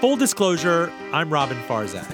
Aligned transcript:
Full 0.00 0.16
disclosure, 0.16 0.92
I'm 1.12 1.28
Robin 1.28 1.58
Farzad. 1.66 2.06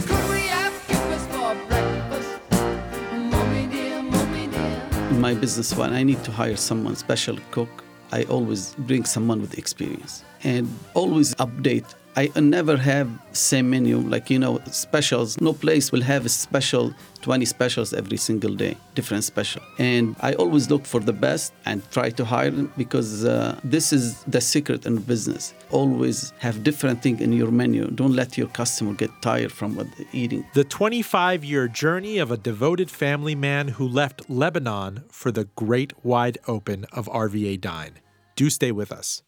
In 5.10 5.20
my 5.20 5.34
business, 5.34 5.76
when 5.76 5.92
I 5.92 6.02
need 6.02 6.24
to 6.24 6.32
hire 6.32 6.56
someone 6.56 6.96
special 6.96 7.36
cook, 7.50 7.84
I 8.10 8.22
always 8.24 8.74
bring 8.78 9.04
someone 9.04 9.42
with 9.42 9.58
experience 9.58 10.24
and 10.44 10.66
always 10.94 11.34
update 11.34 11.94
I 12.16 12.30
never 12.40 12.76
have 12.76 13.08
same 13.32 13.70
menu 13.70 13.98
like 13.98 14.30
you 14.30 14.38
know 14.38 14.60
specials. 14.70 15.40
No 15.40 15.52
place 15.52 15.90
will 15.90 16.02
have 16.02 16.24
a 16.24 16.28
special 16.28 16.94
20 17.22 17.44
specials 17.44 17.92
every 17.92 18.16
single 18.16 18.54
day, 18.54 18.76
different 18.94 19.24
special. 19.24 19.62
And 19.78 20.14
I 20.20 20.34
always 20.34 20.70
look 20.70 20.86
for 20.86 21.00
the 21.00 21.12
best 21.12 21.52
and 21.64 21.82
try 21.90 22.10
to 22.10 22.24
hire 22.24 22.50
them 22.50 22.72
because 22.76 23.24
uh, 23.24 23.58
this 23.64 23.92
is 23.92 24.22
the 24.24 24.40
secret 24.40 24.86
in 24.86 24.98
business. 24.98 25.54
Always 25.70 26.32
have 26.38 26.62
different 26.62 27.02
thing 27.02 27.18
in 27.18 27.32
your 27.32 27.50
menu. 27.50 27.90
Don't 27.90 28.12
let 28.14 28.38
your 28.38 28.48
customer 28.48 28.92
get 28.92 29.10
tired 29.20 29.50
from 29.50 29.74
what 29.74 29.86
they're 29.96 30.06
eating. 30.12 30.46
The 30.54 30.64
25 30.64 31.42
year 31.44 31.66
journey 31.66 32.18
of 32.18 32.30
a 32.30 32.36
devoted 32.36 32.90
family 32.90 33.34
man 33.34 33.68
who 33.68 33.88
left 33.88 34.30
Lebanon 34.30 35.02
for 35.10 35.32
the 35.32 35.46
great 35.56 35.92
wide 36.04 36.38
open 36.46 36.86
of 36.92 37.06
RVA 37.06 37.60
Dine. 37.60 37.94
Do 38.36 38.50
stay 38.50 38.70
with 38.70 38.92
us. 38.92 39.22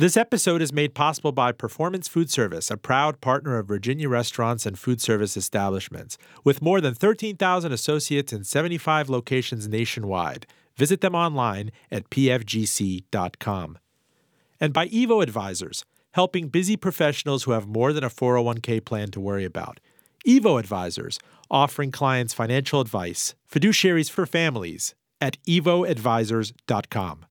This 0.00 0.16
episode 0.16 0.62
is 0.62 0.72
made 0.72 0.94
possible 0.94 1.30
by 1.30 1.52
Performance 1.52 2.08
Food 2.08 2.30
Service, 2.30 2.70
a 2.70 2.78
proud 2.78 3.20
partner 3.20 3.58
of 3.58 3.68
Virginia 3.68 4.08
restaurants 4.08 4.64
and 4.64 4.78
food 4.78 4.98
service 4.98 5.36
establishments. 5.36 6.16
With 6.42 6.62
more 6.62 6.80
than 6.80 6.94
13,000 6.94 7.70
associates 7.70 8.32
in 8.32 8.44
75 8.44 9.10
locations 9.10 9.68
nationwide, 9.68 10.46
visit 10.74 11.02
them 11.02 11.14
online 11.14 11.70
at 11.90 12.08
pfgc.com. 12.08 13.78
And 14.58 14.72
by 14.72 14.88
Evo 14.88 15.22
Advisors, 15.22 15.84
helping 16.12 16.48
busy 16.48 16.78
professionals 16.78 17.42
who 17.42 17.50
have 17.50 17.68
more 17.68 17.92
than 17.92 18.02
a 18.02 18.08
401k 18.08 18.82
plan 18.82 19.10
to 19.10 19.20
worry 19.20 19.44
about. 19.44 19.80
Evo 20.26 20.58
Advisors, 20.58 21.18
offering 21.50 21.90
clients 21.90 22.32
financial 22.32 22.80
advice, 22.80 23.34
fiduciaries 23.52 24.10
for 24.10 24.24
families 24.24 24.94
at 25.20 25.36
evoadvisors.com. 25.44 27.26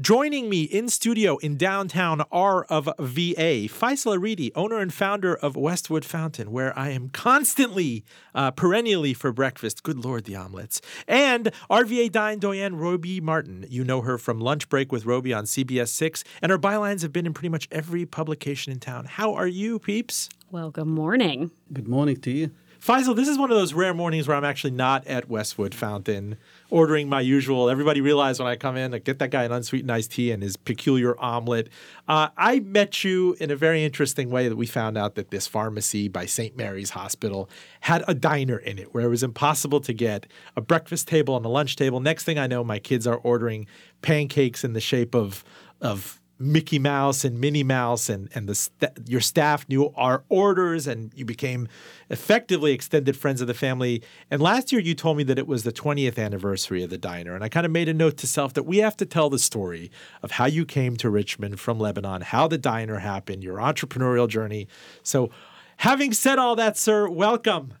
Joining 0.00 0.50
me 0.50 0.64
in 0.64 0.90
studio 0.90 1.38
in 1.38 1.56
downtown 1.56 2.22
R 2.30 2.64
of 2.64 2.84
VA, 2.98 3.64
Faisal 3.66 4.18
Aridi, 4.18 4.50
owner 4.54 4.76
and 4.76 4.92
founder 4.92 5.34
of 5.34 5.56
Westwood 5.56 6.04
Fountain, 6.04 6.52
where 6.52 6.78
I 6.78 6.90
am 6.90 7.08
constantly, 7.08 8.04
uh, 8.34 8.50
perennially 8.50 9.14
for 9.14 9.32
breakfast. 9.32 9.82
Good 9.82 10.04
Lord, 10.04 10.24
the 10.24 10.36
omelets. 10.36 10.82
And 11.08 11.50
RVA 11.70 12.12
Dine 12.12 12.38
Doyen 12.38 12.76
Roby 12.76 13.22
Martin. 13.22 13.64
You 13.70 13.84
know 13.84 14.02
her 14.02 14.18
from 14.18 14.38
Lunch 14.38 14.68
Break 14.68 14.92
with 14.92 15.06
Roby 15.06 15.32
on 15.32 15.44
CBS 15.44 15.88
6, 15.88 16.24
and 16.42 16.52
her 16.52 16.58
bylines 16.58 17.00
have 17.00 17.14
been 17.14 17.24
in 17.24 17.32
pretty 17.32 17.48
much 17.48 17.66
every 17.72 18.04
publication 18.04 18.74
in 18.74 18.80
town. 18.80 19.06
How 19.06 19.32
are 19.32 19.48
you, 19.48 19.78
peeps? 19.78 20.28
Well, 20.50 20.70
good 20.70 20.88
morning. 20.88 21.52
Good 21.72 21.88
morning 21.88 22.20
to 22.20 22.30
you. 22.30 22.50
Faisal, 22.86 23.16
this 23.16 23.26
is 23.26 23.36
one 23.36 23.50
of 23.50 23.56
those 23.56 23.74
rare 23.74 23.92
mornings 23.92 24.28
where 24.28 24.36
I'm 24.36 24.44
actually 24.44 24.70
not 24.70 25.04
at 25.08 25.28
Westwood 25.28 25.74
Fountain 25.74 26.36
ordering 26.70 27.08
my 27.08 27.20
usual. 27.20 27.68
Everybody 27.68 28.00
realized 28.00 28.38
when 28.38 28.46
I 28.46 28.54
come 28.54 28.76
in, 28.76 28.94
I 28.94 28.98
get 28.98 29.18
that 29.18 29.32
guy 29.32 29.42
an 29.42 29.50
unsweetened 29.50 29.90
iced 29.90 30.12
tea 30.12 30.30
and 30.30 30.40
his 30.40 30.56
peculiar 30.56 31.18
omelet. 31.18 31.68
Uh, 32.06 32.28
I 32.36 32.60
met 32.60 33.02
you 33.02 33.36
in 33.40 33.50
a 33.50 33.56
very 33.56 33.82
interesting 33.82 34.30
way 34.30 34.48
that 34.48 34.54
we 34.54 34.66
found 34.66 34.96
out 34.96 35.16
that 35.16 35.32
this 35.32 35.48
pharmacy 35.48 36.06
by 36.06 36.26
St. 36.26 36.56
Mary's 36.56 36.90
Hospital 36.90 37.50
had 37.80 38.04
a 38.06 38.14
diner 38.14 38.58
in 38.58 38.78
it 38.78 38.94
where 38.94 39.06
it 39.06 39.10
was 39.10 39.24
impossible 39.24 39.80
to 39.80 39.92
get 39.92 40.28
a 40.54 40.60
breakfast 40.60 41.08
table 41.08 41.36
and 41.36 41.44
a 41.44 41.48
lunch 41.48 41.74
table. 41.74 41.98
Next 41.98 42.22
thing 42.22 42.38
I 42.38 42.46
know, 42.46 42.62
my 42.62 42.78
kids 42.78 43.04
are 43.04 43.16
ordering 43.16 43.66
pancakes 44.00 44.62
in 44.62 44.74
the 44.74 44.80
shape 44.80 45.12
of 45.12 45.42
of 45.80 46.20
Mickey 46.38 46.78
Mouse 46.78 47.24
and 47.24 47.40
Minnie 47.40 47.62
Mouse, 47.62 48.08
and 48.08 48.28
and 48.34 48.48
the 48.48 48.54
st- 48.54 48.92
your 49.06 49.20
staff 49.20 49.68
knew 49.68 49.92
our 49.96 50.24
orders, 50.28 50.86
and 50.86 51.12
you 51.14 51.24
became 51.24 51.68
effectively 52.10 52.72
extended 52.72 53.16
friends 53.16 53.40
of 53.40 53.46
the 53.46 53.54
family. 53.54 54.02
And 54.30 54.42
last 54.42 54.72
year, 54.72 54.80
you 54.80 54.94
told 54.94 55.16
me 55.16 55.24
that 55.24 55.38
it 55.38 55.46
was 55.46 55.64
the 55.64 55.72
20th 55.72 56.18
anniversary 56.18 56.82
of 56.82 56.90
the 56.90 56.98
diner, 56.98 57.34
and 57.34 57.42
I 57.42 57.48
kind 57.48 57.64
of 57.64 57.72
made 57.72 57.88
a 57.88 57.94
note 57.94 58.16
to 58.18 58.26
self 58.26 58.52
that 58.54 58.64
we 58.64 58.78
have 58.78 58.96
to 58.98 59.06
tell 59.06 59.30
the 59.30 59.38
story 59.38 59.90
of 60.22 60.32
how 60.32 60.46
you 60.46 60.66
came 60.66 60.96
to 60.98 61.08
Richmond 61.08 61.58
from 61.58 61.78
Lebanon, 61.78 62.20
how 62.20 62.48
the 62.48 62.58
diner 62.58 62.98
happened, 62.98 63.42
your 63.42 63.56
entrepreneurial 63.56 64.28
journey. 64.28 64.68
So, 65.02 65.30
having 65.78 66.12
said 66.12 66.38
all 66.38 66.56
that, 66.56 66.76
sir, 66.76 67.08
welcome. 67.08 67.72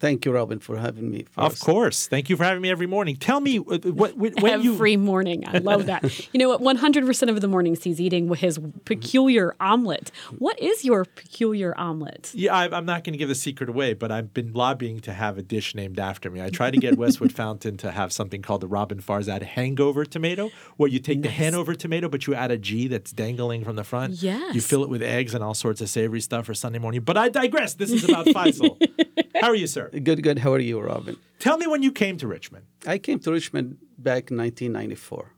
Thank 0.00 0.24
you, 0.24 0.32
Robin, 0.32 0.58
for 0.58 0.76
having 0.76 1.10
me. 1.10 1.24
First. 1.30 1.38
Of 1.38 1.60
course. 1.60 2.06
Thank 2.06 2.28
you 2.30 2.36
for 2.36 2.44
having 2.44 2.62
me 2.62 2.70
every 2.70 2.86
morning. 2.86 3.16
Tell 3.16 3.40
me 3.40 3.58
uh, 3.58 3.78
what, 3.78 4.16
when 4.16 4.46
every 4.46 4.92
you... 4.92 4.98
morning. 4.98 5.44
I 5.46 5.58
love 5.58 5.86
that. 5.86 6.04
you 6.34 6.38
know 6.38 6.48
what? 6.48 6.60
One 6.60 6.76
hundred 6.76 7.06
percent 7.06 7.30
of 7.30 7.40
the 7.40 7.48
mornings 7.48 7.82
he's 7.84 8.00
eating 8.00 8.32
his 8.34 8.58
peculiar 8.84 9.54
omelet. 9.60 10.10
What 10.38 10.58
is 10.60 10.84
your 10.84 11.04
peculiar 11.04 11.76
omelet? 11.78 12.32
Yeah, 12.34 12.54
I, 12.54 12.76
am 12.76 12.86
not 12.86 13.04
going 13.04 13.12
to 13.12 13.18
give 13.18 13.28
the 13.28 13.34
secret 13.34 13.68
away, 13.68 13.94
but 13.94 14.10
I've 14.10 14.32
been 14.34 14.52
lobbying 14.52 15.00
to 15.00 15.12
have 15.12 15.38
a 15.38 15.42
dish 15.42 15.74
named 15.74 15.98
after 15.98 16.30
me. 16.30 16.42
I 16.42 16.50
tried 16.50 16.72
to 16.72 16.80
get 16.80 16.96
Westwood 16.96 17.32
Fountain 17.36 17.76
to 17.78 17.90
have 17.90 18.12
something 18.12 18.42
called 18.42 18.60
the 18.60 18.68
Robin 18.68 19.00
Farzad 19.00 19.42
Hangover 19.42 20.04
Tomato, 20.04 20.50
where 20.76 20.88
you 20.88 20.98
take 20.98 21.18
nice. 21.18 21.30
the 21.30 21.32
Hanover 21.32 21.74
tomato, 21.74 22.08
but 22.08 22.26
you 22.26 22.34
add 22.34 22.50
a 22.50 22.58
G 22.58 22.88
that's 22.88 23.12
dangling 23.12 23.64
from 23.64 23.76
the 23.76 23.84
front. 23.84 24.14
Yes. 24.22 24.54
You 24.54 24.60
fill 24.60 24.82
it 24.82 24.88
with 24.88 25.02
eggs 25.02 25.34
and 25.34 25.42
all 25.42 25.54
sorts 25.54 25.80
of 25.80 25.88
savory 25.88 26.20
stuff 26.20 26.46
for 26.46 26.54
Sunday 26.54 26.78
morning. 26.78 27.02
But 27.02 27.16
I 27.16 27.28
digress. 27.28 27.74
This 27.74 27.90
is 27.90 28.04
about 28.04 28.26
Faisal. 28.26 28.76
How 29.40 29.48
are 29.48 29.54
you, 29.54 29.66
sir? 29.66 29.90
Good, 29.90 30.22
good. 30.22 30.38
How 30.38 30.52
are 30.52 30.60
you, 30.60 30.80
Robin? 30.80 31.16
Tell 31.38 31.58
me 31.58 31.66
when 31.66 31.82
you 31.82 31.92
came 31.92 32.16
to 32.18 32.26
Richmond. 32.26 32.66
I 32.86 32.98
came 32.98 33.18
to 33.20 33.32
Richmond 33.32 33.78
back 33.98 34.30
in 34.30 34.36
1994. 34.36 35.32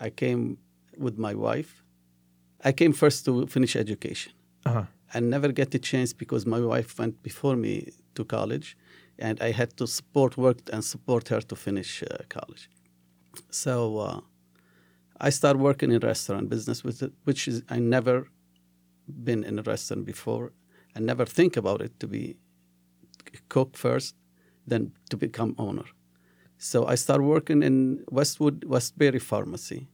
I 0.00 0.10
came 0.10 0.58
with 0.96 1.18
my 1.18 1.34
wife. 1.34 1.82
I 2.64 2.72
came 2.72 2.92
first 2.92 3.24
to 3.26 3.46
finish 3.46 3.76
education. 3.76 4.32
Uh-huh. 4.66 4.84
I 5.14 5.20
never 5.20 5.52
get 5.52 5.70
the 5.70 5.78
chance 5.78 6.12
because 6.12 6.46
my 6.46 6.60
wife 6.60 6.98
went 6.98 7.22
before 7.22 7.56
me 7.56 7.92
to 8.14 8.24
college, 8.24 8.76
and 9.18 9.40
I 9.40 9.52
had 9.52 9.76
to 9.76 9.86
support 9.86 10.36
work 10.36 10.58
and 10.72 10.84
support 10.84 11.28
her 11.28 11.40
to 11.40 11.56
finish 11.56 12.02
uh, 12.02 12.18
college. 12.28 12.68
So 13.50 13.98
uh, 13.98 14.20
I 15.20 15.30
started 15.30 15.60
working 15.60 15.92
in 15.92 16.00
restaurant 16.00 16.48
business 16.48 16.82
with 16.82 17.02
it, 17.02 17.12
which 17.24 17.46
is 17.46 17.62
I 17.68 17.78
never 17.78 18.28
been 19.06 19.44
in 19.44 19.58
a 19.58 19.62
restaurant 19.62 20.04
before. 20.06 20.52
I 20.96 21.00
never 21.00 21.24
think 21.24 21.56
about 21.56 21.80
it 21.80 21.98
to 22.00 22.06
be 22.06 22.36
cook 23.48 23.76
first, 23.76 24.14
then 24.66 24.92
to 25.10 25.16
become 25.16 25.54
owner. 25.58 25.84
So 26.58 26.86
I 26.86 26.94
started 26.94 27.24
working 27.24 27.62
in 27.62 28.04
Westwood 28.10 28.64
Westbury 28.64 29.18
Pharmacy 29.18 29.88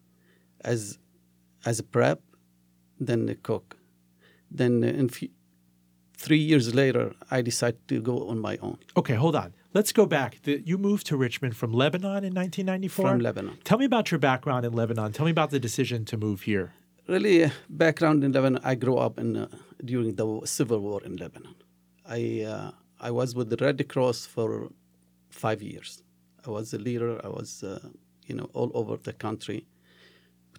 as 0.61 0.99
as 1.65 1.79
a 1.79 1.83
prep, 1.83 2.21
then 3.01 3.29
a 3.29 3.35
cook. 3.35 3.77
Then 4.51 4.85
in 4.85 5.09
few, 5.09 5.29
three 6.17 6.39
years 6.39 6.75
later, 6.75 7.15
I 7.31 7.43
decided 7.43 7.87
to 7.89 8.01
go 8.01 8.29
on 8.29 8.39
my 8.39 8.59
own. 8.59 8.79
Okay, 8.97 9.15
hold 9.15 9.37
on. 9.37 9.55
Let's 9.75 9.93
go 9.93 10.07
back. 10.07 10.43
The, 10.43 10.63
you 10.65 10.79
moved 10.79 11.07
to 11.09 11.17
Richmond 11.17 11.57
from 11.57 11.73
Lebanon 11.73 12.25
in 12.25 12.35
1994? 12.35 13.09
From 13.09 13.21
Lebanon. 13.21 13.59
Tell 13.65 13.79
me 13.79 13.85
about 13.85 14.11
your 14.11 14.19
background 14.19 14.65
in 14.65 14.73
Lebanon. 14.73 15.13
Tell 15.13 15.27
me 15.27 15.31
about 15.31 15.51
the 15.51 15.61
decision 15.61 16.05
to 16.07 16.17
move 16.17 16.43
here. 16.43 16.73
Really, 17.07 17.45
uh, 17.45 17.51
background 17.69 18.25
in 18.25 18.33
Lebanon, 18.33 18.61
I 18.65 18.75
grew 18.75 18.97
up 18.97 19.19
in, 19.19 19.37
uh, 19.37 19.49
during 19.85 20.15
the 20.17 20.41
civil 20.45 20.81
war 20.81 21.03
in 21.05 21.17
Lebanon. 21.17 21.55
I 22.07 22.43
uh, 22.43 22.71
I 23.01 23.11
was 23.11 23.35
with 23.35 23.51
the 23.51 23.57
Red 23.65 23.89
Cross 23.89 24.27
for 24.27 24.71
five 25.31 25.63
years. 25.63 26.03
I 26.47 26.51
was 26.51 26.73
a 26.75 26.79
leader. 26.79 27.21
I 27.25 27.29
was, 27.29 27.63
uh, 27.63 27.79
you 28.27 28.35
know, 28.35 28.51
all 28.55 28.71
over 28.75 28.97
the 28.97 29.13
country, 29.13 29.67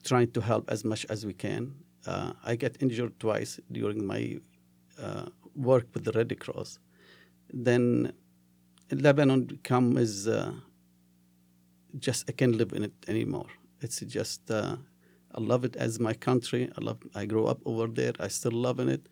trying 0.04 0.32
to 0.32 0.42
help 0.42 0.70
as 0.70 0.86
much 0.86 1.06
as 1.10 1.26
we 1.26 1.34
can. 1.34 1.76
Uh, 2.06 2.34
I 2.46 2.56
get 2.56 2.78
injured 2.82 3.20
twice 3.20 3.60
during 3.72 4.06
my 4.06 4.40
uh, 5.02 5.26
work 5.56 5.88
with 5.94 6.06
the 6.06 6.14
Red 6.14 6.38
Cross. 6.40 6.80
Then 7.52 8.14
Lebanon 8.92 9.44
become 9.44 9.98
is 9.98 10.28
uh, 10.28 10.54
just 11.98 12.30
I 12.30 12.32
can't 12.32 12.56
live 12.56 12.72
in 12.72 12.84
it 12.84 12.94
anymore. 13.08 13.48
It's 13.82 14.00
just 14.02 14.50
uh, 14.50 14.78
I 15.36 15.42
love 15.42 15.66
it 15.66 15.76
as 15.76 16.00
my 16.00 16.14
country. 16.14 16.72
I 16.78 16.82
love. 16.82 17.00
I 17.14 17.26
grew 17.26 17.46
up 17.48 17.60
over 17.66 17.88
there. 17.88 18.14
I 18.20 18.30
still 18.30 18.54
love 18.54 18.80
it 18.80 19.08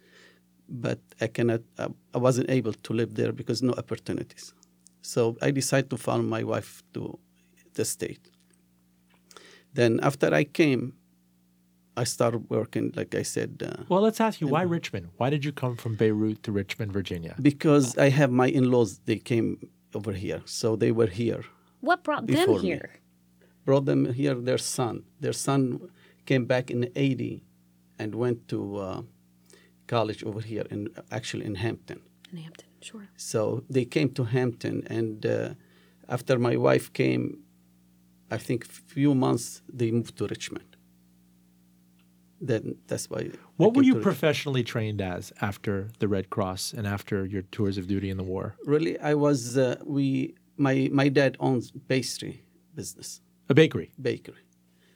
but 0.69 0.99
I 1.21 1.27
cannot. 1.27 1.61
I 1.77 2.17
wasn't 2.17 2.49
able 2.49 2.73
to 2.73 2.93
live 2.93 3.15
there 3.15 3.31
because 3.31 3.61
no 3.61 3.73
opportunities. 3.73 4.53
So 5.01 5.37
I 5.41 5.51
decided 5.51 5.89
to 5.91 5.97
follow 5.97 6.23
my 6.23 6.43
wife 6.43 6.83
to 6.93 7.17
the 7.73 7.85
state. 7.85 8.29
Then 9.73 9.99
after 10.01 10.33
I 10.33 10.43
came, 10.43 10.93
I 11.95 12.03
started 12.03 12.49
working, 12.49 12.93
like 12.95 13.15
I 13.15 13.23
said. 13.23 13.63
Uh, 13.65 13.83
well, 13.89 14.01
let's 14.01 14.19
ask 14.19 14.41
you 14.41 14.47
why 14.47 14.63
Richmond? 14.63 15.09
Why 15.17 15.29
did 15.29 15.45
you 15.45 15.51
come 15.51 15.75
from 15.75 15.95
Beirut 15.95 16.43
to 16.43 16.51
Richmond, 16.51 16.91
Virginia? 16.91 17.35
Because 17.41 17.97
I 17.97 18.09
have 18.09 18.31
my 18.31 18.47
in-laws. 18.47 18.99
They 19.05 19.17
came 19.17 19.67
over 19.95 20.13
here, 20.13 20.41
so 20.45 20.75
they 20.75 20.91
were 20.91 21.07
here. 21.07 21.43
What 21.81 22.03
brought 22.03 22.27
them 22.27 22.59
here? 22.59 22.89
Me. 22.93 22.99
Brought 23.65 23.85
them 23.85 24.13
here. 24.13 24.35
Their 24.35 24.57
son. 24.57 25.03
Their 25.19 25.33
son 25.33 25.89
came 26.25 26.45
back 26.45 26.69
in 26.69 26.89
'80 26.95 27.43
and 27.97 28.15
went 28.15 28.47
to. 28.49 28.77
Uh, 28.77 29.01
college 29.87 30.23
over 30.23 30.41
here 30.41 30.65
in 30.69 30.89
actually 31.11 31.45
in 31.45 31.55
Hampton. 31.55 31.99
In 32.31 32.37
Hampton, 32.37 32.67
sure. 32.81 33.07
So 33.15 33.63
they 33.69 33.85
came 33.85 34.09
to 34.19 34.23
Hampton, 34.25 34.83
and 34.97 35.25
uh, 35.25 35.49
after 36.09 36.37
my 36.39 36.55
wife 36.57 36.91
came, 36.93 37.23
I 38.31 38.37
think 38.37 38.65
few 38.65 39.15
months 39.15 39.61
they 39.77 39.91
moved 39.91 40.15
to 40.17 40.25
Richmond. 40.27 40.75
then 42.39 42.75
that's 42.87 43.09
why. 43.09 43.19
I 43.19 43.31
What 43.55 43.73
were 43.75 43.83
you 43.83 43.95
to- 43.95 43.99
professionally 44.01 44.63
trained 44.63 45.01
as 45.01 45.33
after 45.41 45.89
the 45.99 46.07
Red 46.07 46.29
Cross 46.29 46.73
and 46.77 46.85
after 46.85 47.25
your 47.25 47.41
tours 47.55 47.77
of 47.77 47.87
duty 47.87 48.09
in 48.09 48.17
the 48.17 48.23
war? 48.33 48.55
Really, 48.65 48.99
I 48.99 49.13
was. 49.15 49.57
Uh, 49.57 49.75
we 49.85 50.35
my 50.57 50.89
my 50.91 51.09
dad 51.09 51.35
owns 51.39 51.71
pastry 51.87 52.43
business, 52.75 53.21
A 53.49 53.53
bakery. 53.53 53.89
bakery, 54.01 54.45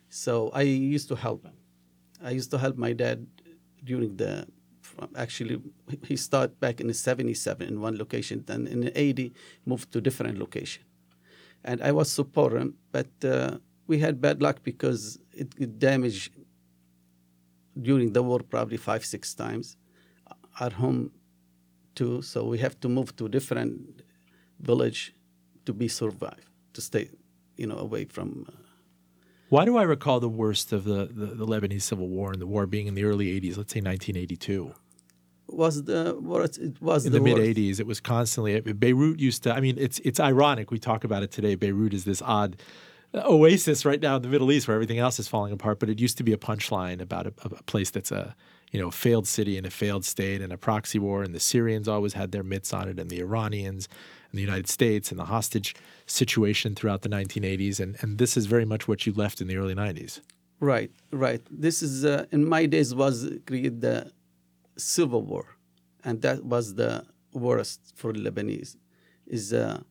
so 0.09 0.49
I 0.53 0.61
used 0.95 1.07
to 1.09 1.15
help 1.15 1.43
him. 1.45 1.53
I 2.23 2.31
used 2.39 2.51
to 2.51 2.57
help 2.57 2.75
my 2.77 2.93
dad 2.93 3.25
during 3.83 4.17
the. 4.17 4.45
Actually, 5.15 5.61
he 6.05 6.15
started 6.15 6.59
back 6.59 6.79
in 6.81 6.88
the 6.88 6.93
'77 6.93 7.67
in 7.67 7.81
one 7.81 7.97
location, 7.97 8.43
then 8.45 8.67
in 8.67 8.81
the 8.81 8.99
'80 8.99 9.33
moved 9.65 9.91
to 9.93 10.01
different 10.01 10.38
location, 10.38 10.83
and 11.63 11.81
I 11.81 11.91
was 11.91 12.11
support 12.11 12.53
him. 12.53 12.75
But 12.91 13.11
uh, 13.23 13.57
we 13.88 13.99
had 13.99 14.21
bad 14.21 14.41
luck 14.41 14.63
because 14.63 15.19
it, 15.33 15.53
it 15.57 15.79
damaged 15.79 16.31
during 17.81 18.13
the 18.13 18.23
war 18.23 18.39
probably 18.39 18.77
five 18.77 19.05
six 19.05 19.33
times. 19.33 19.77
Our 20.59 20.71
home 20.71 21.11
too, 21.95 22.21
so 22.21 22.45
we 22.45 22.57
have 22.59 22.79
to 22.81 22.89
move 22.89 23.15
to 23.17 23.27
different 23.29 24.01
village 24.59 25.13
to 25.65 25.73
be 25.73 25.88
survive 25.88 26.45
to 26.73 26.81
stay, 26.81 27.09
you 27.57 27.67
know, 27.67 27.77
away 27.77 28.05
from. 28.05 28.45
Uh, 28.47 28.53
Why 29.49 29.65
do 29.65 29.77
I 29.77 29.83
recall 29.83 30.19
the 30.19 30.29
worst 30.29 30.71
of 30.71 30.83
the, 30.83 31.07
the, 31.11 31.27
the 31.27 31.45
Lebanese 31.45 31.83
Civil 31.83 32.07
War 32.07 32.31
and 32.31 32.41
the 32.41 32.47
war 32.47 32.65
being 32.65 32.88
in 32.88 32.95
the 32.95 33.03
early 33.03 33.27
80s, 33.39 33.57
let's 33.57 33.73
say 33.73 33.81
1982? 33.81 34.73
Was 35.51 35.83
the 35.83 36.18
war? 36.19 36.44
It 36.44 36.81
was 36.81 37.06
in 37.06 37.13
the, 37.13 37.19
mid 37.19 37.38
'80s. 37.38 37.80
It 37.80 37.88
was 37.88 38.00
constantly 38.00 38.59
Beirut 38.62 39.19
used 39.19 39.44
to. 39.44 39.53
I 39.53 39.59
mean, 39.59 39.77
it's 39.77 40.00
it's 40.00 40.19
ironic 40.19 40.71
we 40.71 40.80
talk 40.80 41.03
about 41.03 41.24
it 41.24 41.31
today. 41.31 41.56
Beirut 41.56 41.94
is 41.94 42.06
this 42.06 42.21
odd 42.21 42.62
oasis 43.13 43.83
right 43.86 44.01
now 44.01 44.15
in 44.15 44.21
the 44.21 44.30
Middle 44.30 44.51
East 44.51 44.68
where 44.68 44.75
everything 44.75 45.00
else 45.00 45.19
is 45.19 45.27
falling 45.27 45.51
apart. 45.51 45.80
But 45.80 45.89
it 45.89 46.00
used 46.00 46.18
to 46.18 46.24
be 46.24 46.33
a 46.33 46.38
punchline 46.38 47.01
about 47.01 47.27
a, 47.27 47.33
a 47.44 47.63
place 47.63 47.89
that's 47.89 48.12
a 48.12 48.36
you 48.71 48.80
know 48.80 48.92
failed 48.92 49.27
city 49.27 49.57
and 49.57 49.65
a 49.68 49.71
failed 49.71 50.06
state 50.06 50.42
and 50.42 50.51
a 50.53 50.57
proxy 50.57 51.00
war. 51.00 51.24
And 51.24 51.36
the 51.36 51.39
Syrians 51.39 51.88
always 51.88 52.13
had 52.13 52.31
their 52.31 52.44
mitts 52.44 52.74
on 52.74 52.88
it, 52.88 53.00
and 53.00 53.09
the 53.09 53.19
Iranians 53.19 53.88
and 54.31 54.38
the 54.38 54.44
United 54.44 54.69
States 54.69 55.12
and 55.12 55.19
the 55.19 55.25
hostage 55.25 55.75
situation 56.06 56.75
throughout 56.75 57.01
the 57.01 57.09
1980s. 57.09 57.80
And 57.80 57.98
and 58.01 58.18
this 58.18 58.38
is 58.38 58.45
very 58.45 58.65
much 58.65 58.88
what 58.88 59.06
you 59.06 59.13
left 59.13 59.42
in 59.42 59.48
the 59.48 59.57
early 59.57 59.75
90s. 59.75 60.21
Right, 60.59 60.92
right. 61.12 61.42
This 61.50 61.81
is 61.81 62.06
uh, 62.06 62.25
in 62.31 62.48
my 62.48 62.68
days 62.68 62.94
was 62.94 63.30
create 63.48 63.81
the 63.81 64.12
civil 64.77 65.21
war, 65.23 65.45
and 66.03 66.21
that 66.21 66.44
was 66.44 66.75
the 66.75 67.06
worst 67.33 67.94
for 67.95 68.13
Lebanese, 68.13 68.77
is 69.27 69.53
uh, 69.53 69.81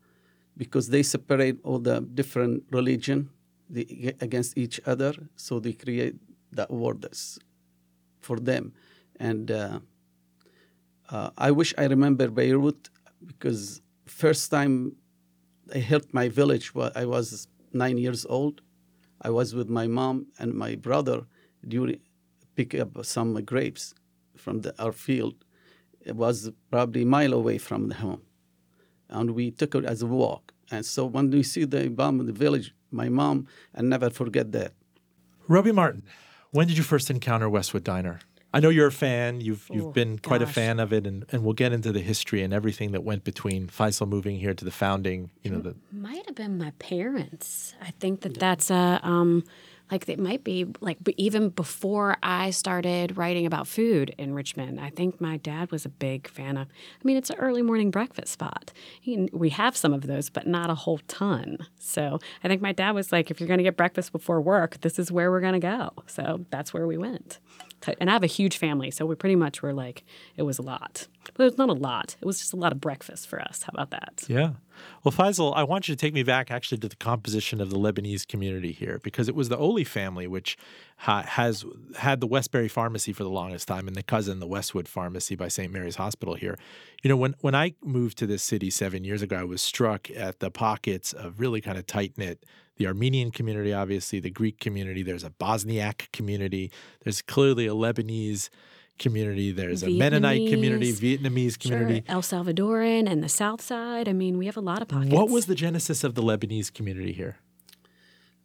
because 0.57 0.89
they 0.89 1.03
separate 1.03 1.59
all 1.65 1.79
the 1.79 2.01
different 2.01 2.65
religion 2.71 3.31
the, 3.69 4.15
against 4.21 4.59
each 4.59 4.81
other, 4.87 5.13
so 5.37 5.61
they 5.61 5.73
create 5.73 6.17
that 6.53 6.71
war 6.71 6.95
that's 6.95 7.39
for 8.21 8.39
them, 8.39 8.73
and 9.19 9.51
uh, 9.51 9.79
uh, 11.11 11.31
I 11.37 11.51
wish 11.51 11.75
I 11.79 11.85
remember 11.87 12.29
Beirut 12.29 12.89
because 13.25 13.83
first 14.07 14.51
time 14.51 14.97
I 15.75 15.79
helped 15.79 16.13
my 16.15 16.29
village, 16.29 16.75
wa- 16.75 16.93
I 16.95 17.05
was 17.05 17.49
nine 17.73 17.99
years 17.99 18.27
old. 18.27 18.61
I 19.23 19.31
was 19.31 19.55
with 19.55 19.69
my 19.69 19.87
mom 19.87 20.27
and 20.39 20.55
my 20.55 20.75
brother 20.77 21.27
during 21.67 22.01
pick 22.57 22.75
up 22.75 23.05
some 23.05 23.35
grapes 23.45 23.95
from 24.41 24.63
the, 24.63 24.75
our 24.83 24.93
field. 24.93 25.37
It 26.01 26.17
was 26.17 26.51
probably 26.71 27.03
a 27.03 27.07
mile 27.07 27.33
away 27.35 27.59
from 27.59 27.89
the 27.89 27.97
home, 27.97 28.23
and 29.09 29.31
we 29.33 29.51
took 29.51 29.75
it 29.75 29.85
as 29.85 30.03
a 30.03 30.07
walk. 30.07 30.53
And 30.71 30.85
so 30.87 31.05
when 31.05 31.31
we 31.31 31.43
see 31.43 31.65
the 31.65 31.89
bomb 31.89 32.21
in 32.21 32.27
the 32.27 32.33
village, 32.33 32.75
my 32.91 33.09
mom, 33.09 33.47
I 33.75 33.83
never 33.83 34.09
forget 34.11 34.53
that. 34.53 34.73
Roby 35.49 35.73
Martin, 35.73 36.03
when 36.53 36.67
did 36.69 36.77
you 36.79 36.85
first 36.85 37.11
encounter 37.11 37.49
Westwood 37.49 37.85
Diner? 37.85 38.21
I 38.53 38.59
know 38.61 38.69
you're 38.69 38.89
a 38.89 38.93
fan. 38.93 39.41
You've 39.41 39.69
you've 39.71 39.87
Oh, 39.87 39.93
been 39.93 40.19
quite 40.19 40.43
a 40.43 40.47
fan 40.47 40.81
of 40.81 40.93
it, 40.93 41.07
and, 41.07 41.25
and 41.31 41.45
we'll 41.45 41.55
get 41.55 41.73
into 41.73 41.93
the 41.93 42.01
history 42.01 42.43
and 42.43 42.53
everything 42.53 42.91
that 42.93 43.05
went 43.05 43.23
between 43.23 43.69
Faisal 43.69 44.09
moving 44.09 44.37
here 44.41 44.55
to 44.55 44.65
the 44.65 44.73
founding. 44.73 45.31
You 45.45 45.51
know, 45.53 45.61
the, 45.61 45.77
Might 45.93 46.27
have 46.27 46.35
been 46.35 46.59
my 46.59 46.73
parents. 46.81 47.75
I 47.81 47.93
think 48.01 48.23
that 48.23 48.35
that's 48.41 48.71
a 48.71 48.99
um, 49.05 49.45
like 49.91 50.09
it 50.09 50.19
might 50.19 50.45
be 50.45 50.67
like 50.81 50.99
even 51.17 51.49
before 51.49 52.17
I 52.23 52.51
started 52.51 53.17
writing 53.17 53.47
about 53.47 53.67
food 53.67 54.15
in 54.19 54.35
Richmond. 54.35 54.81
I 54.81 54.91
think 54.91 55.21
my 55.21 55.37
dad 55.39 55.71
was 55.71 55.85
a 55.85 55.89
big 55.89 56.29
fan 56.29 56.57
of. 56.57 56.69
I 56.69 57.03
mean, 57.05 57.17
it's 57.17 57.31
an 57.31 57.37
early 57.39 57.63
morning 57.63 57.91
breakfast 57.91 58.33
spot. 58.33 58.73
He, 59.01 59.29
we 59.33 59.51
have 59.51 59.77
some 59.77 59.93
of 59.93 60.07
those, 60.07 60.31
but 60.31 60.47
not 60.47 60.71
a 60.71 60.75
whole 60.75 61.01
ton. 61.09 61.59
So 61.79 62.19
I 62.45 62.49
think 62.49 62.63
my 62.63 62.73
dad 62.73 62.93
was 62.93 63.11
like, 63.13 63.31
if 63.31 63.41
you're 63.41 63.49
going 63.49 63.59
to 63.59 63.65
get 63.65 63.77
breakfast 63.77 64.13
before 64.13 64.41
work, 64.41 64.81
this 64.81 64.99
is 64.99 65.11
where 65.11 65.31
we're 65.31 65.41
going 65.41 65.55
to 65.55 65.59
go. 65.59 65.91
So 66.07 66.45
that's 66.51 66.73
where 66.73 66.87
we 66.87 66.97
went. 66.97 67.39
And 67.99 68.11
I 68.11 68.13
have 68.13 68.23
a 68.23 68.29
huge 68.29 68.59
family, 68.59 68.91
so 68.91 69.07
we 69.07 69.15
pretty 69.15 69.37
much 69.37 69.63
were 69.63 69.73
like, 69.73 70.05
it 70.37 70.43
was 70.43 70.59
a 70.59 70.63
lot. 70.63 71.09
But 71.35 71.45
it 71.45 71.47
was 71.47 71.59
not 71.59 71.71
a 71.71 71.75
lot. 71.75 72.17
It 72.21 72.27
was 72.27 72.39
just 72.39 72.53
a 72.53 72.57
lot 72.57 72.73
of 72.73 72.81
breakfast 72.81 73.27
for 73.27 73.41
us. 73.41 73.63
How 73.63 73.71
about 73.73 73.91
that? 73.91 74.25
yeah. 74.29 74.53
Well, 75.03 75.13
Faisal, 75.13 75.55
I 75.57 75.63
want 75.63 75.89
you 75.89 75.95
to 75.95 76.01
take 76.01 76.13
me 76.13 76.23
back 76.23 76.51
actually 76.51 76.79
to 76.79 76.89
the 76.89 76.97
composition 76.97 77.61
of 77.61 77.71
the 77.71 77.79
Lebanese 77.79 78.27
community 78.27 78.73
here, 78.73 79.01
because 79.03 79.29
it 79.29 79.35
was 79.35 79.49
the 79.49 79.57
Oli 79.57 79.85
family 79.85 80.27
which 80.27 80.59
ha- 80.99 81.23
has 81.23 81.65
had 81.99 82.21
the 82.21 82.27
Westbury 82.27 82.69
Pharmacy 82.69 83.13
for 83.13 83.25
the 83.25 83.31
longest 83.31 83.67
time, 83.67 83.89
and 83.89 83.97
the 83.97 84.03
cousin, 84.03 84.41
the 84.41 84.47
Westwood 84.47 84.89
Pharmacy 84.89 85.37
by 85.37 85.49
St. 85.49 85.73
Mary's 85.73 85.97
Hospital 85.97 86.35
here. 86.35 86.59
You 87.03 87.09
know, 87.09 87.17
when 87.17 87.35
when 87.41 87.55
I 87.55 87.75
moved 87.83 88.19
to 88.19 88.27
this 88.27 88.43
city 88.43 88.71
seven 88.71 89.05
years 89.05 89.23
ago, 89.23 89.37
I 89.37 89.45
was 89.45 89.63
struck 89.63 90.11
at 90.11 90.41
the 90.41 90.51
pockets 90.51 91.13
of 91.13 91.41
really 91.41 91.61
kind 91.61 91.79
of 91.79 91.87
tight 91.87 92.19
knit. 92.19 92.45
The 92.77 92.87
Armenian 92.87 93.31
community, 93.31 93.75
obviously, 93.75 94.21
the 94.21 94.31
Greek 94.31 94.59
community. 94.59 95.03
There's 95.03 95.25
a 95.25 95.31
Bosniak 95.31 96.11
community. 96.13 96.71
There's 97.05 97.21
clearly 97.21 97.67
a 97.67 97.75
Lebanese 97.75 98.49
community. 99.01 99.51
There's 99.51 99.83
a 99.83 99.91
Mennonite 100.03 100.49
community, 100.53 100.93
Vietnamese 100.93 101.59
community. 101.59 102.05
Sure. 102.07 102.17
El 102.17 102.23
Salvadoran 102.23 103.05
and 103.11 103.19
the 103.27 103.29
South 103.43 103.61
Side. 103.71 104.07
I 104.09 104.15
mean, 104.23 104.39
we 104.39 104.47
have 104.51 104.57
a 104.65 104.67
lot 104.73 104.81
of 104.83 104.89
pockets. 104.89 105.13
What 105.13 105.29
was 105.37 105.47
the 105.47 105.57
genesis 105.67 106.05
of 106.05 106.15
the 106.15 106.23
Lebanese 106.23 106.73
community 106.73 107.13
here? 107.13 107.35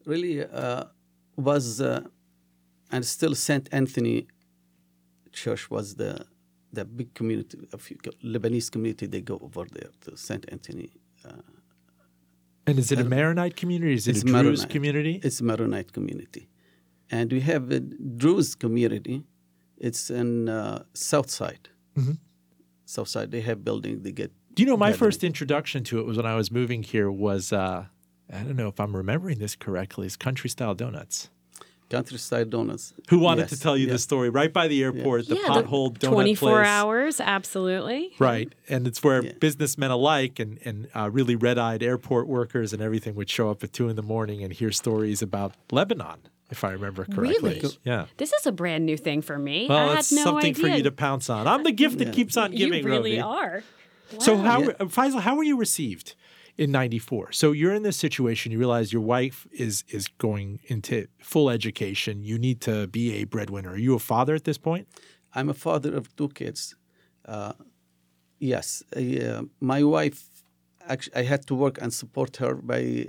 Really 0.06 0.36
uh, 0.44 0.86
was, 1.50 1.66
uh, 1.82 2.02
and 2.92 3.06
still 3.06 3.36
Saint 3.36 3.70
Anthony 3.72 4.28
Church 5.32 5.70
was 5.70 5.88
the 5.96 6.26
the 6.78 6.86
big 7.00 7.14
community 7.14 7.58
of 7.76 7.80
Lebanese 8.34 8.70
community. 8.72 9.06
They 9.06 9.22
go 9.22 9.38
over 9.48 9.66
there 9.78 9.92
to 10.02 10.18
Saint 10.18 10.44
Anthony. 10.56 10.90
And 12.68 12.80
is 12.80 12.92
it 12.92 13.00
a 13.00 13.04
Maronite 13.04 13.56
community? 13.56 13.94
Is 13.94 14.08
it 14.08 14.12
It's 14.12 14.22
a 14.22 14.26
Druze 14.26 14.34
Maronite. 14.34 14.70
community? 14.70 15.20
It's 15.24 15.40
a 15.40 15.44
Maronite 15.44 15.92
community, 15.94 16.50
and 17.12 17.32
we 17.32 17.42
have 17.42 17.72
a 17.72 17.80
Druze 17.80 18.56
community. 18.56 19.24
It's 19.78 20.10
in 20.10 20.50
uh, 20.50 20.84
South 20.94 21.30
Side. 21.30 21.70
South 22.86 23.08
Side. 23.08 23.32
They 23.32 23.42
have 23.42 23.64
building. 23.64 24.04
They 24.04 24.12
get. 24.12 24.32
Do 24.54 24.64
you 24.64 24.68
know 24.68 24.78
my 24.78 24.88
gathering. 24.92 25.00
first 25.00 25.24
introduction 25.24 25.84
to 25.86 26.00
it 26.00 26.06
was 26.06 26.18
when 26.18 26.26
I 26.26 26.36
was 26.36 26.52
moving 26.52 26.84
here 26.84 27.12
was 27.12 27.52
uh, 27.52 27.86
I 28.32 28.38
don't 28.44 28.56
know 28.56 28.68
if 28.70 28.80
I'm 28.80 28.96
remembering 28.96 29.40
this 29.40 29.56
correctly, 29.56 30.08
is 30.08 30.16
country 30.16 30.50
style 30.50 30.76
donuts. 30.76 31.30
country 31.90 32.18
style 32.18 32.46
donuts. 32.46 32.94
Who 33.10 33.20
wanted 33.20 33.42
Yes, 33.44 33.50
to 33.52 33.60
tell 33.60 33.76
you 33.78 33.88
yeah. 33.88 33.94
the 33.94 34.00
story 34.00 34.30
right 34.30 34.52
by 34.54 34.68
the 34.68 34.82
airport, 34.84 35.28
the 35.28 35.36
yeah, 35.36 35.42
pothole 35.50 35.92
donut 35.98 36.12
24 36.12 36.50
place. 36.50 36.68
hours, 36.68 37.20
absolutely. 37.20 38.14
Right. 38.18 38.54
And 38.70 38.88
it's 38.88 39.04
where 39.04 39.24
Yeah. 39.24 39.34
businessmen 39.40 39.92
alike 39.92 40.40
and, 40.40 40.58
and 40.66 40.88
uh, 40.96 41.10
really 41.12 41.36
red 41.36 41.58
eyed 41.58 41.84
airport 41.84 42.28
workers 42.28 42.72
and 42.74 42.82
everything 42.82 43.14
would 43.16 43.30
show 43.30 43.50
up 43.52 43.64
at 43.64 43.74
two 43.74 43.90
in 43.90 43.96
the 43.98 44.02
morning 44.04 44.42
and 44.44 44.54
hear 44.54 44.72
stories 44.72 45.22
about 45.22 45.54
Lebanon, 45.72 46.20
if 46.50 46.64
I 46.64 46.72
remember 46.72 47.06
correctly. 47.06 47.60
Really? 47.62 47.76
Yeah. 47.84 48.06
This 48.18 48.32
is 48.34 48.46
a 48.46 48.52
brand 48.52 48.86
new 48.86 48.98
thing 48.98 49.22
for 49.22 49.38
me. 49.38 49.68
Well, 49.68 49.78
I 49.78 49.90
had 49.92 50.00
it's 50.00 50.12
no 50.12 50.24
something 50.24 50.52
idea. 50.52 50.62
for 50.64 50.68
you 50.78 50.84
to 50.84 50.92
pounce 50.92 51.30
on. 51.30 51.48
I'm 51.48 51.64
the 51.64 51.72
gift 51.72 51.98
that 52.00 52.14
keeps 52.14 52.38
on 52.38 52.52
giving. 52.52 52.84
You 52.84 52.90
really 52.90 53.18
Roby. 53.18 53.22
are. 53.22 53.64
So 54.20 54.38
how 54.38 54.62
Yeah. 54.62 54.72
Faisal, 54.98 55.22
how 55.22 55.36
were 55.36 55.44
you 55.44 55.58
received 55.58 56.16
in 56.58 56.72
'94? 56.72 57.32
So 57.32 57.52
you're 57.52 57.74
in 57.74 57.84
this 57.84 57.98
situation. 57.98 58.52
You 58.52 58.60
realize 58.60 58.94
your 58.94 59.02
wife 59.02 59.48
is 59.52 59.84
is 59.90 60.08
going 60.20 60.60
into 60.68 61.08
full 61.20 61.50
education. 61.50 62.24
You 62.24 62.38
need 62.38 62.62
to 62.62 62.88
be 62.88 63.06
a 63.22 63.24
breadwinner. 63.26 63.72
Are 63.72 63.78
you 63.88 63.96
a 63.96 64.00
father 64.00 64.36
at 64.36 64.44
this 64.44 64.58
point? 64.60 64.88
I'm 65.34 65.50
a 65.50 65.54
father 65.54 65.96
of 65.96 66.16
two 66.16 66.30
kids. 66.30 66.76
Uh, 67.26 67.54
yes, 68.40 68.84
uh, 68.96 69.42
my 69.60 69.84
wife. 69.84 70.20
Actually, 70.88 71.16
I 71.16 71.24
had 71.24 71.48
to 71.48 71.56
work 71.56 71.82
and 71.82 71.92
support 71.92 72.38
her. 72.38 72.54
By 72.56 73.08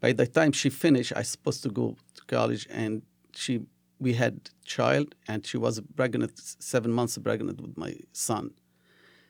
by 0.00 0.12
the 0.12 0.26
time 0.26 0.50
she 0.52 0.68
finished, 0.70 1.12
I 1.14 1.20
was 1.20 1.28
supposed 1.28 1.62
to 1.62 1.70
go 1.70 1.86
to 1.92 1.96
college, 2.28 2.66
and 2.70 3.02
she 3.34 3.60
we 4.00 4.14
had 4.14 4.50
child, 4.64 5.14
and 5.26 5.44
she 5.46 5.56
was 5.58 5.80
pregnant, 5.96 6.32
seven 6.60 6.92
months 6.92 7.18
pregnant 7.18 7.60
with 7.60 7.76
my 7.76 7.94
son. 8.12 8.52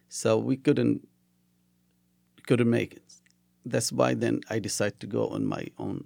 So 0.09 0.39
we 0.39 0.57
couldn't 0.57 1.09
couldn't 2.47 2.71
make 2.71 2.95
it. 2.95 3.05
That's 3.65 3.93
why 3.93 4.15
then 4.15 4.41
I 4.51 4.59
decided 4.59 5.01
to 5.01 5.07
go 5.07 5.29
on 5.29 5.47
my 5.47 5.67
own. 5.79 6.05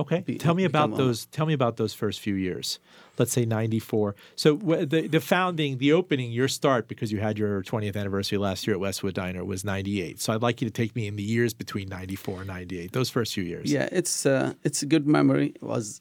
Okay. 0.00 0.20
Be- 0.20 0.38
tell 0.38 0.54
me 0.54 0.64
about 0.64 0.96
those. 0.96 1.26
Tell 1.26 1.46
me 1.46 1.54
about 1.54 1.76
those 1.76 1.92
first 1.92 2.20
few 2.20 2.34
years. 2.34 2.78
Let's 3.18 3.32
say 3.32 3.44
'94. 3.44 4.14
So 4.36 4.54
the 4.54 5.08
the 5.08 5.20
founding, 5.20 5.78
the 5.78 5.92
opening, 5.92 6.30
your 6.30 6.48
start 6.48 6.86
because 6.86 7.10
you 7.10 7.18
had 7.18 7.36
your 7.36 7.62
20th 7.62 7.96
anniversary 7.96 8.38
last 8.38 8.66
year 8.66 8.74
at 8.74 8.80
Westwood 8.80 9.14
Diner 9.14 9.44
was 9.44 9.64
'98. 9.64 10.20
So 10.20 10.32
I'd 10.32 10.42
like 10.42 10.60
you 10.60 10.68
to 10.68 10.72
take 10.72 10.94
me 10.94 11.08
in 11.08 11.16
the 11.16 11.22
years 11.22 11.52
between 11.52 11.88
'94 11.88 12.38
and 12.38 12.46
'98. 12.46 12.92
Those 12.92 13.10
first 13.10 13.34
few 13.34 13.42
years. 13.42 13.72
Yeah, 13.72 13.88
it's 13.90 14.24
uh, 14.24 14.54
it's 14.62 14.82
a 14.82 14.86
good 14.86 15.06
memory. 15.06 15.48
It 15.56 15.62
was 15.62 16.00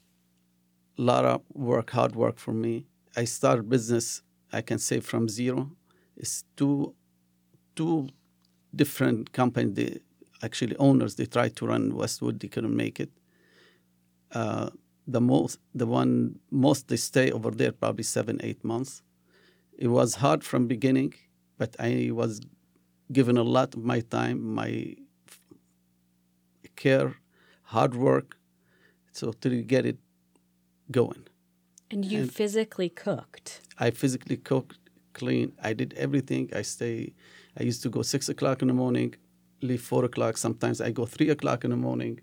a 0.97 1.01
lot 1.01 1.25
of 1.25 1.41
work, 1.53 1.91
hard 1.91 2.15
work 2.15 2.37
for 2.37 2.53
me. 2.53 2.85
I 3.15 3.25
started 3.25 3.69
business. 3.69 4.21
I 4.53 4.61
can 4.61 4.79
say 4.79 4.99
from 4.99 5.27
zero. 5.27 5.71
It's 6.15 6.43
two, 6.55 6.93
two 7.75 8.09
different 8.75 9.33
companies. 9.33 9.75
They, 9.75 9.99
actually, 10.41 10.75
owners. 10.77 11.15
They 11.15 11.25
tried 11.25 11.55
to 11.57 11.67
run 11.67 11.95
Westwood. 11.95 12.39
They 12.39 12.47
couldn't 12.47 12.75
make 12.75 12.99
it. 12.99 13.11
Uh, 14.31 14.69
the 15.07 15.21
most, 15.21 15.59
the 15.73 15.85
one 15.85 16.39
most 16.51 16.87
they 16.89 16.97
stay 16.97 17.31
over 17.31 17.49
there 17.51 17.71
probably 17.71 18.03
seven, 18.03 18.39
eight 18.43 18.63
months. 18.63 19.01
It 19.77 19.87
was 19.87 20.15
hard 20.15 20.43
from 20.43 20.67
beginning, 20.67 21.13
but 21.57 21.75
I 21.79 22.09
was 22.11 22.41
given 23.11 23.37
a 23.37 23.43
lot 23.43 23.73
of 23.75 23.83
my 23.83 24.01
time, 24.01 24.53
my 24.53 24.95
care, 26.75 27.15
hard 27.63 27.95
work, 27.95 28.37
so 29.13 29.31
to 29.31 29.61
get 29.61 29.85
it 29.85 29.97
going. 30.91 31.25
And 31.89 32.03
you 32.03 32.21
And- 32.21 32.31
physically 32.33 32.89
cooked. 32.89 33.61
I 33.79 33.91
physically 33.91 34.37
cooked, 34.37 34.79
clean. 35.13 35.53
I 35.63 35.73
did 35.73 35.93
everything. 35.93 36.49
I 36.53 36.63
stay. 36.63 37.13
I 37.59 37.63
used 37.63 37.81
to 37.83 37.89
go 37.89 38.01
six 38.01 38.27
o'clock 38.29 38.61
in 38.61 38.67
the 38.67 38.73
morning, 38.73 39.15
leave 39.61 39.81
four 39.81 40.03
o'clock. 40.03 40.37
Sometimes 40.37 40.81
I 40.81 40.91
go 40.91 41.05
three 41.05 41.29
o'clock 41.29 41.63
in 41.63 41.71
the 41.71 41.77
morning, 41.77 42.19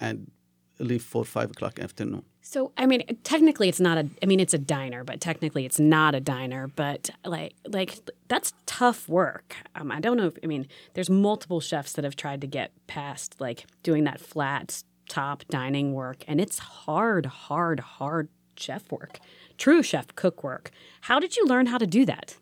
and 0.00 0.30
leave 0.78 1.02
four 1.02 1.24
five 1.24 1.50
o'clock 1.50 1.78
afternoon. 1.78 2.22
So, 2.40 2.72
I 2.78 2.86
mean, 2.86 3.02
technically 3.24 3.68
it's 3.68 3.80
not 3.80 3.98
a 3.98 4.08
I 4.22 4.26
mean, 4.26 4.40
it's 4.40 4.54
a 4.54 4.58
diner, 4.58 5.04
but 5.04 5.20
technically 5.20 5.64
it's 5.66 5.78
not 5.78 6.14
a 6.14 6.20
diner, 6.20 6.68
but 6.68 7.10
like 7.24 7.54
like 7.66 7.98
that's 8.28 8.52
tough 8.66 9.08
work. 9.08 9.56
Um, 9.74 9.90
I 9.90 10.00
don't 10.00 10.16
know 10.16 10.26
if 10.26 10.38
I 10.42 10.46
mean, 10.46 10.66
there's 10.94 11.10
multiple 11.10 11.60
chefs 11.60 11.92
that 11.92 12.04
have 12.04 12.16
tried 12.16 12.40
to 12.40 12.46
get 12.46 12.72
past 12.86 13.40
like 13.40 13.66
doing 13.82 14.04
that 14.04 14.20
flat 14.20 14.82
top 15.08 15.44
dining 15.48 15.94
work 15.94 16.24
and 16.28 16.40
it's 16.40 16.58
hard, 16.58 17.26
hard, 17.26 17.80
hard 17.80 18.28
chef 18.56 18.90
work. 18.92 19.18
True 19.56 19.82
chef 19.82 20.14
cook 20.14 20.44
work. 20.44 20.70
How 21.02 21.18
did 21.18 21.36
you 21.36 21.46
learn 21.46 21.66
how 21.66 21.78
to 21.78 21.86
do 21.86 22.04
that? 22.04 22.36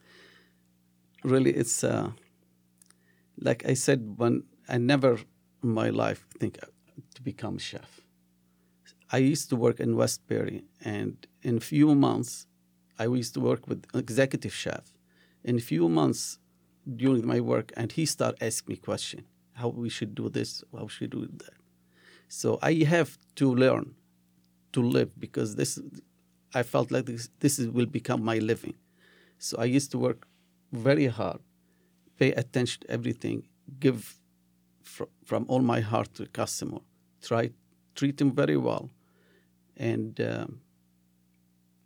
really 1.26 1.50
it's 1.50 1.85
uh, 1.85 2.11
like 3.40 3.69
I 3.69 3.75
said 3.75 4.14
when 4.16 4.45
I 4.69 4.78
never 4.78 5.19
in 5.62 5.71
my 5.71 5.90
life 5.90 6.26
think 6.38 6.59
to 7.14 7.23
become 7.23 7.57
a 7.57 7.61
chef. 7.61 8.00
I 9.13 9.19
used 9.19 9.49
to 9.51 9.57
work 9.57 9.79
in 9.79 9.97
Westbury, 9.97 10.65
and 10.85 11.15
in 11.43 11.59
a 11.59 11.61
few 11.61 11.95
months, 11.95 12.47
I 12.99 13.05
used 13.05 13.35
to 13.35 13.41
work 13.41 13.69
with 13.69 13.85
executive 13.95 14.53
chef. 14.53 14.93
In 15.45 15.57
a 15.57 15.61
few 15.61 15.89
months 15.89 16.39
during 16.97 17.25
my 17.25 17.41
work, 17.41 17.73
and 17.77 17.93
he 17.93 18.05
started 18.07 18.43
asking 18.43 18.73
me 18.73 18.77
question, 18.77 19.25
how 19.55 19.69
we 19.69 19.89
should 19.89 20.15
do 20.15 20.29
this, 20.29 20.65
how 20.77 20.89
should 20.89 21.15
we 21.15 21.27
do 21.27 21.33
that. 21.39 21.55
So 22.29 22.59
I 22.63 22.73
have 22.85 23.17
to 23.37 23.55
learn 23.55 23.95
to 24.73 24.83
live 24.83 25.19
because 25.19 25.55
this, 25.55 25.79
I 26.53 26.65
felt 26.65 26.91
like 26.91 27.07
this, 27.07 27.29
this 27.39 27.59
will 27.59 27.87
become 27.87 28.25
my 28.25 28.39
living. 28.39 28.75
So 29.39 29.57
I 29.59 29.65
used 29.65 29.93
to 29.93 29.99
work 29.99 30.27
very 30.73 31.07
hard, 31.07 31.39
pay 32.19 32.33
attention 32.33 32.83
to 32.83 32.91
everything, 32.91 33.45
give 33.79 34.17
fr- 34.83 35.05
from 35.25 35.45
all 35.49 35.61
my 35.61 35.81
heart 35.81 36.13
to 36.15 36.23
the 36.23 36.29
customer, 36.29 36.81
try 37.23 37.51
treat 37.95 38.21
him 38.21 38.31
very 38.33 38.57
well, 38.57 38.91
and 39.76 40.21
um, 40.21 40.61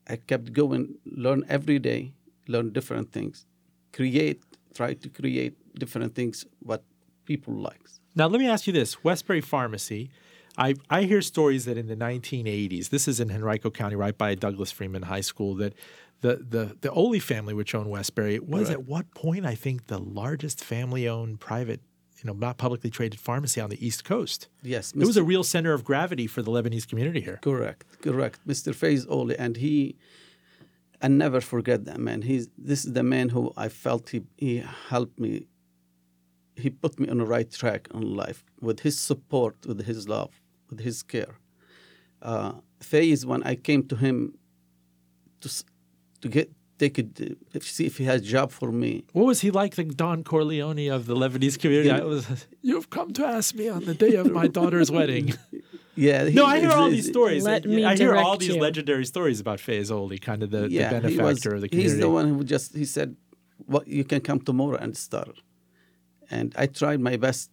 I 0.08 0.16
kept 0.16 0.52
going, 0.52 0.96
learn 1.06 1.44
every 1.48 1.78
day, 1.78 2.12
learn 2.48 2.72
different 2.72 3.12
things, 3.12 3.46
create, 3.92 4.42
try 4.74 4.94
to 4.94 5.08
create 5.08 5.54
different 5.78 6.14
things 6.14 6.44
what 6.60 6.82
people 7.24 7.54
likes. 7.54 8.00
Now, 8.16 8.26
let 8.26 8.40
me 8.40 8.48
ask 8.48 8.66
you 8.66 8.72
this 8.72 9.04
Westbury 9.04 9.40
Pharmacy. 9.40 10.10
I, 10.58 10.74
I 10.90 11.02
hear 11.02 11.22
stories 11.22 11.64
that 11.66 11.78
in 11.78 11.86
the 11.86 11.96
1980s, 11.96 12.88
this 12.90 13.06
is 13.06 13.20
in 13.20 13.30
Henrico 13.30 13.70
County, 13.70 13.94
right 13.94 14.16
by 14.16 14.34
Douglas 14.34 14.72
Freeman 14.72 15.02
High 15.02 15.20
School, 15.20 15.54
that 15.56 15.74
the, 16.22 16.36
the, 16.36 16.76
the 16.80 16.90
Oli 16.90 17.20
family, 17.20 17.54
which 17.54 17.74
owned 17.74 17.88
Westbury, 17.88 18.40
was 18.40 18.64
Right. 18.68 18.72
at 18.72 18.84
what 18.84 19.14
point, 19.14 19.46
I 19.46 19.54
think, 19.54 19.86
the 19.86 19.98
largest 19.98 20.62
family 20.62 21.08
owned 21.08 21.38
private, 21.40 21.80
you 22.22 22.28
know, 22.28 22.34
not 22.34 22.58
publicly 22.58 22.90
traded 22.90 23.18
pharmacy 23.18 23.60
on 23.60 23.70
the 23.70 23.84
East 23.86 24.04
Coast. 24.04 24.48
Yes, 24.62 24.92
It 24.92 25.06
was 25.06 25.16
a 25.16 25.22
real 25.22 25.42
center 25.42 25.72
of 25.72 25.84
gravity 25.84 26.26
for 26.26 26.42
the 26.42 26.50
Lebanese 26.50 26.86
community 26.86 27.20
here. 27.20 27.38
Correct, 27.42 27.86
correct. 28.02 28.46
Mr. 28.46 28.74
Faiz 28.74 29.06
Oli, 29.08 29.38
and 29.38 29.56
he, 29.56 29.96
I 31.00 31.08
never 31.08 31.40
forget 31.40 31.86
that 31.86 31.98
man. 31.98 32.22
He's 32.22 32.48
this 32.58 32.84
is 32.84 32.92
the 32.92 33.02
man 33.02 33.30
who 33.30 33.52
I 33.56 33.68
felt 33.68 34.10
he 34.10 34.22
he 34.36 34.62
helped 34.88 35.18
me. 35.18 35.46
He 36.56 36.68
put 36.68 37.00
me 37.00 37.08
on 37.08 37.18
the 37.18 37.24
right 37.24 37.50
track 37.50 37.88
in 37.94 38.02
life 38.14 38.44
with 38.60 38.80
his 38.80 38.98
support, 38.98 39.54
with 39.66 39.86
his 39.86 40.08
love, 40.08 40.32
with 40.68 40.80
his 40.80 41.02
care. 41.02 41.38
Uh, 42.20 42.52
Faiz, 42.80 43.24
when 43.24 43.42
I 43.44 43.54
came 43.54 43.82
to 43.88 43.96
him 43.96 44.34
to 45.40 45.48
to 46.20 46.28
get 46.28 46.52
take 46.80 46.94
could 46.94 47.62
see 47.62 47.86
if 47.90 47.94
he 47.98 48.04
has 48.04 48.18
a 48.22 48.24
job 48.36 48.48
for 48.60 48.70
me. 48.72 48.92
What 49.12 49.26
was 49.26 49.40
he 49.44 49.50
like, 49.50 49.72
the 49.76 49.84
Don 49.84 50.18
Corleone 50.24 50.88
of 50.96 51.02
the 51.06 51.14
Lebanese 51.22 51.58
community? 51.62 51.90
I 51.90 52.00
was, 52.14 52.24
You've 52.62 52.88
come 52.96 53.12
to 53.18 53.24
ask 53.24 53.54
me 53.54 53.66
on 53.68 53.84
the 53.84 53.94
day 54.04 54.14
of 54.22 54.26
my 54.40 54.46
daughter's 54.58 54.90
wedding. 54.98 55.26
Yeah, 55.94 56.24
he, 56.26 56.34
No, 56.34 56.44
I 56.46 56.60
hear 56.60 56.70
all 56.72 56.88
these 56.98 57.08
stories. 57.08 57.44
Let 57.44 57.64
I- 57.64 57.68
me 57.68 57.84
I 57.84 57.96
hear 57.96 58.14
all 58.16 58.36
these 58.36 58.56
you. 58.56 58.60
legendary 58.68 59.04
stories 59.14 59.38
about 59.44 59.58
Fayez 59.66 59.90
kind 60.28 60.42
of 60.42 60.50
the, 60.50 60.62
the 60.68 60.78
benefactor 60.96 61.50
was, 61.50 61.54
of 61.56 61.60
the 61.62 61.68
community. 61.68 61.82
He's 61.82 61.98
the 62.00 62.10
one 62.18 62.26
who 62.32 62.42
just 62.54 62.74
he 62.82 62.86
said, 62.96 63.08
"What 63.72 63.84
you 63.98 64.04
can 64.10 64.20
come 64.28 64.40
tomorrow 64.50 64.78
and 64.84 64.96
start." 64.96 65.36
And 66.30 66.46
I 66.62 66.66
tried 66.80 67.00
my 67.10 67.16
best 67.26 67.50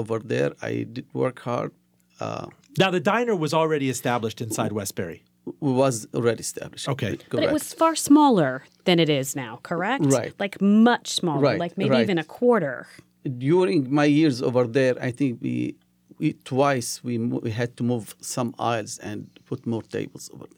over 0.00 0.18
there. 0.32 0.50
I 0.70 0.72
did 0.96 1.06
work 1.22 1.38
hard. 1.50 1.70
Uh, 2.18 2.46
Now, 2.82 2.90
the 2.96 3.00
diner 3.00 3.34
was 3.44 3.52
already 3.60 3.88
established 3.96 4.40
inside 4.46 4.72
Westbury. 4.72 5.20
We 5.60 5.72
was 5.72 6.06
already 6.14 6.40
established. 6.40 6.88
Okay. 6.88 7.16
correct. 7.16 7.30
But 7.30 7.42
it 7.42 7.52
was 7.52 7.72
far 7.74 7.96
smaller 7.96 8.64
than 8.84 8.98
it 9.00 9.08
is 9.08 9.34
now, 9.34 9.58
correct? 9.62 10.04
Right. 10.06 10.34
Like 10.38 10.60
much 10.60 11.08
smaller, 11.08 11.40
Right, 11.40 11.58
like 11.58 11.76
maybe 11.78 11.90
right. 11.90 12.02
even 12.02 12.18
a 12.18 12.24
quarter. 12.24 12.86
during 13.38 13.92
my 13.92 14.04
years 14.04 14.40
over 14.42 14.66
there. 14.66 14.94
I 15.00 15.10
think 15.10 15.40
we, 15.42 15.76
we 16.18 16.32
twice 16.44 17.02
we 17.04 17.18
mo- 17.18 17.40
we 17.42 17.50
had 17.50 17.76
to 17.78 17.82
move 17.82 18.14
some 18.20 18.54
aisles 18.58 18.98
and 18.98 19.28
put 19.46 19.66
more 19.66 19.82
tables 19.82 20.30
over 20.34 20.46
there. 20.46 20.56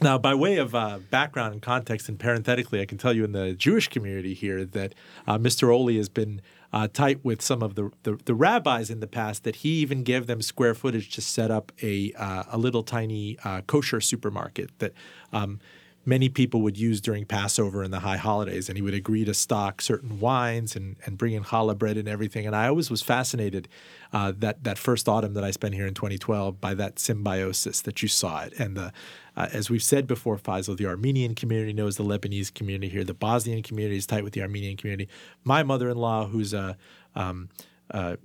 Now, 0.00 0.16
by 0.16 0.34
way 0.34 0.58
of 0.58 0.74
uh, 0.74 0.98
background 1.10 1.52
and 1.54 1.62
context, 1.62 2.08
and 2.08 2.18
parenthetically, 2.18 2.80
I 2.80 2.86
can 2.86 2.98
tell 2.98 3.12
you 3.14 3.24
in 3.24 3.32
the 3.32 3.52
Jewish 3.54 3.88
community 3.88 4.32
here 4.34 4.64
that 4.64 4.94
uh, 5.26 5.38
Mr. 5.38 5.74
Oli 5.74 5.96
has 5.96 6.08
been 6.08 6.40
uh, 6.72 6.88
tight 6.88 7.24
with 7.24 7.40
some 7.40 7.62
of 7.62 7.74
the, 7.74 7.90
the, 8.02 8.18
the 8.24 8.34
rabbis 8.34 8.90
in 8.90 9.00
the 9.00 9.06
past 9.06 9.44
that 9.44 9.56
he 9.56 9.70
even 9.80 10.02
gave 10.02 10.26
them 10.26 10.42
square 10.42 10.74
footage 10.74 11.14
to 11.14 11.20
set 11.20 11.50
up 11.50 11.72
a, 11.82 12.12
uh, 12.14 12.44
a 12.50 12.58
little 12.58 12.82
tiny 12.82 13.38
uh, 13.44 13.62
kosher 13.62 14.00
supermarket 14.00 14.70
that 14.78 14.92
um, 15.32 15.60
many 16.08 16.30
people 16.30 16.62
would 16.62 16.78
use 16.78 17.02
during 17.02 17.26
Passover 17.26 17.82
and 17.82 17.92
the 17.92 18.00
high 18.00 18.16
holidays. 18.16 18.70
And 18.70 18.78
he 18.78 18.82
would 18.82 18.94
agree 18.94 19.26
to 19.26 19.34
stock 19.34 19.82
certain 19.82 20.18
wines 20.20 20.74
and, 20.74 20.96
and 21.04 21.18
bring 21.18 21.34
in 21.34 21.44
challah 21.44 21.76
bread 21.76 21.98
and 21.98 22.08
everything. 22.08 22.46
And 22.46 22.56
I 22.56 22.66
always 22.66 22.90
was 22.90 23.02
fascinated 23.02 23.68
uh, 24.10 24.32
that, 24.38 24.64
that 24.64 24.78
first 24.78 25.06
autumn 25.06 25.34
that 25.34 25.44
I 25.44 25.50
spent 25.50 25.74
here 25.74 25.86
in 25.86 25.92
2012 25.92 26.62
by 26.62 26.72
that 26.74 26.98
symbiosis 26.98 27.82
that 27.82 28.00
you 28.00 28.08
saw 28.08 28.40
it. 28.40 28.54
And 28.58 28.74
the, 28.74 28.90
uh, 29.36 29.48
as 29.52 29.68
we've 29.68 29.82
said 29.82 30.06
before, 30.06 30.38
Faisal, 30.38 30.78
the 30.78 30.86
Armenian 30.86 31.34
community 31.34 31.74
knows 31.74 31.98
the 31.98 32.04
Lebanese 32.04 32.52
community 32.52 32.88
here. 32.88 33.04
The 33.04 33.12
Bosnian 33.12 33.62
community 33.62 33.98
is 33.98 34.06
tight 34.06 34.24
with 34.24 34.32
the 34.32 34.40
Armenian 34.40 34.78
community. 34.78 35.10
My 35.44 35.62
mother-in-law, 35.62 36.28
who's 36.28 36.54
a 36.54 36.78
um, 37.14 37.50
uh, 37.90 38.16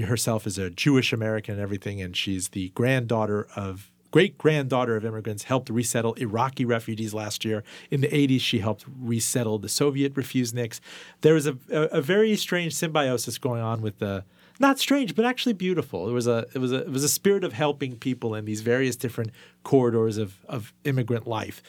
herself 0.00 0.46
is 0.46 0.58
a 0.58 0.70
Jewish 0.70 1.12
American 1.12 1.54
and 1.54 1.62
everything, 1.62 2.00
and 2.00 2.16
she's 2.16 2.48
the 2.48 2.70
granddaughter 2.70 3.46
of 3.54 3.91
great 4.12 4.38
granddaughter 4.38 4.94
of 4.94 5.04
immigrants, 5.04 5.44
helped 5.44 5.68
resettle 5.68 6.12
Iraqi 6.14 6.64
refugees 6.64 7.12
last 7.12 7.44
year. 7.44 7.64
In 7.90 8.00
the 8.00 8.08
80s, 8.08 8.40
she 8.40 8.60
helped 8.60 8.84
resettle 9.00 9.58
the 9.58 9.68
Soviet 9.68 10.14
refuseniks. 10.14 10.78
There 11.22 11.34
was 11.34 11.48
a, 11.48 11.58
a, 11.72 11.82
a 11.84 12.00
very 12.00 12.36
strange 12.36 12.74
symbiosis 12.74 13.38
going 13.38 13.62
on 13.62 13.82
with 13.82 13.98
the 13.98 14.24
not 14.60 14.78
strange, 14.78 15.16
but 15.16 15.24
actually 15.24 15.54
beautiful. 15.54 16.08
It 16.08 16.12
was 16.12 16.26
a 16.26 16.46
it 16.54 16.58
was 16.58 16.72
a 16.72 16.82
it 16.82 16.90
was 16.90 17.02
a 17.02 17.08
spirit 17.08 17.42
of 17.42 17.52
helping 17.52 17.96
people 17.96 18.34
in 18.34 18.44
these 18.44 18.60
various 18.60 18.96
different 18.96 19.32
corridors 19.64 20.18
of 20.18 20.36
of 20.48 20.72
immigrant 20.84 21.26
life. 21.26 21.62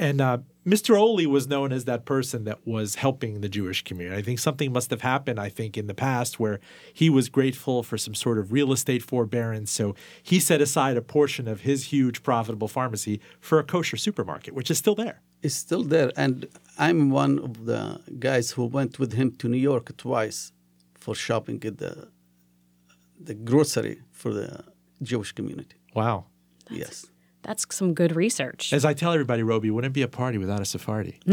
And 0.00 0.18
uh, 0.18 0.38
Mr. 0.66 0.98
Oli 0.98 1.26
was 1.26 1.46
known 1.46 1.72
as 1.72 1.84
that 1.84 2.06
person 2.06 2.44
that 2.44 2.66
was 2.66 2.94
helping 2.94 3.42
the 3.42 3.50
Jewish 3.50 3.84
community. 3.84 4.18
I 4.18 4.22
think 4.22 4.38
something 4.38 4.72
must 4.72 4.88
have 4.88 5.02
happened, 5.02 5.38
I 5.38 5.50
think, 5.50 5.76
in 5.76 5.88
the 5.88 5.94
past 5.94 6.40
where 6.40 6.58
he 6.94 7.10
was 7.10 7.28
grateful 7.28 7.82
for 7.82 7.98
some 7.98 8.14
sort 8.14 8.38
of 8.38 8.50
real 8.50 8.72
estate 8.72 9.02
forbearance. 9.02 9.70
So 9.70 9.94
he 10.22 10.40
set 10.40 10.62
aside 10.62 10.96
a 10.96 11.02
portion 11.02 11.46
of 11.46 11.60
his 11.60 11.92
huge 11.92 12.22
profitable 12.22 12.66
pharmacy 12.66 13.20
for 13.40 13.58
a 13.58 13.62
kosher 13.62 13.98
supermarket, 13.98 14.54
which 14.54 14.70
is 14.70 14.78
still 14.78 14.94
there. 14.94 15.20
It's 15.42 15.54
still 15.54 15.82
there, 15.82 16.12
and 16.16 16.46
I'm 16.78 17.10
one 17.10 17.38
of 17.38 17.66
the 17.66 18.00
guys 18.18 18.52
who 18.52 18.64
went 18.64 18.98
with 18.98 19.12
him 19.12 19.32
to 19.36 19.48
New 19.48 19.58
York 19.58 19.94
twice 19.98 20.52
for 20.94 21.14
shopping 21.14 21.62
at 21.64 21.76
the 21.76 22.08
the 23.18 23.34
grocery 23.34 24.00
for 24.12 24.32
the 24.32 24.64
Jewish 25.02 25.32
community. 25.32 25.76
Wow. 25.94 26.26
yes. 26.70 27.06
That's 27.42 27.66
some 27.74 27.94
good 27.94 28.14
research. 28.14 28.72
As 28.72 28.84
I 28.84 28.94
tell 28.94 29.12
everybody, 29.12 29.42
Roby, 29.42 29.70
wouldn't 29.70 29.94
be 29.94 30.02
a 30.02 30.08
party 30.08 30.36
without 30.38 30.60
a 30.60 30.64
Sephardi. 30.64 31.18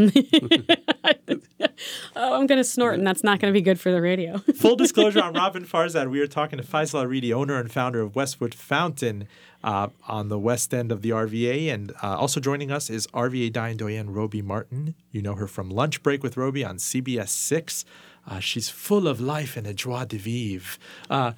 oh, 2.16 2.34
I'm 2.34 2.46
going 2.46 2.58
to 2.58 2.64
snort, 2.64 2.94
and 2.94 3.06
that's 3.06 3.22
not 3.22 3.40
going 3.40 3.52
to 3.52 3.56
be 3.58 3.62
good 3.62 3.78
for 3.78 3.92
the 3.92 4.00
radio. 4.00 4.38
Full 4.56 4.76
disclosure, 4.76 5.20
I'm 5.20 5.34
Robin 5.34 5.64
Farzad. 5.64 6.10
We 6.10 6.20
are 6.20 6.26
talking 6.26 6.58
to 6.58 6.64
Faisal 6.64 7.04
Aridi, 7.06 7.32
owner 7.32 7.58
and 7.58 7.70
founder 7.70 8.00
of 8.00 8.16
Westwood 8.16 8.54
Fountain 8.54 9.28
uh, 9.62 9.88
on 10.06 10.28
the 10.28 10.38
west 10.38 10.72
end 10.72 10.90
of 10.90 11.02
the 11.02 11.10
RVA. 11.10 11.72
And 11.72 11.92
uh, 12.02 12.16
also 12.16 12.40
joining 12.40 12.70
us 12.70 12.88
is 12.88 13.06
RVA 13.08 13.52
Dine 13.52 13.76
Doyen 13.76 14.10
Roby 14.10 14.40
Martin. 14.40 14.94
You 15.10 15.22
know 15.22 15.34
her 15.34 15.46
from 15.46 15.68
Lunch 15.68 16.02
Break 16.02 16.22
with 16.22 16.36
Roby 16.36 16.64
on 16.64 16.76
CBS 16.76 17.28
6. 17.28 17.84
Uh, 18.26 18.40
she's 18.40 18.68
full 18.68 19.06
of 19.06 19.20
life 19.20 19.56
and 19.56 19.66
a 19.66 19.74
joie 19.74 20.04
de 20.04 20.18
vivre. 20.18 20.78
Uh, 21.08 21.32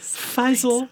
Faisal, 0.00 0.88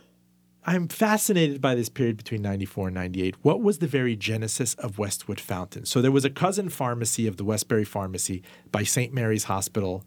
I'm 0.67 0.89
fascinated 0.89 1.61
by 1.61 1.75
this 1.75 1.91
period 1.91 2.17
between 2.17 2.41
94 2.41 2.89
and 2.89 2.95
98. 2.95 3.37
What 3.43 3.61
was 3.61 3.79
the 3.79 3.87
very 3.87 4.17
genesis 4.17 4.75
of 4.75 4.99
Westwood 4.99 5.39
Fountain? 5.39 5.85
So 5.85 6.01
there 6.01 6.13
was 6.13 6.25
a 6.25 6.31
cousin 6.31 6.71
pharmacy 6.71 7.27
of 7.27 7.37
the 7.37 7.45
Westbury 7.45 7.85
Pharmacy 7.85 8.43
by 8.73 8.83
St. 8.83 9.13
Mary's 9.13 9.45
Hospital, 9.45 10.05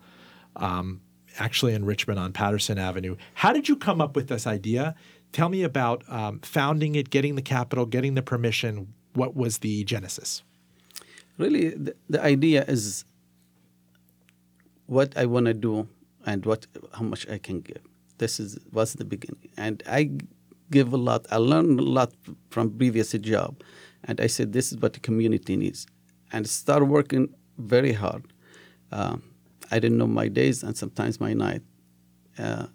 um, 0.55 1.01
actually 1.37 1.75
in 1.75 1.85
Richmond 1.85 2.19
on 2.19 2.33
Patterson 2.33 2.79
Avenue. 2.79 3.17
How 3.35 3.53
did 3.53 3.69
you 3.69 3.75
come 3.75 4.01
up 4.01 4.15
with 4.15 4.29
this 4.29 4.47
idea? 4.47 4.95
Tell 5.31 5.49
me 5.49 5.61
about 5.61 6.03
um, 6.09 6.39
founding 6.39 6.95
it, 6.95 7.11
getting 7.11 7.35
the 7.35 7.43
capital, 7.43 7.85
getting 7.85 8.15
the 8.15 8.23
permission. 8.23 8.93
What 9.13 9.35
was 9.35 9.59
the 9.59 9.83
genesis? 9.83 10.41
Really, 11.37 11.69
the, 11.69 11.95
the 12.09 12.23
idea 12.23 12.65
is 12.67 13.05
what 14.87 15.15
I 15.15 15.27
want 15.27 15.45
to 15.45 15.53
do 15.53 15.87
and 16.25 16.43
what 16.45 16.65
how 16.93 17.03
much 17.03 17.29
I 17.29 17.37
can 17.37 17.61
give. 17.61 17.81
This 18.17 18.39
is 18.39 18.57
was 18.71 18.93
the 18.93 19.05
beginning, 19.05 19.49
and 19.55 19.83
I 19.85 20.17
give 20.71 20.93
a 20.93 20.97
lot. 20.97 21.25
I 21.31 21.37
learned 21.37 21.79
a 21.79 21.83
lot 21.83 22.13
from 22.49 22.77
previous 22.77 23.11
job, 23.13 23.61
and 24.03 24.19
I 24.19 24.27
said 24.27 24.53
this 24.53 24.71
is 24.71 24.77
what 24.79 24.93
the 24.93 24.99
community 24.99 25.55
needs, 25.55 25.87
and 26.31 26.47
start 26.47 26.87
working 26.87 27.33
very 27.57 27.93
hard. 27.93 28.23
Uh, 28.91 29.17
I 29.71 29.79
didn't 29.79 29.97
know 29.97 30.07
my 30.07 30.27
days 30.27 30.63
and 30.63 30.77
sometimes 30.77 31.19
my 31.19 31.33
night. 31.33 31.61
Uh, 32.37 32.67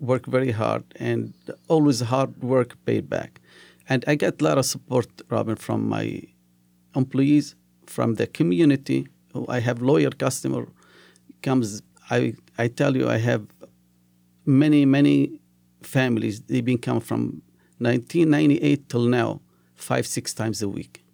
work 0.00 0.26
very 0.26 0.50
hard 0.50 0.82
and 0.96 1.34
always 1.68 2.00
hard 2.00 2.42
work 2.42 2.74
paid 2.86 3.08
back. 3.08 3.40
And 3.88 4.04
I 4.06 4.14
get 4.14 4.40
a 4.40 4.44
lot 4.44 4.56
of 4.56 4.64
support, 4.64 5.08
Robin, 5.28 5.56
from 5.56 5.88
my 5.88 6.22
employees, 6.96 7.54
from 7.86 8.14
the 8.14 8.26
community. 8.26 9.08
I 9.48 9.60
have 9.60 9.82
loyal 9.82 10.12
customer 10.12 10.66
comes. 11.42 11.82
I 12.10 12.34
I 12.58 12.68
tell 12.68 12.96
you, 12.96 13.08
I 13.08 13.18
have 13.18 13.46
many 14.46 14.84
many 14.84 15.39
families. 15.82 16.40
They've 16.42 16.64
been 16.64 16.78
coming 16.78 17.00
from 17.00 17.42
1998 17.78 18.88
till 18.88 19.04
now, 19.04 19.40
five 19.74 20.06
six 20.06 20.34
times 20.34 20.62
a 20.62 20.68
week. 20.68 21.04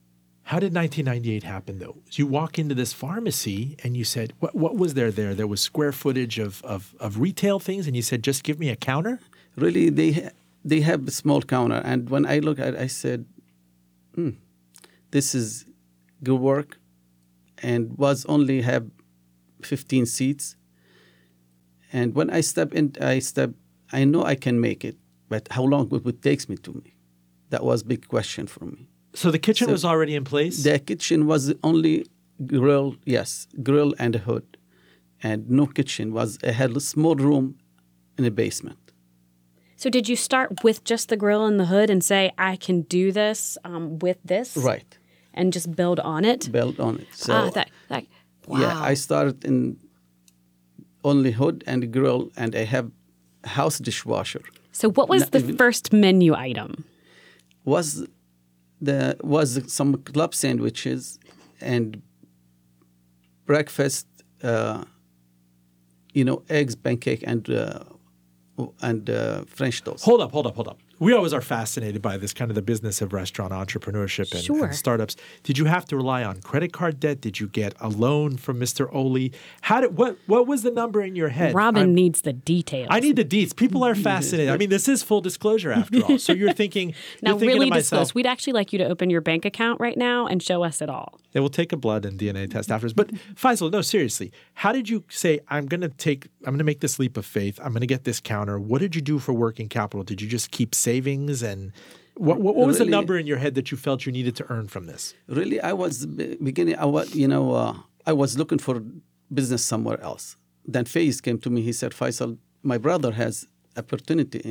How 0.44 0.60
did 0.60 0.72
1998 0.74 1.42
happen, 1.42 1.78
though? 1.80 1.96
You 2.12 2.26
walk 2.28 2.56
into 2.58 2.74
this 2.74 2.92
pharmacy 2.92 3.76
and 3.82 3.96
you 3.96 4.04
said, 4.04 4.32
what, 4.38 4.54
what 4.54 4.76
was 4.76 4.94
there 4.94 5.10
there? 5.10 5.34
There 5.34 5.46
was 5.46 5.60
square 5.60 5.90
footage 5.90 6.38
of, 6.38 6.62
of, 6.62 6.94
of 7.00 7.18
retail 7.18 7.58
things, 7.58 7.88
and 7.88 7.96
you 7.96 8.02
said, 8.02 8.22
just 8.22 8.44
give 8.44 8.60
me 8.60 8.68
a 8.68 8.76
counter? 8.76 9.18
Really, 9.56 9.90
they, 9.90 10.12
ha- 10.12 10.30
they 10.64 10.82
have 10.82 11.08
a 11.08 11.10
small 11.10 11.42
counter. 11.42 11.82
And 11.84 12.10
when 12.10 12.26
I 12.26 12.38
look 12.38 12.60
at 12.60 12.74
it, 12.74 12.80
I 12.80 12.86
said, 12.86 13.26
hmm, 14.14 14.30
this 15.10 15.34
is 15.34 15.66
good 16.22 16.40
work 16.40 16.78
and 17.62 17.96
was 17.96 18.24
only 18.26 18.62
have 18.62 18.86
15 19.62 20.06
seats. 20.06 20.56
And 21.92 22.14
when 22.14 22.30
I 22.30 22.40
step 22.40 22.72
in, 22.74 22.94
I 23.00 23.20
step, 23.20 23.50
I 23.92 24.04
know 24.04 24.24
I 24.24 24.34
can 24.34 24.60
make 24.60 24.84
it, 24.84 24.96
but 25.28 25.48
how 25.50 25.64
long 25.64 25.88
would 25.88 26.06
it 26.06 26.22
take 26.22 26.48
me 26.48 26.56
to 26.56 26.72
me? 26.72 26.94
That 27.50 27.62
was 27.64 27.82
big 27.82 28.08
question 28.08 28.46
for 28.46 28.64
me. 28.64 28.88
So 29.14 29.30
the 29.30 29.38
kitchen 29.38 29.66
So 29.66 29.72
was 29.72 29.84
already 29.84 30.14
in 30.14 30.24
place? 30.24 30.62
The 30.62 30.78
kitchen 30.78 31.26
was 31.26 31.54
only 31.62 32.04
grill, 32.46 32.96
yes, 33.04 33.46
grill 33.62 33.94
and 33.98 34.16
a 34.16 34.18
hood, 34.18 34.58
and 35.22 35.48
no 35.48 35.66
kitchen. 35.66 36.12
Was 36.12 36.38
I 36.44 36.50
had 36.50 36.76
a 36.76 36.80
small 36.80 37.14
room 37.14 37.56
in 38.18 38.24
the 38.24 38.30
basement. 38.30 38.78
So, 39.78 39.90
did 39.90 40.08
you 40.08 40.16
start 40.16 40.64
with 40.64 40.84
just 40.84 41.10
the 41.10 41.16
grill 41.18 41.44
and 41.44 41.60
the 41.60 41.66
hood 41.66 41.90
and 41.90 42.02
say, 42.02 42.32
I 42.38 42.56
can 42.56 42.82
do 42.82 43.12
this 43.12 43.58
um, 43.62 43.98
with 43.98 44.16
this? 44.24 44.56
Right, 44.56 44.98
And 45.34 45.52
just 45.52 45.76
build 45.76 46.00
on 46.00 46.24
it? 46.24 46.50
built 46.50 46.80
on 46.80 46.96
it. 46.96 47.08
So 47.12 47.32
ah, 47.34 47.50
that, 47.50 47.70
that, 47.88 48.06
wow. 48.46 48.60
yeah, 48.60 48.80
I 48.80 48.94
started 48.94 49.44
in 49.44 49.78
only 51.04 51.30
hood 51.32 51.62
and 51.66 51.92
grill, 51.92 52.30
and 52.36 52.54
I 52.56 52.64
have 52.64 52.90
house 53.46 53.78
dishwasher. 53.78 54.42
so, 54.72 54.90
what 54.90 55.08
was 55.08 55.20
Not 55.22 55.30
the 55.32 55.38
even- 55.38 55.56
first 55.56 55.92
menu 55.92 56.34
item? 56.34 56.84
Was 57.64 58.06
the 58.80 59.16
was 59.22 59.60
some 59.72 59.96
club 60.12 60.34
sandwiches 60.34 61.18
and 61.60 62.02
breakfast, 63.46 64.06
uh, 64.42 64.84
you 66.12 66.24
know, 66.24 66.42
eggs, 66.48 66.74
pancake, 66.76 67.22
and 67.26 67.48
uh, 67.50 67.80
and 68.82 69.08
uh, 69.10 69.44
French 69.46 69.82
toast. 69.82 70.04
Hold 70.04 70.20
up, 70.20 70.32
hold 70.32 70.46
up, 70.46 70.54
hold 70.54 70.68
up. 70.68 70.78
We 70.98 71.12
always 71.12 71.32
are 71.34 71.40
fascinated 71.42 72.00
by 72.00 72.16
this 72.16 72.32
kind 72.32 72.50
of 72.50 72.54
the 72.54 72.62
business 72.62 73.02
of 73.02 73.12
restaurant 73.12 73.52
entrepreneurship 73.52 74.32
and, 74.32 74.42
Sure. 74.42 74.64
and 74.66 74.74
startups. 74.74 75.16
Did 75.42 75.58
you 75.58 75.66
have 75.66 75.84
to 75.86 75.96
rely 75.96 76.24
on 76.24 76.40
credit 76.40 76.72
card 76.72 76.98
debt? 77.00 77.20
Did 77.20 77.38
you 77.38 77.48
get 77.48 77.74
a 77.80 77.88
loan 77.88 78.36
from 78.38 78.58
Mr. 78.58 78.92
Oli? 78.94 79.32
How 79.62 79.80
did 79.82 79.96
what 79.98 80.16
what 80.26 80.46
was 80.46 80.62
the 80.62 80.70
number 80.70 81.02
in 81.02 81.14
your 81.14 81.28
head? 81.28 81.54
Robin 81.54 81.80
I'm- 81.82 81.94
needs 81.94 82.22
the 82.22 82.32
details. 82.32 82.88
I 82.90 83.00
need 83.00 83.16
the 83.16 83.24
deets. 83.24 83.54
People 83.54 83.84
are 83.84 83.94
fascinated. 84.10 84.52
I 84.52 84.56
mean, 84.56 84.70
this 84.70 84.88
is 84.88 85.02
full 85.02 85.20
disclosure 85.20 85.70
after 85.80 86.02
all. 86.02 86.18
So 86.18 86.32
you're 86.32 86.52
thinking, 86.52 86.94
now, 87.20 87.30
you're 87.32 87.40
thinking 87.40 87.58
really 87.58 87.70
myself, 87.70 88.02
disclose. 88.04 88.14
We'd 88.14 88.26
actually 88.26 88.54
like 88.54 88.72
you 88.72 88.78
to 88.78 88.86
open 88.88 89.10
your 89.10 89.20
bank 89.20 89.44
account 89.44 89.80
right 89.80 89.96
now 89.98 90.26
and 90.26 90.42
show 90.42 90.62
us 90.64 90.80
it 90.80 90.88
all. 90.88 91.20
They 91.32 91.40
will 91.40 91.50
take 91.50 91.70
a 91.72 91.76
blood 91.76 92.06
and 92.06 92.18
DNA 92.18 92.50
test 92.50 92.70
afterwards. 92.72 92.94
But 92.94 93.10
Faisal, 93.34 93.70
no, 93.70 93.82
seriously, 93.82 94.32
how 94.54 94.72
did 94.72 94.88
you 94.88 95.04
say 95.10 95.40
I'm 95.48 95.66
going 95.66 95.82
to 95.82 95.90
take, 95.90 96.28
I'm 96.46 96.52
going 96.52 96.58
to 96.58 96.64
make 96.64 96.80
this 96.80 96.98
leap 96.98 97.18
of 97.18 97.26
faith. 97.26 97.60
I'm 97.62 97.72
going 97.72 97.82
to 97.82 97.86
get 97.86 98.04
this 98.04 98.20
counter. 98.20 98.58
What 98.58 98.80
did 98.80 98.94
you 98.94 99.02
do 99.02 99.18
for 99.18 99.34
working 99.34 99.68
capital? 99.68 100.02
Did 100.02 100.22
you 100.22 100.28
just 100.28 100.50
keep 100.50 100.74
savings 100.88 101.38
and 101.50 101.60
what? 102.26 102.36
What, 102.44 102.52
what 102.58 102.66
was 102.70 102.78
the 102.84 102.92
number 102.98 103.14
in 103.22 103.26
your 103.32 103.40
head 103.44 103.54
that 103.58 103.66
you 103.70 103.76
felt 103.86 103.98
you 104.06 104.12
needed 104.18 104.34
to 104.40 104.44
earn 104.54 104.66
from 104.74 104.84
this? 104.92 105.02
Really, 105.40 105.58
I 105.70 105.74
was 105.82 105.94
beginning. 106.48 106.76
I 106.86 106.88
was, 106.94 107.06
you 107.22 107.28
know, 107.32 107.44
uh, 107.62 107.74
I 108.10 108.14
was 108.22 108.30
looking 108.40 108.60
for 108.66 108.74
business 109.38 109.62
somewhere 109.72 110.00
else. 110.10 110.24
Then 110.74 110.84
Faiz 110.92 111.16
came 111.26 111.38
to 111.44 111.50
me. 111.54 111.60
He 111.70 111.74
said, 111.80 111.90
"Faisal, 112.00 112.30
my 112.72 112.78
brother 112.86 113.10
has 113.22 113.34
opportunity 113.82 114.42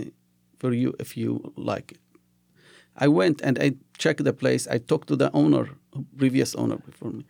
for 0.62 0.72
you 0.82 0.90
if 1.04 1.10
you 1.20 1.30
like 1.72 1.88
it." 1.96 2.02
I 3.06 3.08
went 3.20 3.38
and 3.48 3.56
I 3.66 3.68
checked 4.04 4.24
the 4.30 4.36
place. 4.44 4.64
I 4.76 4.78
talked 4.92 5.08
to 5.12 5.18
the 5.24 5.30
owner, 5.42 5.64
previous 6.22 6.52
owner 6.62 6.78
before 6.90 7.12
me. 7.18 7.24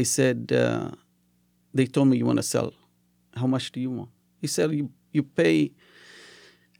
I 0.00 0.02
said, 0.16 0.38
uh, 0.62 0.88
"They 1.76 1.86
told 1.94 2.06
me 2.08 2.14
you 2.20 2.26
want 2.30 2.40
to 2.44 2.48
sell. 2.54 2.70
How 3.40 3.48
much 3.54 3.64
do 3.74 3.78
you 3.84 3.90
want?" 3.98 4.10
He 4.42 4.48
said, 4.54 4.66
"You 4.80 4.84
you 5.16 5.22
pay." 5.40 5.58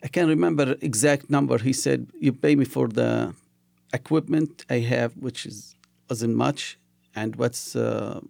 I 0.03 0.09
can't 0.09 0.29
remember 0.29 0.77
exact 0.81 1.29
number. 1.31 1.59
He 1.59 1.73
said, 1.73 2.09
"You 2.21 2.33
pay 2.33 2.55
me 2.57 2.65
for 2.65 2.89
the 2.89 3.35
equipment 3.93 4.65
I 4.71 4.81
have, 4.81 5.13
which 5.17 5.47
is 5.47 5.75
wasn't 6.09 6.37
much, 6.37 6.79
and 7.15 7.37
what's 7.37 7.77
uh, 7.77 8.21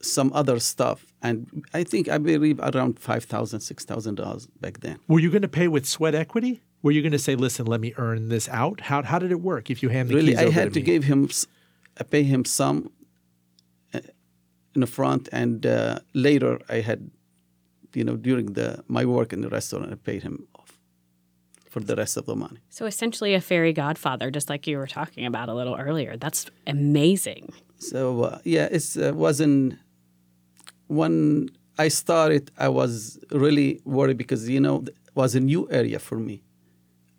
some 0.00 0.32
other 0.32 0.58
stuff. 0.58 1.06
And 1.22 1.64
I 1.74 1.84
think 1.84 2.08
I 2.08 2.18
believe 2.18 2.58
around 2.60 2.98
five 2.98 3.24
thousand, 3.24 3.60
six 3.60 3.84
thousand 3.84 4.16
dollars 4.16 4.46
back 4.60 4.80
then. 4.80 4.98
Were 5.08 5.20
you 5.20 5.30
going 5.30 5.42
to 5.42 5.48
pay 5.48 5.68
with 5.68 5.86
sweat 5.86 6.14
equity? 6.14 6.62
Were 6.82 6.92
you 6.92 7.02
going 7.02 7.12
to 7.12 7.18
say, 7.18 7.34
listen, 7.36 7.66
let 7.66 7.80
me 7.80 7.92
earn 7.98 8.30
this 8.30 8.48
out? 8.48 8.80
How, 8.80 9.02
how 9.02 9.18
did 9.18 9.30
it 9.30 9.42
work 9.42 9.70
if 9.70 9.82
you 9.82 9.90
hand 9.90 10.08
the 10.08 10.14
really, 10.14 10.36
I 10.36 10.48
had 10.48 10.72
to 10.72 10.80
me? 10.80 10.86
give 10.86 11.04
him, 11.04 11.28
I 11.98 12.04
pay 12.04 12.22
him 12.22 12.46
some 12.46 12.90
uh, 13.92 14.00
in 14.74 14.80
the 14.80 14.86
front, 14.86 15.28
and 15.30 15.66
uh, 15.66 15.98
later 16.14 16.58
I 16.70 16.76
had, 16.76 17.10
you 17.94 18.04
know, 18.04 18.16
during 18.16 18.52
the 18.54 18.84
my 18.88 19.04
work 19.04 19.32
in 19.32 19.40
the 19.40 19.48
restaurant, 19.48 19.92
I 19.92 19.96
paid 19.96 20.22
him 20.22 20.46
off 20.54 20.78
for 21.68 21.80
the 21.80 21.94
rest 21.94 22.16
of 22.16 22.26
the 22.26 22.34
money. 22.34 22.60
So, 22.68 22.86
essentially, 22.86 23.34
a 23.34 23.40
fairy 23.40 23.72
godfather, 23.72 24.30
just 24.30 24.48
like 24.50 24.66
you 24.66 24.76
were 24.76 24.88
talking 24.88 25.24
about 25.24 25.48
a 25.48 25.54
little 25.54 25.76
earlier. 25.76 26.16
That's 26.16 26.46
amazing. 26.66 27.52
So 27.80 28.24
uh, 28.24 28.38
yeah, 28.44 28.68
it 28.70 28.84
uh, 28.96 29.14
wasn't 29.14 29.78
when 30.86 31.48
I 31.78 31.88
started. 31.88 32.50
I 32.58 32.68
was 32.68 33.18
really 33.30 33.80
worried 33.84 34.18
because 34.18 34.48
you 34.48 34.60
know 34.60 34.84
it 34.86 34.94
was 35.14 35.34
a 35.34 35.40
new 35.40 35.66
area 35.70 35.98
for 35.98 36.18
me. 36.18 36.44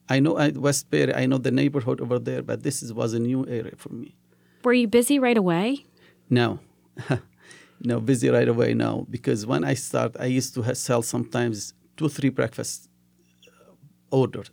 I 0.08 0.20
know 0.20 0.38
at 0.38 0.58
Westbury, 0.58 1.14
I 1.16 1.26
know 1.26 1.38
the 1.38 1.52
neighborhood 1.52 2.00
over 2.00 2.20
there, 2.20 2.44
but 2.44 2.64
this 2.64 2.84
is, 2.84 2.94
was 2.94 3.14
a 3.14 3.20
new 3.20 3.46
area 3.48 3.74
for 3.78 3.90
me. 3.90 4.16
Were 4.64 4.74
you 4.74 4.88
busy 4.88 5.20
right 5.20 5.38
away? 5.38 5.86
No, 6.30 6.60
no, 7.84 8.00
busy 8.00 8.30
right 8.30 8.48
away 8.48 8.74
now 8.74 9.06
because 9.10 9.46
when 9.46 9.64
I 9.64 9.74
start, 9.74 10.16
I 10.20 10.26
used 10.26 10.54
to 10.56 10.76
sell 10.76 11.02
sometimes 11.02 11.74
two, 11.98 12.10
three 12.10 12.30
breakfast 12.30 12.90
uh, 13.48 13.74
order 14.12 14.44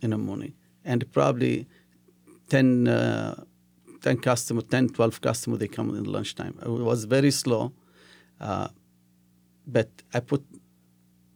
in 0.00 0.10
the 0.10 0.18
morning, 0.18 0.54
and 0.84 1.10
probably 1.12 1.66
10, 2.50 2.88
uh, 2.88 3.44
10 4.02 4.18
customer, 4.18 4.62
10, 4.62 4.90
12 4.90 5.20
customer, 5.20 5.56
they 5.56 5.68
come 5.68 5.90
in 5.90 6.04
lunchtime. 6.04 6.58
It 6.62 6.68
was 6.68 7.04
very 7.04 7.30
slow, 7.30 7.72
uh, 8.40 8.68
but 9.66 9.88
I 10.12 10.20
put 10.20 10.44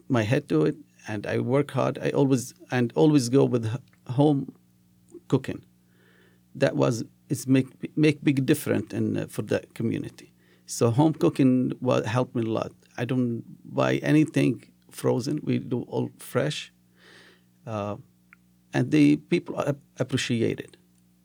my 0.07 0.23
head 0.23 0.49
to 0.49 0.65
it 0.65 0.75
and 1.07 1.25
I 1.25 1.39
work 1.39 1.71
hard. 1.71 1.97
I 1.99 2.09
always 2.09 2.53
and 2.71 2.91
always 2.95 3.29
go 3.29 3.45
with 3.45 3.69
home 4.07 4.53
cooking. 5.27 5.63
That 6.55 6.75
was 6.75 7.03
it's 7.29 7.47
make 7.47 7.67
make 7.97 8.23
big 8.23 8.45
difference 8.45 8.93
in 8.93 9.17
uh, 9.17 9.27
for 9.27 9.43
the 9.43 9.63
community. 9.73 10.31
So 10.69 10.91
home 10.91 11.13
cooking 11.13 11.73
will 11.81 12.05
help 12.05 12.35
me 12.35 12.43
a 12.43 12.45
lot. 12.45 12.71
I 12.95 13.03
don't 13.03 13.43
buy 13.65 13.95
anything 13.97 14.63
frozen. 14.91 15.39
We 15.43 15.57
do 15.57 15.81
all 15.87 16.11
fresh, 16.19 16.71
uh, 17.65 17.95
and 18.71 18.91
the 18.91 19.17
people 19.17 19.55
appreciate 19.97 20.59
it. 20.59 20.77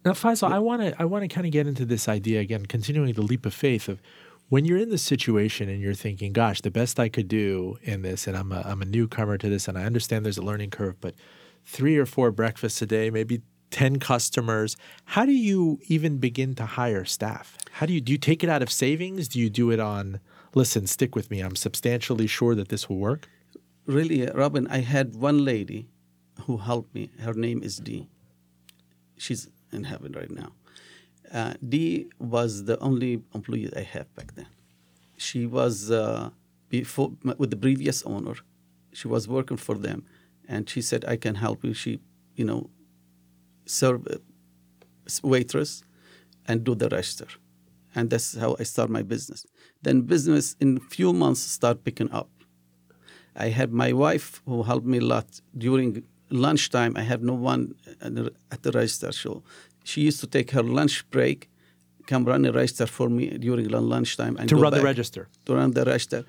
Now, 0.02 0.12
Faisal, 0.12 0.50
I 0.50 0.61
want 0.61 0.80
to 0.80 0.94
I 0.98 1.04
want 1.04 1.24
to 1.24 1.28
kind 1.28 1.46
of 1.46 1.52
get 1.52 1.66
into 1.66 1.85
this 1.85 2.09
idea 2.09 2.40
again, 2.40 2.64
continuing 2.64 3.12
the 3.12 3.22
leap 3.22 3.44
of 3.44 3.52
faith 3.52 3.87
of 3.87 4.00
when 4.48 4.64
you're 4.64 4.78
in 4.78 4.88
this 4.88 5.02
situation 5.02 5.68
and 5.68 5.78
you're 5.78 5.92
thinking, 5.92 6.33
"Gosh, 6.33 6.62
the 6.62 6.70
best 6.70 6.98
I 6.98 7.11
could 7.11 7.28
do 7.28 7.76
in 7.83 8.00
this," 8.00 8.26
and 8.26 8.38
I'm 8.38 8.50
a 8.50 8.62
I'm 8.64 8.80
a 8.80 8.87
newcomer 8.87 9.37
to 9.37 9.48
this, 9.50 9.68
and 9.68 9.76
I 9.76 9.85
understand 9.85 10.24
there's 10.24 10.38
a 10.38 10.42
learning 10.42 10.70
curve, 10.70 10.96
but 11.02 11.14
three 11.66 11.98
or 11.98 12.07
four 12.07 12.30
breakfasts 12.30 12.80
a 12.80 12.87
day, 12.87 13.11
maybe 13.11 13.42
10 13.70 13.98
customers. 13.98 14.77
How 15.05 15.24
do 15.24 15.33
you 15.33 15.81
even 15.88 16.18
begin 16.18 16.55
to 16.55 16.66
hire 16.66 17.05
staff? 17.05 17.59
How 17.72 17.87
do 17.87 17.92
you 17.92 18.00
do 18.00 18.12
you 18.12 18.18
take 18.18 18.44
it 18.44 18.48
out 18.48 18.62
of 18.62 18.70
savings? 18.70 19.29
Do 19.29 19.40
you 19.40 19.50
do 19.50 19.70
it 19.70 19.81
on 19.81 20.20
listen, 20.55 20.87
stick 20.87 21.14
with 21.14 21.31
me. 21.31 21.40
I'm 21.40 21.57
substantially 21.57 22.27
sure 22.27 22.55
that 22.55 22.68
this 22.68 22.88
will 22.88 22.98
work? 22.98 23.29
Really, 23.87 24.29
uh, 24.29 24.33
Robin, 24.35 24.66
I 24.68 24.79
had 24.79 25.16
one 25.16 25.44
lady 25.44 25.88
who 26.42 26.59
helped 26.59 26.94
me. 26.94 27.11
Her 27.20 27.35
name 27.35 27.62
is 27.62 27.77
Dee. 27.79 28.09
She's 29.16 29.48
in 29.72 29.85
heaven 29.85 30.12
right 30.12 30.31
now. 30.31 30.53
Uh, 31.33 31.55
Dee 31.66 32.07
was 32.18 32.64
the 32.64 32.79
only 32.81 33.22
employee 33.35 33.70
I 33.77 33.81
have 33.81 34.14
back 34.14 34.35
then. 34.35 34.46
She 35.16 35.46
was 35.46 35.90
uh, 35.90 36.31
before 36.68 37.12
with 37.38 37.50
the 37.50 37.57
previous 37.57 38.03
owner. 38.05 38.35
She 38.92 39.09
was 39.09 39.27
working 39.27 39.57
for 39.57 39.77
them, 39.77 40.05
and 40.48 40.68
she 40.68 40.83
said, 40.83 41.05
"I 41.07 41.16
can 41.16 41.37
help 41.37 41.64
you." 41.64 41.72
She, 41.72 42.00
you 42.37 42.44
know, 42.44 42.70
serve 43.66 44.07
uh, 44.07 44.16
waitress 45.22 45.83
and 46.46 46.64
do 46.64 46.74
the 46.74 46.88
register, 46.88 47.27
and 47.94 48.11
that's 48.11 48.37
how 48.37 48.57
I 48.59 48.64
start 48.64 48.90
my 48.90 49.03
business. 49.03 49.46
Then 49.83 50.03
business 50.03 50.57
in 50.61 50.81
few 50.81 51.12
months 51.12 51.40
start 51.40 51.85
picking 51.85 52.11
up. 52.12 52.29
I 53.37 53.48
had 53.48 53.72
my 53.72 53.92
wife 53.92 54.42
who 54.46 54.62
helped 54.62 54.87
me 54.87 54.98
a 54.98 55.07
lot 55.14 55.40
during 55.57 56.05
lunchtime. 56.31 56.96
I 56.96 57.03
had 57.03 57.22
no 57.22 57.35
one 57.35 57.74
at 58.50 58.62
the 58.62 58.72
register, 58.72 59.12
so 59.12 59.42
she 59.85 60.03
used 60.03 60.20
to 60.20 60.27
take 60.27 60.53
her 60.53 60.62
lunch 60.62 61.09
break, 61.11 61.50
come 62.07 62.24
run 62.24 62.42
the 62.42 62.53
register 62.53 62.87
for 62.87 63.09
me 63.09 63.31
during 63.38 63.68
lunchtime, 63.68 64.37
and 64.37 64.48
to 64.48 64.57
run 64.57 64.72
the 64.72 64.83
register. 64.83 65.29
To 65.46 65.55
run 65.55 65.72
the 65.72 65.85
register, 65.85 66.24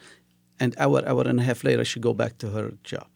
and 0.60 0.76
hour, 0.78 1.08
hour 1.08 1.24
and 1.28 1.40
a 1.40 1.44
half 1.44 1.64
later, 1.64 1.86
she 1.86 2.00
go 2.00 2.14
back 2.14 2.38
to 2.40 2.50
her 2.50 2.74
job. 2.84 3.08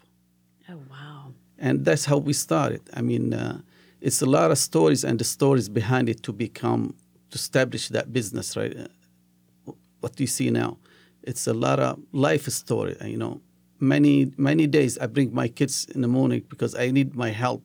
Oh 0.69 0.79
wow! 0.89 1.33
And 1.57 1.85
that's 1.85 2.05
how 2.05 2.17
we 2.17 2.33
started. 2.33 2.81
I 2.93 3.01
mean, 3.01 3.33
uh, 3.33 3.61
it's 4.01 4.21
a 4.21 4.25
lot 4.25 4.51
of 4.51 4.57
stories 4.57 5.03
and 5.03 5.19
the 5.19 5.23
stories 5.23 5.69
behind 5.69 6.09
it 6.09 6.23
to 6.23 6.33
become 6.33 6.95
to 7.31 7.35
establish 7.35 7.89
that 7.89 8.11
business, 8.11 8.57
right? 8.57 8.75
Uh, 8.75 9.73
what 9.99 10.15
do 10.15 10.23
you 10.23 10.27
see 10.27 10.49
now? 10.49 10.77
It's 11.23 11.47
a 11.47 11.53
lot 11.53 11.79
of 11.79 11.99
life 12.11 12.47
story. 12.47 12.95
You 13.03 13.17
know, 13.17 13.41
many 13.79 14.31
many 14.37 14.67
days 14.67 14.97
I 14.97 15.07
bring 15.07 15.33
my 15.33 15.47
kids 15.47 15.85
in 15.93 16.01
the 16.01 16.07
morning 16.07 16.43
because 16.49 16.75
I 16.75 16.91
need 16.91 17.15
my 17.15 17.29
help, 17.29 17.63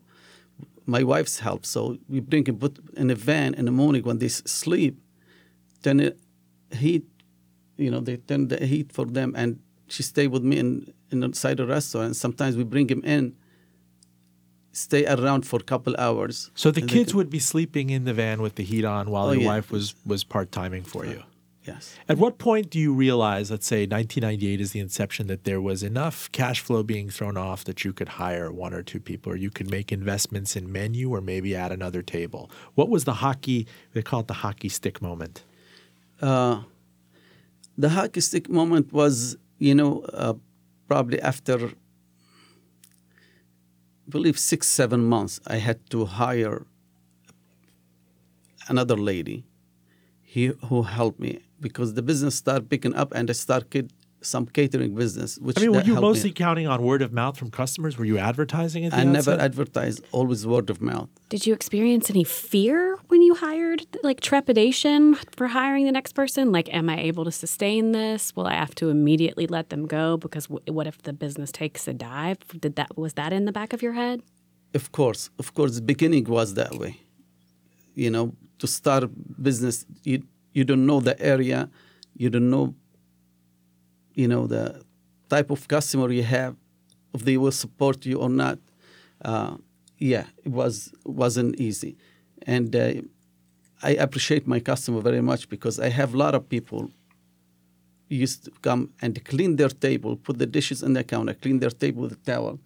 my 0.86 1.02
wife's 1.02 1.38
help. 1.38 1.64
So 1.64 1.96
we 2.08 2.20
bring 2.20 2.44
them 2.44 2.58
put 2.58 2.78
in 2.96 3.10
a 3.10 3.14
van 3.14 3.54
in 3.54 3.64
the 3.64 3.70
morning 3.72 4.02
when 4.02 4.18
they 4.18 4.28
sleep, 4.28 4.98
turn 5.82 6.00
it 6.00 6.18
heat, 6.74 7.04
you 7.76 7.90
know, 7.90 8.00
they 8.00 8.16
turn 8.16 8.48
the 8.48 8.64
heat 8.64 8.92
for 8.92 9.06
them, 9.06 9.32
and 9.36 9.60
she 9.88 10.02
stay 10.02 10.26
with 10.26 10.42
me 10.42 10.58
in, 10.58 10.92
in 11.10 11.22
inside 11.22 11.58
the 11.58 11.66
restaurant. 11.66 12.06
and 12.06 12.16
Sometimes 12.16 12.56
we 12.56 12.64
bring 12.64 12.88
him 12.88 13.02
in, 13.04 13.36
stay 14.76 15.06
around 15.06 15.46
for 15.46 15.58
a 15.60 15.62
couple 15.62 15.94
hours. 15.98 16.50
So 16.54 16.70
the 16.70 16.82
kids 16.82 17.10
can- 17.12 17.18
would 17.18 17.30
be 17.30 17.38
sleeping 17.38 17.90
in 17.90 18.04
the 18.04 18.12
van 18.14 18.42
with 18.42 18.54
the 18.56 18.64
heat 18.64 18.84
on 18.84 19.10
while 19.10 19.28
Oh, 19.28 19.32
your 19.32 19.42
yeah. 19.42 19.48
wife 19.54 19.70
was 19.70 19.94
was 20.04 20.24
part 20.24 20.50
timing 20.52 20.82
for 20.84 21.04
you. 21.06 21.22
yes. 21.66 21.94
At 22.08 22.18
what 22.18 22.36
point 22.38 22.68
do 22.70 22.78
you 22.78 22.92
realize, 22.92 23.50
let's 23.50 23.66
say 23.66 23.86
1998 23.86 24.60
is 24.60 24.72
the 24.72 24.80
inception, 24.80 25.26
that 25.28 25.44
there 25.44 25.60
was 25.70 25.82
enough 25.82 26.30
cash 26.32 26.60
flow 26.60 26.82
being 26.82 27.08
thrown 27.08 27.36
off 27.38 27.64
that 27.64 27.78
you 27.84 27.92
could 27.94 28.10
hire 28.22 28.52
one 28.52 28.74
or 28.74 28.82
two 28.82 29.00
people, 29.00 29.32
or 29.32 29.36
you 29.36 29.50
could 29.50 29.70
make 29.70 29.90
investments 29.90 30.56
in 30.56 30.70
menu, 30.70 31.08
or 31.14 31.20
maybe 31.22 31.54
add 31.56 31.72
another 31.72 32.02
table? 32.02 32.50
What 32.74 32.88
was 32.90 33.04
the 33.04 33.14
hockey? 33.24 33.66
They 33.94 34.02
call 34.02 34.20
it 34.20 34.26
the 34.26 34.40
hockey 34.44 34.68
stick 34.68 35.00
moment. 35.00 35.42
uh, 36.20 36.56
the 37.76 37.88
hockey 37.88 38.20
stick 38.20 38.48
moment 38.48 38.92
was, 38.92 39.36
you 39.58 39.74
know, 39.74 40.02
uh, 40.24 40.34
probably 40.86 41.20
after, 41.20 41.72
believe 44.08 44.38
six, 44.38 44.66
seven 44.68 45.04
months, 45.04 45.40
I 45.46 45.56
had 45.56 45.88
to 45.90 46.04
hire 46.04 46.66
another 48.68 48.96
lady 48.96 49.44
he, 50.22 50.46
who 50.68 50.82
helped 50.82 51.20
me 51.20 51.40
because 51.60 51.94
the 51.94 52.02
business 52.02 52.34
started 52.34 52.68
picking 52.68 52.94
up 52.94 53.12
and 53.14 53.30
I 53.30 53.32
started 53.32 53.92
some 54.24 54.46
catering 54.46 54.94
business. 54.94 55.38
Which 55.38 55.58
I 55.58 55.62
mean, 55.62 55.72
were 55.72 55.82
you 55.82 55.94
helped 55.94 56.02
me. 56.02 56.08
mostly 56.08 56.32
counting 56.32 56.66
on 56.66 56.82
word 56.82 57.02
of 57.02 57.12
mouth 57.12 57.36
from 57.36 57.50
customers? 57.50 57.96
Were 57.98 58.04
you 58.04 58.18
advertising 58.18 58.84
at 58.86 58.92
the 58.92 58.98
I 58.98 59.04
never 59.04 59.32
outset? 59.32 59.40
advertised, 59.40 60.02
always 60.12 60.46
word 60.46 60.70
of 60.70 60.80
mouth. 60.80 61.08
Did 61.28 61.46
you 61.46 61.52
experience 61.54 62.10
any 62.10 62.24
fear 62.24 62.96
when 63.08 63.22
you 63.22 63.34
hired, 63.34 63.86
like 64.02 64.20
trepidation 64.20 65.14
for 65.36 65.46
hiring 65.48 65.84
the 65.86 65.92
next 65.92 66.12
person? 66.12 66.52
Like, 66.52 66.72
am 66.72 66.88
I 66.88 66.98
able 67.00 67.24
to 67.24 67.32
sustain 67.32 67.92
this? 67.92 68.34
Will 68.36 68.46
I 68.46 68.54
have 68.54 68.74
to 68.76 68.88
immediately 68.90 69.46
let 69.46 69.68
them 69.70 69.86
go 69.86 70.16
because 70.16 70.46
w- 70.46 70.72
what 70.72 70.86
if 70.86 70.96
the 71.02 71.12
business 71.12 71.50
takes 71.52 71.86
a 71.88 71.92
dive? 71.92 72.38
Did 72.60 72.76
that 72.76 72.96
was 72.96 73.14
that 73.14 73.32
in 73.32 73.44
the 73.44 73.52
back 73.52 73.72
of 73.72 73.82
your 73.82 73.92
head? 73.94 74.22
Of 74.74 74.90
course, 74.90 75.30
of 75.38 75.54
course, 75.54 75.76
the 75.76 75.82
beginning 75.82 76.24
was 76.24 76.54
that 76.54 76.72
way. 76.78 77.00
You 77.94 78.10
know, 78.10 78.34
to 78.58 78.66
start 78.66 79.04
business, 79.42 79.86
you 80.02 80.24
you 80.52 80.64
don't 80.64 80.84
know 80.86 81.00
the 81.00 81.16
area, 81.20 81.68
you 82.16 82.28
don't 82.30 82.50
know, 82.50 82.74
you 84.14 84.28
know, 84.28 84.46
the 84.46 84.82
type 85.28 85.50
of 85.50 85.68
customer 85.68 86.10
you 86.10 86.22
have, 86.22 86.56
if 87.12 87.24
they 87.24 87.36
will 87.36 87.52
support 87.52 88.06
you 88.06 88.18
or 88.18 88.28
not. 88.28 88.58
Uh, 89.24 89.56
yeah, 89.98 90.24
it 90.44 90.50
was 90.50 90.92
wasn't 91.04 91.56
easy, 91.60 91.96
and 92.46 92.74
uh, 92.74 92.94
I 93.82 93.90
appreciate 93.90 94.46
my 94.46 94.60
customer 94.60 95.00
very 95.00 95.20
much 95.20 95.48
because 95.48 95.78
I 95.78 95.88
have 95.88 96.14
a 96.14 96.16
lot 96.16 96.34
of 96.34 96.48
people 96.48 96.90
used 98.08 98.44
to 98.44 98.50
come 98.62 98.92
and 99.00 99.22
clean 99.24 99.56
their 99.56 99.68
table, 99.68 100.16
put 100.16 100.38
the 100.38 100.46
dishes 100.46 100.82
in 100.82 100.92
the 100.92 101.04
counter, 101.04 101.34
clean 101.34 101.58
their 101.60 101.70
table 101.70 102.02
with 102.02 102.12
a 102.12 102.16
towel, 102.16 102.60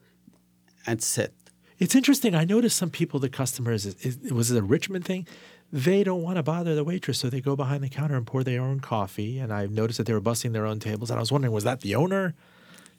and 0.87 1.03
sit. 1.03 1.33
It's 1.79 1.95
interesting. 1.95 2.35
I 2.35 2.45
noticed 2.45 2.77
some 2.77 2.91
people, 2.91 3.21
the 3.21 3.29
customers, 3.29 3.87
is, 3.87 3.95
is, 4.07 4.33
was 4.33 4.51
it 4.51 4.59
a 4.59 4.63
Richmond 4.63 5.05
thing? 5.05 5.27
They 5.71 6.03
don't 6.03 6.23
want 6.23 6.37
to 6.37 6.43
bother 6.43 6.75
the 6.75 6.85
waitress, 6.85 7.19
so 7.19 7.29
they 7.29 7.43
go 7.43 7.55
behind 7.55 7.85
the 7.85 7.91
counter 7.91 8.17
and 8.17 8.27
pour 8.27 8.43
their 8.43 8.63
own 8.63 8.81
coffee. 8.81 9.39
And 9.39 9.53
I 9.53 9.67
noticed 9.67 9.99
that 9.99 10.07
they 10.07 10.15
were 10.15 10.21
busting 10.21 10.53
their 10.53 10.65
own 10.65 10.79
tables. 10.79 11.11
And 11.11 11.19
I 11.19 11.21
was 11.21 11.31
wondering, 11.31 11.53
was 11.53 11.65
that 11.65 11.83
the 11.83 11.95
owner? 11.95 12.35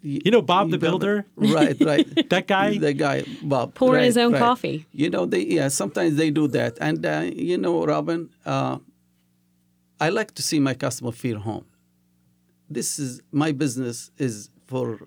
You 0.02 0.32
know, 0.32 0.42
Bob 0.42 0.70
the 0.70 0.78
Builder? 0.78 1.26
right, 1.36 1.76
right. 1.82 2.08
That 2.30 2.48
guy? 2.48 2.78
That 2.78 2.94
guy, 2.94 3.26
Bob, 3.42 3.74
Pouring 3.74 3.96
right, 3.96 4.06
his 4.06 4.18
own 4.18 4.34
right. 4.34 4.40
coffee. 4.40 4.86
You 4.94 5.10
know, 5.10 5.26
they 5.26 5.42
yeah. 5.42 5.68
Sometimes 5.68 6.16
they 6.16 6.30
do 6.30 6.48
that, 6.50 6.78
and 6.80 7.06
uh, 7.06 7.30
you 7.34 7.58
know, 7.58 7.86
Robin, 7.86 8.30
uh, 8.46 8.78
I 10.00 10.10
like 10.10 10.34
to 10.36 10.42
see 10.42 10.60
my 10.60 10.74
customer 10.74 11.12
feel 11.12 11.40
home. 11.40 11.66
This 12.70 12.98
is 12.98 13.22
my 13.32 13.52
business 13.52 14.12
is 14.18 14.50
for. 14.68 15.00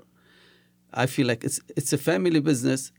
I 0.92 1.06
feel 1.06 1.26
like 1.26 1.42
it's 1.42 1.58
it's 1.74 1.94
a 1.94 1.98
family 1.98 2.40
business, 2.40 2.92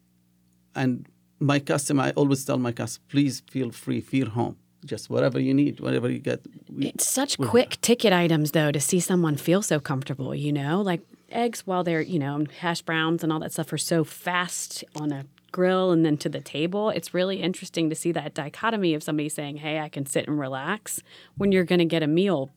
and 0.73 1.07
my 1.43 1.59
customer. 1.59 2.03
I 2.03 2.11
always 2.11 2.43
tell 2.45 2.57
my 2.57 2.71
customer, 2.71 3.05
please 3.09 3.41
feel 3.51 3.71
free, 3.71 4.01
feel 4.01 4.29
home. 4.29 4.55
Just 4.85 5.09
whatever 5.09 5.39
you 5.39 5.53
need, 5.53 5.79
whatever 5.79 6.09
you 6.09 6.19
get. 6.19 6.41
we- 6.69 6.87
It's 6.87 7.07
such 7.07 7.37
quick 7.37 7.79
ticket 7.81 8.11
items, 8.11 8.51
though, 8.51 8.71
to 8.71 8.79
see 8.79 8.99
someone 8.99 9.37
feel 9.37 9.61
so 9.61 9.79
comfortable, 9.79 10.35
you 10.35 10.51
know? 10.51 10.81
Like 10.81 11.01
eggs, 11.31 11.65
while 11.65 11.83
they're, 11.83 12.01
you 12.01 12.19
know, 12.19 12.45
hash 12.59 12.81
browns 12.81 13.23
and 13.23 13.31
all 13.31 13.39
that 13.39 13.53
stuff 13.53 13.71
are 13.71 13.77
so 13.77 14.03
fast 14.03 14.83
on 14.95 15.11
a 15.11 15.25
grill 15.53 15.91
and 15.91 16.03
then 16.05 16.17
to 16.17 16.29
the 16.29 16.41
table. 16.41 16.89
It's 16.89 17.13
really 17.13 17.37
interesting 17.41 17.89
to 17.89 17.95
see 17.95 18.11
that 18.11 18.33
dichotomy 18.33 18.93
of 18.93 19.03
somebody 19.03 19.29
saying, 19.29 19.57
hey, 19.57 19.79
I 19.79 19.87
can 19.89 20.05
sit 20.05 20.27
and 20.27 20.37
relax 20.39 21.01
when 21.37 21.51
you're 21.53 21.63
going 21.63 21.79
to 21.79 21.85
get 21.85 22.03
a 22.03 22.07
meal, 22.07 22.49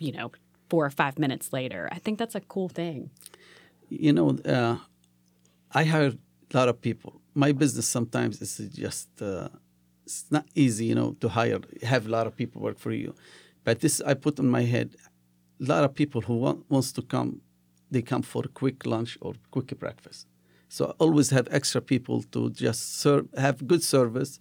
you 0.00 0.12
know, 0.12 0.30
four 0.70 0.86
or 0.86 0.90
five 0.90 1.18
minutes 1.18 1.52
later. 1.52 1.88
I 1.92 1.98
think 1.98 2.18
that's 2.18 2.34
a 2.34 2.40
cool 2.40 2.68
thing. 2.68 3.10
you 3.90 4.12
know, 4.12 4.30
uh, 4.44 4.76
I 5.72 5.84
hire 5.84 6.12
a 6.52 6.56
lot 6.56 6.68
of 6.68 6.80
people. 6.80 7.20
My 7.34 7.52
business 7.52 7.86
sometimes 7.88 8.40
is 8.40 8.58
just 8.74 9.08
uh, 9.20 9.48
it's 10.04 10.24
not 10.30 10.46
easy, 10.54 10.86
you 10.86 10.94
know, 10.94 11.16
to 11.20 11.28
hire 11.28 11.60
have 11.82 12.06
a 12.06 12.10
lot 12.10 12.26
of 12.26 12.36
people 12.36 12.62
work 12.62 12.78
for 12.78 12.92
you. 12.92 13.14
But 13.64 13.80
this 13.80 14.00
I 14.00 14.14
put 14.14 14.38
in 14.38 14.48
my 14.48 14.62
head. 14.62 14.96
A 15.60 15.64
lot 15.64 15.84
of 15.84 15.94
people 15.94 16.20
who 16.20 16.36
want, 16.36 16.70
wants 16.70 16.92
to 16.92 17.02
come, 17.02 17.40
they 17.90 18.02
come 18.02 18.22
for 18.22 18.42
a 18.44 18.48
quick 18.48 18.84
lunch 18.84 19.16
or 19.22 19.32
quick 19.50 19.78
breakfast. 19.78 20.26
So 20.68 20.86
I 20.86 20.90
always 20.98 21.30
have 21.30 21.48
extra 21.50 21.80
people 21.80 22.22
to 22.32 22.50
just 22.50 23.00
serve, 23.00 23.26
have 23.36 23.66
good 23.66 23.82
service 23.82 24.38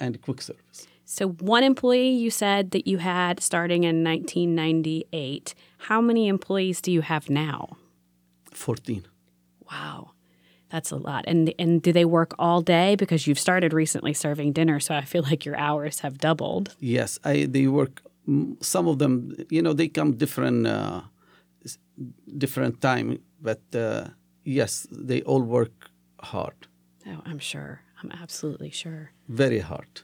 and 0.00 0.20
quick 0.20 0.42
service. 0.42 0.88
So, 1.04 1.28
one 1.28 1.62
employee 1.62 2.08
you 2.08 2.32
said 2.32 2.72
that 2.72 2.88
you 2.88 2.98
had 2.98 3.40
starting 3.40 3.84
in 3.84 4.02
1998. 4.02 5.54
How 5.78 6.00
many 6.00 6.26
employees 6.26 6.80
do 6.80 6.90
you 6.90 7.02
have 7.02 7.30
now? 7.30 7.76
Fourteen. 8.50 9.06
Wow. 9.70 10.15
That's 10.70 10.90
a 10.92 10.96
lot. 10.96 11.24
And 11.26 11.54
and 11.58 11.80
do 11.82 11.92
they 11.92 12.04
work 12.04 12.34
all 12.38 12.60
day 12.62 12.96
because 12.96 13.26
you've 13.26 13.38
started 13.38 13.72
recently 13.72 14.14
serving 14.14 14.52
dinner, 14.52 14.80
so 14.80 14.94
I 14.94 15.04
feel 15.04 15.22
like 15.22 15.44
your 15.46 15.56
hours 15.56 16.00
have 16.00 16.18
doubled. 16.18 16.74
Yes, 16.80 17.18
I 17.24 17.46
they 17.46 17.66
work 17.68 18.02
some 18.60 18.88
of 18.90 18.98
them, 18.98 19.36
you 19.50 19.62
know, 19.62 19.72
they 19.72 19.88
come 19.88 20.12
different, 20.16 20.66
uh, 20.66 21.02
different 22.38 22.80
time. 22.80 23.18
But 23.40 23.60
uh, 23.74 24.08
yes, 24.44 24.86
they 24.90 25.22
all 25.22 25.42
work 25.42 25.90
hard, 26.20 26.66
Oh, 27.06 27.20
I'm 27.24 27.38
sure. 27.38 27.82
I'm 28.02 28.10
absolutely 28.22 28.70
sure. 28.70 29.10
very 29.28 29.60
hard. 29.60 30.00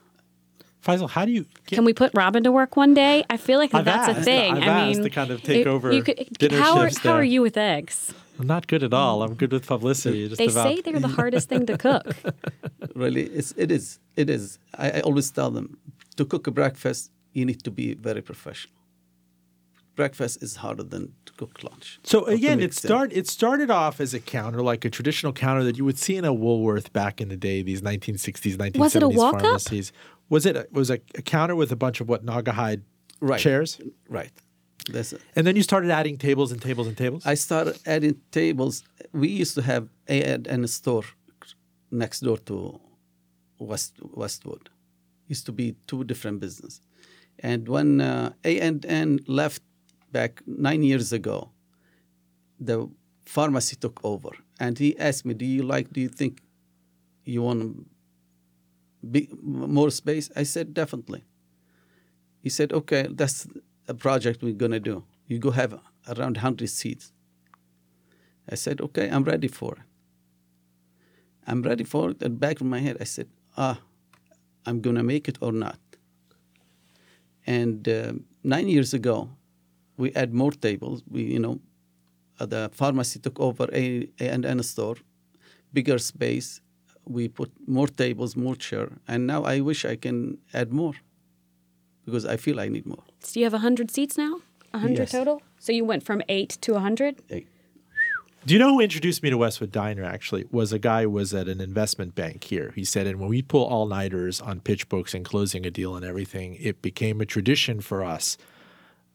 Faisal, 0.84 1.08
how 1.08 1.24
do 1.24 1.30
you 1.32 1.44
get 1.66 1.76
Can 1.76 1.84
we 1.84 1.92
put 1.92 2.10
Robin 2.14 2.42
to 2.42 2.50
work 2.50 2.76
one 2.76 2.92
day? 2.94 3.24
I 3.30 3.36
feel 3.36 3.58
like 3.58 3.72
I've 3.72 3.84
that's 3.84 4.18
a 4.18 4.22
thing. 4.22 4.54
I've 4.54 4.62
I 4.64 4.66
asked 4.66 4.96
mean, 4.98 5.04
to 5.04 5.10
kind 5.10 5.30
of 5.30 5.42
take 5.42 5.60
it- 5.60 5.66
over 5.68 5.92
you 5.92 6.02
could- 6.02 6.26
dinner 6.38 6.58
how 6.58 6.78
are, 6.78 6.88
shifts 6.90 7.04
how 7.04 7.12
are 7.12 7.22
you 7.24 7.40
with 7.42 7.56
eggs? 7.56 8.12
I'm 8.40 8.46
not 8.48 8.66
good 8.66 8.82
at 8.82 8.92
all. 8.92 9.22
I'm 9.22 9.34
good 9.34 9.52
with 9.52 9.66
publicity. 9.66 10.28
Just 10.28 10.38
They 10.38 10.46
about. 10.46 10.66
say 10.66 10.80
they're 10.80 10.98
the 10.98 11.06
hardest 11.08 11.48
thing 11.48 11.66
to 11.66 11.78
cook. 11.78 12.06
Really, 12.94 13.22
it's, 13.22 13.54
it 13.56 13.70
is. 13.72 14.00
It 14.16 14.28
is. 14.28 14.58
I, 14.76 14.90
I 14.90 15.00
always 15.00 15.30
tell 15.30 15.50
them 15.50 15.78
to 16.16 16.26
cook 16.26 16.46
a 16.46 16.50
breakfast, 16.50 17.10
you 17.32 17.46
need 17.46 17.62
to 17.64 17.70
be 17.70 17.94
very 17.94 18.20
professional. 18.20 18.74
Breakfast 19.94 20.42
is 20.42 20.56
harder 20.56 20.82
than 20.82 21.12
to 21.26 21.32
cook 21.34 21.62
lunch. 21.62 22.00
So 22.02 22.24
again, 22.24 22.60
it 22.60 22.74
start 22.74 23.12
it 23.12 23.28
started 23.28 23.70
off 23.70 24.00
as 24.00 24.14
a 24.14 24.20
counter, 24.20 24.62
like 24.62 24.84
a 24.86 24.90
traditional 24.90 25.32
counter 25.32 25.62
that 25.64 25.76
you 25.76 25.84
would 25.84 25.98
see 25.98 26.16
in 26.16 26.24
a 26.24 26.32
Woolworth 26.32 26.92
back 26.92 27.20
in 27.20 27.28
the 27.28 27.36
day, 27.36 27.62
these 27.62 27.82
1960s, 27.82 28.56
1970s 28.56 28.78
Was 28.78 28.96
it 28.96 29.02
a 29.02 29.08
walk-up? 29.08 29.60
Was 30.30 30.46
it? 30.46 30.56
A, 30.56 30.66
was 30.72 30.88
a, 30.90 30.98
a 31.14 31.22
counter 31.22 31.54
with 31.54 31.70
a 31.72 31.76
bunch 31.76 32.00
of 32.00 32.08
what 32.08 32.24
Naugahyde 32.24 32.82
Right. 33.20 33.38
chairs, 33.40 33.80
Right. 34.08 34.32
That's 34.90 35.14
and 35.36 35.46
then 35.46 35.54
you 35.56 35.62
started 35.62 35.90
adding 35.90 36.16
tables 36.18 36.50
and 36.52 36.60
tables 36.60 36.86
and 36.88 36.96
tables. 36.96 37.24
I 37.24 37.34
started 37.34 37.78
adding 37.86 38.16
tables. 38.32 38.82
We 39.12 39.28
used 39.28 39.54
to 39.54 39.62
have 39.62 39.88
a 40.08 40.22
and 40.24 40.48
N 40.48 40.66
store 40.66 41.04
next 41.90 42.20
door 42.20 42.38
to 42.38 42.80
West 43.58 43.94
Westwood. 44.02 44.70
Used 45.28 45.46
to 45.46 45.52
be 45.52 45.76
two 45.86 46.02
different 46.04 46.40
business, 46.40 46.80
and 47.38 47.68
when 47.68 48.00
uh, 48.00 48.32
A 48.44 48.58
and 48.60 48.84
N 48.86 49.20
left 49.28 49.62
back 50.12 50.42
nine 50.46 50.82
years 50.82 51.12
ago, 51.12 51.50
the 52.60 52.88
pharmacy 53.24 53.76
took 53.76 54.00
over, 54.04 54.30
and 54.60 54.78
he 54.78 54.98
asked 54.98 55.24
me, 55.24 55.34
"Do 55.34 55.44
you 55.44 55.62
like? 55.62 55.92
Do 55.92 56.00
you 56.00 56.08
think 56.08 56.42
you 57.24 57.42
want 57.42 57.86
be, 59.10 59.28
more 59.42 59.90
space?" 59.90 60.30
I 60.36 60.44
said, 60.44 60.74
"Definitely." 60.74 61.24
He 62.40 62.50
said, 62.50 62.72
"Okay, 62.72 63.08
that's 63.10 63.46
a 63.88 63.94
project 63.94 64.42
we're 64.42 64.62
gonna 64.64 64.80
do. 64.80 65.04
You 65.26 65.38
go 65.38 65.50
have 65.50 65.78
around 66.06 66.36
hundred 66.38 66.68
seats." 66.68 67.12
I 68.48 68.56
said, 68.56 68.80
"Okay, 68.80 69.08
I'm 69.10 69.24
ready 69.24 69.48
for 69.48 69.74
it." 69.74 69.82
I'm 71.46 71.62
ready 71.62 71.84
for 71.84 72.10
it. 72.10 72.22
And 72.22 72.38
back 72.38 72.60
in 72.60 72.68
my 72.68 72.78
head, 72.78 72.96
I 73.00 73.04
said, 73.04 73.28
"Ah, 73.56 73.80
I'm 74.66 74.80
gonna 74.80 75.02
make 75.02 75.28
it 75.28 75.38
or 75.40 75.52
not." 75.52 75.78
And 77.46 77.88
uh, 77.88 78.12
nine 78.44 78.68
years 78.68 78.94
ago, 78.94 79.30
we 79.96 80.12
add 80.14 80.32
more 80.32 80.52
tables. 80.52 81.02
We, 81.10 81.22
you 81.22 81.38
know, 81.38 81.60
uh, 82.40 82.46
the 82.46 82.70
pharmacy 82.72 83.18
took 83.20 83.38
over 83.40 83.68
a 83.72 84.08
A 84.20 84.28
and 84.28 84.44
N 84.44 84.62
store, 84.62 84.96
bigger 85.72 85.98
space. 85.98 86.60
We 87.04 87.28
put 87.28 87.50
more 87.66 87.88
tables, 87.88 88.36
more 88.36 88.54
chair, 88.56 88.88
and 89.08 89.26
now 89.26 89.42
I 89.44 89.60
wish 89.60 89.84
I 89.84 89.96
can 89.96 90.38
add 90.54 90.72
more 90.72 90.94
because 92.04 92.24
I 92.24 92.36
feel 92.36 92.60
I 92.60 92.68
need 92.68 92.86
more. 92.86 93.02
So 93.20 93.40
you 93.40 93.44
have 93.46 93.52
100 93.52 93.90
seats 93.90 94.16
now? 94.16 94.40
100 94.70 94.98
Yes. 94.98 95.10
total? 95.12 95.42
So 95.58 95.72
you 95.72 95.84
went 95.84 96.02
from 96.04 96.22
8 96.28 96.48
to 96.60 96.72
100? 96.74 97.22
Hey, 97.28 97.46
Do 98.44 98.54
you 98.54 98.58
know 98.58 98.70
who 98.74 98.80
introduced 98.80 99.22
me 99.22 99.30
to 99.30 99.38
Westwood 99.38 99.70
Diner? 99.70 100.02
Actually, 100.02 100.44
was 100.50 100.72
a 100.72 100.78
guy 100.78 101.02
who 101.02 101.10
was 101.10 101.32
at 101.32 101.46
an 101.48 101.60
investment 101.60 102.14
bank 102.16 102.42
here. 102.44 102.72
He 102.74 102.84
said, 102.84 103.06
and 103.06 103.20
when 103.20 103.28
we 103.28 103.40
pull 103.42 103.64
all 103.64 103.86
nighters 103.86 104.40
on 104.40 104.58
pitch 104.60 104.88
books 104.88 105.14
and 105.14 105.24
closing 105.24 105.64
a 105.64 105.70
deal 105.70 105.94
and 105.94 106.04
everything, 106.04 106.56
it 106.56 106.82
became 106.82 107.20
a 107.20 107.26
tradition 107.26 107.80
for 107.80 108.02
us 108.02 108.36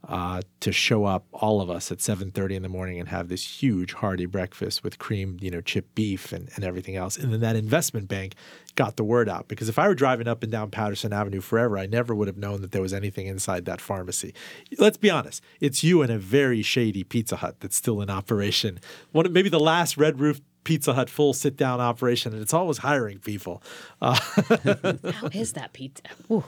uh, 0.08 0.42
to 0.62 0.72
show 0.72 1.04
up, 1.04 1.26
all 1.34 1.60
of 1.60 1.70
us, 1.70 1.92
at 1.92 2.02
seven 2.02 2.32
thirty 2.32 2.56
in 2.56 2.64
the 2.64 2.70
morning 2.70 3.00
and 3.00 3.10
have 3.10 3.28
this 3.28 3.62
huge 3.62 3.94
hearty 3.94 4.26
breakfast 4.26 4.84
with 4.84 4.98
creamed, 5.00 5.44
you 5.44 5.52
know, 5.52 5.62
chipped 5.62 5.94
beef 5.96 6.32
and, 6.32 6.50
and 6.56 6.64
everything 6.64 6.96
else. 6.96 7.18
And 7.18 7.34
then 7.34 7.42
that 7.42 7.56
investment 7.56 8.08
bank 8.08 8.36
got 8.76 8.96
the 8.96 9.04
word 9.04 9.28
out 9.28 9.48
because 9.48 9.68
if 9.68 9.78
I 9.78 9.88
were 9.88 9.96
driving 9.96 10.28
up 10.28 10.44
and 10.44 10.52
down 10.52 10.72
Patterson 10.72 11.12
Avenue 11.12 11.42
forever, 11.42 11.78
I 11.78 11.88
never 11.88 12.16
would 12.16 12.28
have 12.28 12.38
known 12.38 12.62
that 12.62 12.72
there 12.72 12.82
was 12.82 12.94
anything 12.94 13.28
inside 13.28 13.66
that 13.66 13.82
pharmacy. 13.82 14.34
Let's 14.78 14.98
be 14.98 15.10
honest, 15.10 15.44
it's 15.60 15.84
you 15.84 16.02
and 16.02 16.12
a 16.12 16.18
very 16.18 16.62
shady 16.62 17.04
Pizza 17.04 17.38
Hut 17.38 17.60
that's 17.60 17.76
still 17.76 18.02
in 18.02 18.10
operation. 18.10 18.80
One 19.12 19.26
of 19.26 19.32
maybe 19.34 19.50
the 19.50 19.60
last 19.60 19.98
red 19.98 20.20
roof 20.20 20.40
Pizza 20.68 20.94
Hut 20.94 21.10
full 21.10 21.32
sit 21.34 21.56
down 21.56 21.80
operation, 21.80 22.34
and 22.34 22.42
it's 22.42 22.54
always 22.54 22.80
hiring 22.80 23.20
people. 23.20 23.64
Uh, 24.02 24.16
How 25.14 25.28
is 25.32 25.54
that 25.54 25.70
pizza? 25.72 26.04
Ooh. 26.30 26.44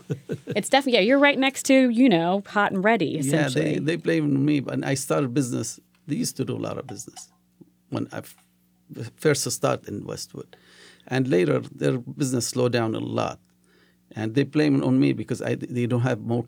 It's 0.58 0.68
definitely, 0.68 0.96
yeah, 1.00 1.06
you're 1.08 1.20
right 1.20 1.40
next 1.40 1.64
to, 1.68 1.90
you 1.90 2.10
know, 2.10 2.44
hot 2.46 2.74
and 2.74 2.84
ready, 2.84 3.18
yeah, 3.22 3.48
they 3.48 3.80
they 3.80 3.96
blame 3.96 4.44
me. 4.44 4.60
But 4.60 4.84
I 4.84 4.96
started 4.96 5.34
business. 5.34 5.80
They 6.06 6.18
used 6.18 6.36
to 6.36 6.44
do 6.44 6.54
a 6.58 6.64
lot 6.68 6.78
of 6.78 6.86
business 6.86 7.32
when 7.92 8.10
I 8.12 8.20
first 9.16 9.50
started 9.50 9.88
in 9.88 10.06
Westwood, 10.06 10.58
and 11.08 11.30
later 11.30 11.62
their 11.82 11.98
business 11.98 12.46
slowed 12.46 12.74
down 12.74 12.96
a 12.96 13.00
lot, 13.00 13.40
and 14.18 14.36
they 14.36 14.44
blame 14.44 14.76
it 14.76 14.84
on 14.84 15.00
me 15.00 15.14
because 15.14 15.42
I 15.42 15.56
they 15.56 15.88
don't 15.88 16.08
have 16.12 16.20
more 16.20 16.46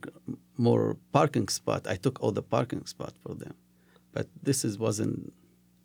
more 0.58 0.98
parking 1.14 1.48
spot. 1.48 1.88
I 1.88 1.96
took 1.96 2.22
all 2.22 2.34
the 2.34 2.44
parking 2.44 2.86
spot 2.86 3.14
for 3.24 3.34
them, 3.34 3.56
but 4.12 4.28
this 4.44 4.66
is 4.66 4.78
wasn't 4.78 5.32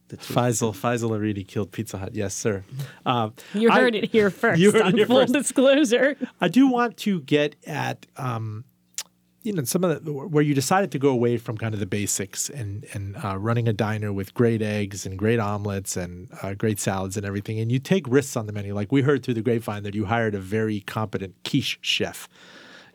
the 0.09 0.17
truth. 0.17 0.37
Faisal 0.39 0.73
Faisal 0.75 1.11
Aridi 1.11 1.47
killed 1.47 1.73
Pizza 1.73 1.99
Hut. 1.99 2.15
Yes, 2.15 2.35
sir. 2.35 2.65
Um, 3.05 3.35
you 3.55 3.71
I- 3.71 3.81
heard 3.81 3.95
it 3.95 4.11
here 4.11 4.31
first 4.43 4.61
You 4.61 4.73
heard 4.73 4.81
it 4.81 4.87
on 4.87 4.95
here 4.97 5.07
full 5.07 5.21
first. 5.21 5.33
disclosure. 5.33 6.17
I 6.41 6.49
do 6.49 6.69
want 6.69 6.97
to 6.99 7.21
get 7.23 7.57
at 7.67 8.07
um, 8.17 8.65
you 9.43 9.53
know 9.53 9.63
some 9.65 9.85
of 9.85 10.05
the 10.05 10.13
where 10.13 10.43
you 10.43 10.55
decided 10.55 10.91
to 10.93 10.99
go 10.99 11.09
away 11.11 11.37
from 11.37 11.57
kind 11.57 11.73
of 11.73 11.79
the 11.81 11.87
basics 11.87 12.51
and 12.51 12.85
and 12.95 13.17
uh, 13.25 13.37
running 13.39 13.69
a 13.69 13.73
diner 13.73 14.13
with 14.13 14.35
great 14.35 14.61
eggs 14.61 15.07
and 15.07 15.17
great 15.19 15.39
omelets 15.39 15.97
and 15.97 16.29
uh, 16.43 16.55
great 16.55 16.81
salads 16.81 17.17
and 17.17 17.25
everything, 17.25 17.61
and 17.61 17.71
you 17.71 17.79
take 17.79 18.07
risks 18.09 18.37
on 18.37 18.47
the 18.47 18.53
menu. 18.53 18.75
Like 18.75 18.91
we 18.91 19.03
heard 19.03 19.23
through 19.23 19.35
the 19.35 19.43
grapevine 19.43 19.83
that 19.85 19.95
you 19.95 20.07
hired 20.07 20.35
a 20.35 20.41
very 20.41 20.81
competent 20.81 21.35
quiche 21.45 21.79
chef. 21.81 22.29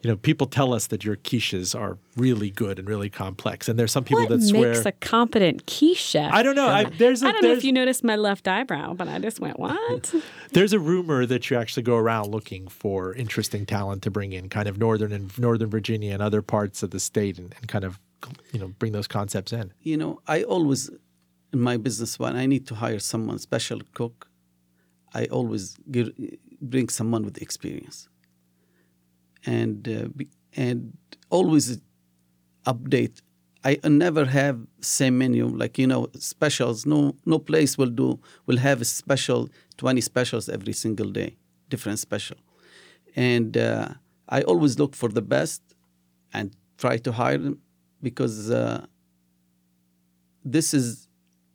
You 0.01 0.09
know, 0.09 0.17
people 0.17 0.47
tell 0.47 0.73
us 0.73 0.87
that 0.87 1.03
your 1.05 1.15
quiches 1.15 1.79
are 1.79 1.97
really 2.17 2.49
good 2.49 2.79
and 2.79 2.87
really 2.87 3.09
complex, 3.09 3.69
and 3.69 3.77
there's 3.77 3.91
some 3.91 4.03
people 4.03 4.23
What 4.23 4.29
that 4.29 4.41
swear. 4.41 4.73
makes 4.73 4.85
a 4.85 4.91
competent 4.93 5.67
quiche 5.67 5.99
chef? 6.01 6.31
I 6.33 6.41
don't 6.41 6.55
know. 6.55 6.67
I, 6.67 6.85
there's 6.85 7.21
a, 7.21 7.27
I 7.27 7.31
don't 7.31 7.43
know 7.43 7.53
if 7.53 7.63
you 7.63 7.71
noticed 7.71 8.03
my 8.03 8.15
left 8.15 8.47
eyebrow, 8.47 8.93
but 8.93 9.07
I 9.07 9.19
just 9.19 9.39
went, 9.39 9.59
what? 9.59 10.13
There's 10.53 10.73
a 10.73 10.79
rumor 10.79 11.25
that 11.27 11.49
you 11.49 11.57
actually 11.57 11.83
go 11.83 11.95
around 11.95 12.31
looking 12.31 12.67
for 12.67 13.13
interesting 13.13 13.65
talent 13.65 14.01
to 14.03 14.11
bring 14.11 14.33
in, 14.33 14.49
kind 14.49 14.67
of 14.67 14.77
northern 14.77 15.11
and 15.11 15.37
northern 15.37 15.69
Virginia 15.69 16.13
and 16.13 16.21
other 16.21 16.41
parts 16.41 16.83
of 16.83 16.89
the 16.91 16.99
state, 16.99 17.37
and, 17.37 17.53
and 17.57 17.67
kind 17.67 17.85
of 17.85 17.99
you 18.51 18.59
know 18.59 18.67
bring 18.79 18.91
those 18.91 19.07
concepts 19.07 19.53
in. 19.53 19.71
you 19.81 19.97
know, 19.97 20.19
I 20.27 20.43
always 20.43 20.89
in 21.53 21.59
my 21.59 21.77
business 21.77 22.17
when 22.17 22.35
I 22.35 22.45
need 22.45 22.65
to 22.67 22.75
hire 22.75 22.99
someone 22.99 23.37
special 23.39 23.81
cook, 23.93 24.29
I 25.13 25.25
always 25.25 25.75
give, 25.91 26.11
bring 26.61 26.87
someone 26.89 27.23
with 27.25 27.41
experience, 27.41 28.07
and 29.45 29.87
uh, 29.87 30.23
and 30.55 30.97
always 31.29 31.79
update. 32.65 33.21
I 33.63 33.77
never 33.87 34.25
have 34.25 34.59
same 34.81 35.17
menu 35.19 35.45
like 35.47 35.77
you 35.77 35.87
know 35.87 36.07
specials. 36.17 36.85
No 36.85 37.15
no 37.25 37.37
place 37.39 37.77
will 37.77 37.89
do 38.03 38.19
will 38.47 38.57
have 38.57 38.81
a 38.81 38.85
special 38.85 39.49
twenty 39.77 40.01
specials 40.01 40.49
every 40.49 40.73
single 40.73 41.09
day, 41.09 41.37
different 41.69 41.99
special, 41.99 42.37
and 43.15 43.55
uh, 43.57 43.89
I 44.29 44.41
always 44.41 44.79
look 44.79 44.95
for 44.95 45.09
the 45.09 45.21
best 45.21 45.61
and 46.33 46.55
try 46.77 46.97
to 46.97 47.11
hire 47.11 47.37
them 47.37 47.59
because 48.01 48.49
uh, 48.49 48.85
this 50.43 50.73
is 50.73 51.07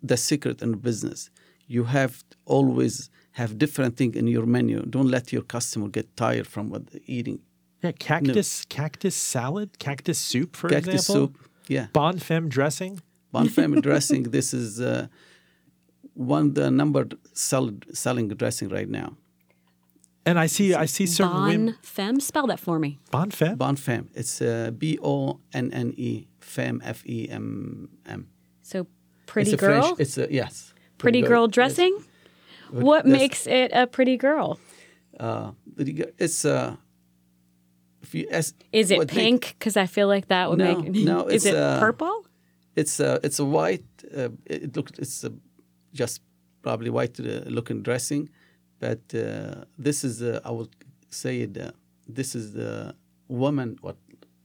the 0.02 0.16
secret 0.16 0.62
in 0.62 0.72
business. 0.74 1.30
You 1.66 1.84
have 1.84 2.22
always 2.44 3.10
have 3.32 3.58
different 3.58 3.96
thing 3.96 4.14
in 4.14 4.28
your 4.28 4.46
menu. 4.46 4.82
Don't 4.82 5.08
let 5.08 5.32
your 5.32 5.42
customer 5.42 5.88
get 5.88 6.16
tired 6.16 6.46
from 6.46 6.70
what 6.70 6.86
they're 6.88 7.00
eating. 7.06 7.40
Yeah, 7.86 7.92
cactus 7.98 8.64
cactus 8.68 9.14
salad, 9.16 9.78
cactus 9.78 10.18
soup, 10.18 10.56
for 10.56 10.68
example. 10.68 10.92
Cactus 10.92 11.08
example. 11.08 11.26
soup, 11.28 11.48
yeah. 11.68 11.86
Bonne 11.92 12.18
femme 12.18 12.48
dressing. 12.48 13.00
Bon 13.32 13.48
family 13.48 13.80
dressing. 13.88 14.24
This 14.24 14.52
is 14.54 14.80
uh, 14.80 15.06
one 16.14 16.54
the 16.54 16.70
number 16.70 17.06
sell, 17.32 17.70
selling 17.92 18.28
dressing 18.28 18.68
right 18.68 18.88
now. 18.88 19.16
And 20.24 20.38
I 20.40 20.46
see 20.46 20.74
I 20.74 20.86
see 20.86 21.06
certain 21.06 21.32
Bon 21.32 21.48
women. 21.48 21.76
femme? 21.82 22.20
Spell 22.20 22.46
that 22.48 22.58
for 22.58 22.78
me. 22.78 22.98
Bonne 23.10 23.30
femme. 23.30 23.56
Bonne 23.56 23.76
femme. 23.76 24.08
It's 24.14 24.42
uh, 24.42 24.72
B 24.76 24.98
O 25.02 25.38
N 25.52 25.70
N 25.72 25.94
E 25.96 26.26
femme 26.40 26.82
F 26.84 27.04
E 27.06 27.28
M 27.30 27.88
M. 28.06 28.26
So 28.62 28.86
pretty 29.26 29.52
it's 29.52 29.62
a 29.62 29.66
girl? 29.66 29.82
French, 29.82 30.00
it's 30.00 30.18
a 30.18 30.26
yes. 30.32 30.74
pretty 30.98 31.22
girl 31.22 31.44
yes. 31.46 31.54
dressing? 31.54 32.04
What 32.70 33.04
That's- 33.04 33.20
makes 33.20 33.46
it 33.46 33.70
a 33.72 33.86
pretty 33.86 34.16
girl? 34.16 34.58
Uh, 35.20 35.52
pretty 35.76 35.92
girl- 35.92 36.10
it's 36.18 36.44
uh, 36.44 36.74
if 38.06 38.14
you 38.14 38.24
ask, 38.38 38.54
Is 38.72 38.90
it 38.90 39.08
pink? 39.08 39.40
Because 39.58 39.76
I 39.76 39.86
feel 39.86 40.08
like 40.14 40.26
that 40.34 40.44
would 40.48 40.58
No, 40.58 40.80
make. 40.80 40.94
no, 41.12 41.18
Is 41.26 41.34
it's, 41.34 41.46
it 41.46 41.56
uh, 41.56 41.80
purple? 41.86 42.16
It's 42.80 43.00
a 43.00 43.10
it's 43.26 43.38
a 43.46 43.48
white. 43.58 43.88
Uh, 44.16 44.28
it 44.52 44.58
it 44.64 44.76
looks 44.76 44.92
it's 45.04 45.24
a 45.24 45.32
just 46.02 46.20
probably 46.62 46.90
white 46.98 47.18
uh, 47.20 47.24
looking 47.58 47.82
dressing, 47.88 48.28
but 48.84 49.02
uh, 49.14 49.64
this 49.86 49.98
is 50.08 50.14
uh, 50.22 50.48
I 50.48 50.50
would 50.58 50.72
say 51.10 51.32
it, 51.46 51.56
uh, 51.56 51.70
this 52.18 52.34
is 52.34 52.44
the 52.52 52.94
woman 53.28 53.68
what 53.80 53.96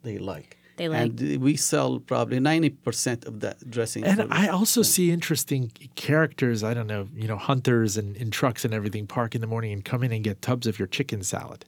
they 0.03 0.17
like. 0.33 0.57
They 0.77 0.87
like 0.89 1.01
and 1.01 1.41
we 1.47 1.53
sell 1.57 1.99
probably 1.99 2.39
90% 2.39 3.27
of 3.29 3.41
that 3.41 3.57
dressing. 3.75 4.03
And 4.05 4.33
I 4.43 4.47
also 4.47 4.81
see 4.81 5.11
interesting 5.11 5.71
characters. 5.95 6.63
I 6.63 6.73
don't 6.73 6.87
know, 6.87 7.03
you 7.23 7.27
know, 7.27 7.37
hunters 7.37 7.97
and 7.97 8.15
in 8.17 8.31
trucks 8.31 8.65
and 8.65 8.73
everything 8.73 9.05
park 9.07 9.35
in 9.35 9.41
the 9.41 9.47
morning 9.47 9.71
and 9.73 9.83
come 9.91 10.01
in 10.05 10.11
and 10.11 10.23
get 10.23 10.41
tubs 10.41 10.65
of 10.67 10.79
your 10.79 10.87
chicken 10.97 11.21
salad. 11.23 11.65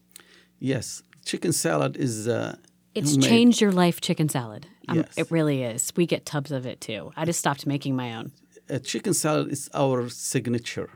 yes, 0.59 1.03
chicken 1.25 1.51
salad 1.53 1.97
is. 1.97 2.27
Uh, 2.27 2.55
it's 2.93 3.11
homemade. 3.11 3.29
changed 3.29 3.61
your 3.61 3.71
life 3.71 4.01
chicken 4.01 4.29
salad. 4.29 4.67
Um, 4.87 4.97
Yes. 4.97 5.13
It 5.17 5.31
really 5.31 5.63
is. 5.63 5.91
We 5.95 6.05
get 6.05 6.25
tubs 6.25 6.51
of 6.51 6.65
it 6.65 6.79
too. 6.81 7.11
I 7.15 7.25
just 7.25 7.39
stopped 7.39 7.65
making 7.65 7.95
my 7.95 8.13
own. 8.15 8.31
Uh, 8.69 8.79
chicken 8.79 9.13
salad 9.13 9.51
is 9.51 9.69
our 9.73 10.09
signature, 10.09 10.89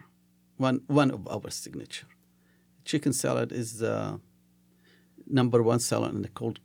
one 0.57 0.81
one 0.87 1.11
of 1.11 1.27
our 1.27 1.49
signature. 1.49 2.07
Chicken 2.85 3.13
salad 3.13 3.51
is 3.51 3.81
uh, 3.81 4.17
number 5.25 5.61
one 5.63 5.79
salad 5.79 6.13
in 6.13 6.21
the 6.21 6.29
cold. 6.29 6.59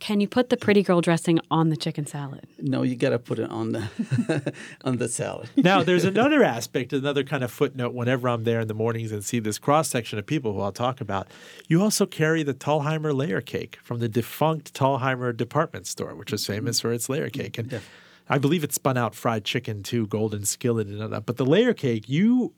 Can 0.00 0.20
you 0.20 0.28
put 0.28 0.48
the 0.48 0.56
pretty 0.56 0.82
girl 0.82 1.00
dressing 1.00 1.40
on 1.50 1.70
the 1.70 1.76
chicken 1.76 2.06
salad? 2.06 2.46
No, 2.60 2.82
you 2.82 2.94
gotta 2.94 3.18
put 3.18 3.38
it 3.38 3.50
on 3.50 3.72
the 3.72 4.54
on 4.84 4.98
the 4.98 5.08
salad. 5.08 5.50
Now, 5.56 5.82
there's 5.84 6.04
another 6.04 6.44
aspect, 6.44 6.92
another 6.92 7.24
kind 7.24 7.42
of 7.42 7.50
footnote 7.50 7.94
whenever 7.94 8.28
I'm 8.28 8.44
there 8.44 8.60
in 8.60 8.68
the 8.68 8.74
mornings 8.74 9.10
and 9.10 9.24
see 9.24 9.40
this 9.40 9.58
cross 9.58 9.88
section 9.88 10.18
of 10.18 10.26
people 10.26 10.54
who 10.54 10.60
I'll 10.60 10.72
talk 10.72 11.00
about. 11.00 11.26
You 11.66 11.82
also 11.82 12.06
carry 12.06 12.42
the 12.42 12.54
Thalhimer 12.54 13.14
layer 13.14 13.40
cake 13.40 13.78
from 13.82 13.98
the 13.98 14.08
defunct 14.08 14.72
Thalhimer 14.74 15.36
department 15.36 15.86
store, 15.86 16.14
which 16.14 16.30
was 16.30 16.46
famous 16.46 16.80
for 16.80 16.92
its 16.92 17.08
layer 17.08 17.28
cake. 17.28 17.58
And 17.58 17.80
I 18.28 18.38
believe 18.38 18.62
it 18.62 18.72
spun 18.72 18.96
out 18.96 19.14
fried 19.14 19.44
chicken 19.44 19.82
too, 19.82 20.06
golden 20.06 20.44
skillet 20.44 20.86
and 20.86 21.02
all 21.02 21.08
that. 21.08 21.26
But 21.26 21.38
the 21.38 21.46
layer 21.46 21.74
cake, 21.74 22.08
you 22.08 22.52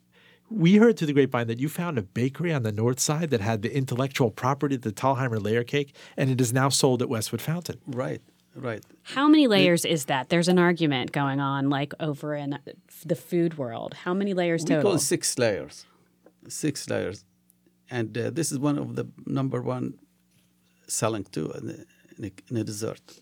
we 0.51 0.77
heard 0.77 0.99
through 0.99 1.07
the 1.07 1.13
grapevine 1.13 1.47
that 1.47 1.59
you 1.59 1.69
found 1.69 1.97
a 1.97 2.03
bakery 2.03 2.53
on 2.53 2.65
the 2.65 2.73
north 2.73 2.99
side 2.99 3.31
that 3.31 3.41
had 3.41 3.63
the 3.63 3.75
intellectual 3.75 4.31
property 4.31 4.75
of 4.75 4.83
the 4.83 4.93
Thalhimer 4.93 5.43
layer 5.43 5.63
cake, 5.63 5.95
and 6.17 6.29
it 6.29 6.41
is 6.41 6.53
now 6.53 6.69
sold 6.69 7.03
at 7.03 7.09
Westwood 7.09 7.41
Fountain. 7.41 7.81
Right, 7.87 8.21
right. 8.55 8.85
How 9.03 9.29
many 9.29 9.47
layers 9.47 9.85
is 9.85 10.07
that? 10.07 10.29
There's 10.29 10.49
an 10.49 10.59
argument 10.59 11.13
going 11.13 11.41
on, 11.41 11.71
like 11.71 11.95
over 12.01 12.35
in 12.35 12.59
the 13.05 13.15
food 13.15 13.59
world. 13.59 13.95
How 13.95 14.13
many 14.13 14.35
layers 14.35 14.63
total? 14.63 14.77
We 14.77 14.79
total? 14.79 14.91
call 14.91 14.97
it 14.97 15.03
six 15.03 15.39
layers, 15.39 15.87
six 16.49 16.91
layers, 16.91 17.25
and 17.89 18.17
uh, 18.19 18.31
this 18.31 18.51
is 18.51 18.59
one 18.59 18.77
of 18.77 18.97
the 18.97 19.07
number 19.27 19.63
one 19.63 19.99
selling 20.89 21.25
too 21.25 21.53
in 21.53 21.71
a, 21.71 21.73
in 21.73 21.85
the, 22.19 22.33
in 22.49 22.57
the 22.57 22.65
dessert. 22.65 23.21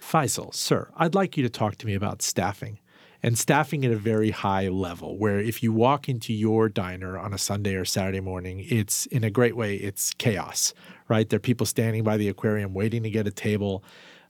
Faisal, 0.00 0.54
sir, 0.54 0.90
I'd 0.96 1.14
like 1.14 1.36
you 1.36 1.42
to 1.42 1.50
talk 1.50 1.76
to 1.76 1.86
me 1.86 1.94
about 1.94 2.22
staffing 2.22 2.78
and 3.24 3.38
staffing 3.38 3.86
at 3.86 3.90
a 3.90 3.96
very 3.96 4.30
high 4.30 4.68
level 4.68 5.16
where 5.16 5.40
if 5.40 5.62
you 5.62 5.72
walk 5.72 6.10
into 6.10 6.30
your 6.34 6.68
diner 6.68 7.18
on 7.18 7.32
a 7.32 7.38
Sunday 7.38 7.74
or 7.74 7.86
Saturday 7.86 8.20
morning, 8.20 8.66
it's 8.68 9.06
in 9.06 9.24
a 9.24 9.30
great 9.30 9.56
way, 9.56 9.76
it's 9.76 10.12
chaos, 10.18 10.74
right? 11.08 11.26
There 11.26 11.38
are 11.38 11.40
people 11.40 11.64
standing 11.64 12.04
by 12.04 12.18
the 12.18 12.28
aquarium 12.28 12.74
waiting 12.74 13.02
to 13.02 13.08
get 13.08 13.26
a 13.26 13.30
table. 13.30 13.82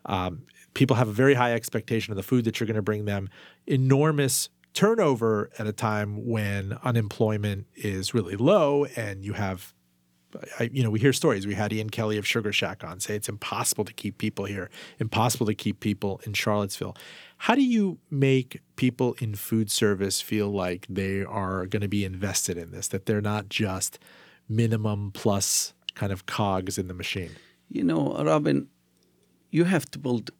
Um, 0.06 0.44
people 0.74 0.94
have 0.94 1.08
a 1.08 1.12
very 1.12 1.34
high 1.34 1.54
expectation 1.54 2.12
of 2.12 2.16
the 2.16 2.22
food 2.22 2.44
that 2.44 2.60
you're 2.60 2.68
going 2.68 2.76
to 2.76 2.82
bring 2.82 3.04
them, 3.04 3.28
enormous 3.66 4.48
turnover 4.74 5.50
at 5.58 5.66
a 5.66 5.72
time 5.72 6.24
when 6.24 6.78
unemployment 6.84 7.66
is 7.74 8.14
really 8.14 8.36
low 8.36 8.84
and 8.94 9.24
you 9.24 9.32
have 9.32 9.74
I, 10.58 10.70
you 10.72 10.82
know, 10.82 10.90
we 10.90 11.00
hear 11.00 11.12
stories. 11.12 11.46
We 11.46 11.54
had 11.54 11.72
Ian 11.72 11.90
Kelly 11.90 12.18
of 12.18 12.26
Sugar 12.26 12.52
Shack 12.52 12.84
on 12.84 13.00
say 13.00 13.14
it's 13.16 13.28
impossible 13.28 13.84
to 13.84 13.92
keep 13.92 14.18
people 14.18 14.44
here, 14.44 14.70
impossible 14.98 15.46
to 15.46 15.54
keep 15.54 15.80
people 15.80 16.20
in 16.24 16.32
Charlottesville. 16.32 16.96
How 17.38 17.54
do 17.54 17.62
you 17.62 17.98
make 18.10 18.60
people 18.76 19.14
in 19.20 19.34
food 19.34 19.70
service 19.70 20.20
feel 20.20 20.48
like 20.48 20.86
they 20.88 21.22
are 21.22 21.66
going 21.66 21.82
to 21.82 21.88
be 21.88 22.04
invested 22.04 22.56
in 22.56 22.70
this, 22.70 22.88
that 22.88 23.06
they're 23.06 23.20
not 23.20 23.48
just 23.48 23.98
minimum 24.48 25.10
plus 25.12 25.74
kind 25.94 26.12
of 26.12 26.26
cogs 26.26 26.78
in 26.78 26.88
the 26.88 26.94
machine? 26.94 27.32
You 27.68 27.84
know, 27.84 28.14
Robin, 28.24 28.68
you 29.50 29.64
have 29.64 29.90
to 29.92 29.98
build. 29.98 30.30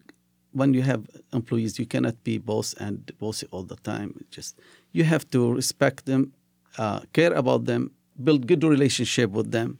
When 0.53 0.73
you 0.73 0.83
have 0.83 1.03
employees, 1.33 1.81
you 1.81 1.87
cannot 1.87 2.23
be 2.23 2.39
boss 2.39 2.75
and 2.75 3.11
bossy 3.19 3.49
all 3.51 3.65
the 3.65 3.77
time. 3.77 4.25
Just 4.31 4.61
you 4.93 5.03
have 5.03 5.29
to 5.31 5.53
respect 5.53 6.07
them, 6.07 6.33
uh, 6.79 7.01
care 7.13 7.33
about 7.33 7.65
them, 7.65 7.91
build 8.23 8.47
good 8.47 8.63
relationship 8.63 9.31
with 9.31 9.51
them, 9.51 9.79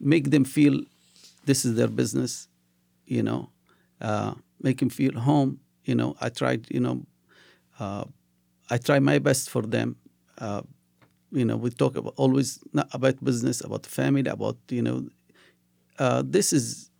make 0.00 0.30
them 0.30 0.44
feel 0.44 0.80
this 1.44 1.64
is 1.64 1.74
their 1.76 1.88
business. 1.88 2.48
You 3.06 3.22
know, 3.22 3.50
uh, 4.00 4.34
make 4.62 4.78
them 4.78 4.90
feel 4.90 5.14
home. 5.18 5.60
You 5.84 5.94
know, 5.94 6.16
I 6.20 6.28
tried. 6.30 6.66
You 6.70 6.80
know, 6.80 7.06
uh, 7.78 8.04
I 8.70 8.78
try 8.78 8.98
my 9.00 9.18
best 9.18 9.50
for 9.50 9.62
them. 9.62 9.96
Uh, 10.38 10.62
you 11.32 11.44
know, 11.44 11.56
we 11.56 11.70
talk 11.70 11.96
about 11.96 12.14
always 12.16 12.60
not 12.72 12.88
about 12.92 13.22
business, 13.24 13.60
about 13.62 13.86
family, 13.86 14.30
about 14.30 14.58
you 14.70 14.82
know. 14.82 15.06
Uh, 15.98 16.22
this 16.26 16.52
is 16.52 16.90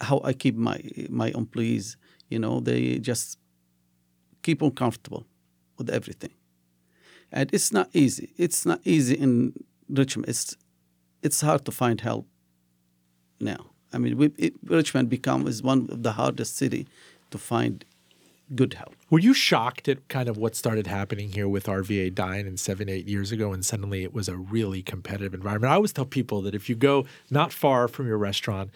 how 0.00 0.20
I 0.24 0.32
keep 0.32 0.56
my 0.56 0.80
my 1.10 1.28
employees. 1.30 1.96
You 2.30 2.38
know, 2.38 2.60
they 2.60 2.98
just 2.98 3.38
keep 4.42 4.60
them 4.60 4.70
comfortable 4.70 5.26
with 5.76 5.90
everything, 5.90 6.30
and 7.32 7.50
it's 7.52 7.72
not 7.72 7.88
easy. 7.92 8.32
It's 8.36 8.64
not 8.66 8.80
easy 8.84 9.14
in 9.14 9.52
Richmond. 9.88 10.28
It's 10.28 10.56
it's 11.22 11.40
hard 11.40 11.64
to 11.66 11.72
find 11.72 12.00
help 12.00 12.26
now. 13.40 13.66
I 13.92 13.98
mean, 13.98 14.16
we, 14.16 14.32
it, 14.36 14.54
Richmond 14.64 15.08
becomes 15.08 15.62
one 15.62 15.88
of 15.90 16.02
the 16.02 16.12
hardest 16.12 16.56
city 16.56 16.86
to 17.30 17.38
find 17.38 17.84
good 18.54 18.74
help. 18.74 18.94
Were 19.10 19.18
you 19.18 19.34
shocked 19.34 19.88
at 19.88 20.06
kind 20.08 20.28
of 20.28 20.36
what 20.36 20.54
started 20.54 20.86
happening 20.86 21.32
here 21.32 21.48
with 21.48 21.66
RVA 21.66 22.14
Dine 22.14 22.46
in 22.46 22.56
seven, 22.56 22.88
eight 22.88 23.06
years 23.06 23.32
ago, 23.32 23.52
and 23.52 23.64
suddenly 23.64 24.02
it 24.02 24.12
was 24.14 24.28
a 24.28 24.36
really 24.36 24.82
competitive 24.82 25.34
environment? 25.34 25.70
I 25.70 25.76
always 25.76 25.92
tell 25.92 26.04
people 26.04 26.42
that 26.42 26.54
if 26.54 26.68
you 26.68 26.74
go 26.74 27.06
not 27.30 27.52
far 27.52 27.88
from 27.88 28.06
your 28.06 28.18
restaurant 28.18 28.70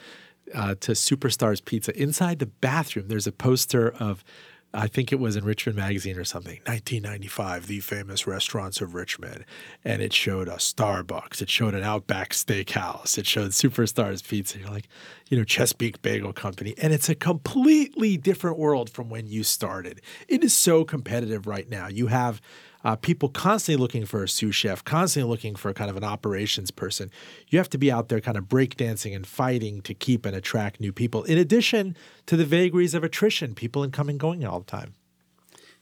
uh, 0.55 0.75
to 0.81 0.93
Superstars 0.93 1.65
Pizza, 1.65 1.97
inside 2.01 2.39
the 2.39 2.47
bathroom, 2.47 3.09
there's 3.09 3.27
a 3.27 3.33
poster 3.33 3.91
of 3.91 4.25
I 4.75 4.87
think 4.87 5.13
it 5.13 5.21
was 5.21 5.37
in 5.37 5.45
Richmond 5.45 5.77
Magazine 5.77 6.17
or 6.17 6.25
something, 6.25 6.61
1995, 6.65 7.67
the 7.67 7.81
famous 7.81 8.27
restaurants 8.27 8.81
of 8.81 8.95
Richmond. 8.95 9.45
And 9.85 10.01
it 10.01 10.15
showed 10.15 10.49
a 10.49 10.57
Starbucks, 10.57 11.43
it 11.43 11.51
showed 11.51 11.75
an 11.75 11.83
Outback 11.83 12.31
Steakhouse, 12.31 13.19
it 13.19 13.27
showed 13.27 13.51
Superstars 13.51 14.27
Pizza. 14.27 14.59
You're 14.59 14.71
like, 14.71 14.89
you 15.29 15.37
know, 15.37 15.45
Chesapeake 15.45 16.01
Bagel 16.01 16.33
Company. 16.33 16.75
And 16.79 16.93
it's 16.93 17.09
a 17.09 17.15
completely 17.15 18.17
different 18.17 18.59
world 18.59 18.89
from 18.89 19.11
when 19.11 19.27
you 19.27 19.45
started. 19.45 20.01
It 20.29 20.43
is 20.43 20.55
so 20.55 20.85
competitive 20.85 21.47
right 21.47 21.69
now. 21.69 21.89
You 21.89 22.07
have 22.07 22.41
uh, 22.85 22.97
people 22.97 23.29
constantly 23.29 23.81
looking 23.81 24.05
for 24.05 24.23
a 24.23 24.29
sous 24.29 24.55
chef, 24.55 24.85
constantly 24.85 25.31
looking 25.31 25.55
for 25.55 25.73
kind 25.73 25.91
of 25.91 25.97
an 25.97 26.05
operations 26.05 26.71
person. 26.71 27.11
You 27.49 27.59
have 27.59 27.71
to 27.71 27.79
be 27.79 27.93
out 27.93 28.09
there 28.09 28.21
kind 28.21 28.37
of 28.37 28.45
breakdancing 28.45 29.15
and 29.15 29.27
fighting 29.27 29.83
to 29.83 29.95
keep 29.95 30.27
and 30.27 30.35
attract 30.35 30.81
new 30.81 30.93
people, 30.93 31.23
in 31.25 31.39
addition 31.39 31.97
to 32.27 32.37
the 32.37 32.45
vagaries 32.45 32.95
of 32.95 33.05
attrition, 33.05 33.55
people 33.55 33.83
in 33.85 33.91
coming 33.91 34.19
going 34.19 34.45
all 34.45 34.61
the 34.61 34.71
time. 34.71 34.95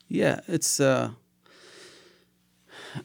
Yeah, 0.09 0.41
it's. 0.49 0.81
Uh, 0.81 1.11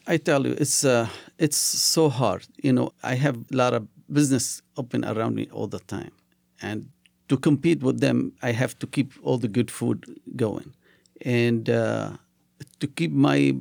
I 0.08 0.18
tell 0.18 0.46
you, 0.48 0.54
it's 0.58 0.84
uh, 0.84 1.08
it's 1.38 1.58
so 1.58 2.10
hard. 2.10 2.48
You 2.62 2.74
know, 2.74 2.92
I 3.04 3.16
have 3.16 3.38
a 3.38 3.56
lot 3.56 3.74
of 3.74 3.88
business 4.12 4.62
open 4.78 5.06
around 5.06 5.36
me 5.36 5.48
all 5.52 5.68
the 5.68 5.80
time, 5.80 6.12
and 6.62 6.90
to 7.30 7.38
compete 7.38 7.82
with 7.82 8.00
them, 8.00 8.34
I 8.42 8.52
have 8.52 8.78
to 8.80 8.88
keep 8.88 9.14
all 9.24 9.38
the 9.38 9.48
good 9.48 9.70
food 9.72 10.20
going, 10.36 10.74
and 11.22 11.70
uh, 11.70 12.18
to 12.80 12.88
keep 12.88 13.12
my 13.12 13.56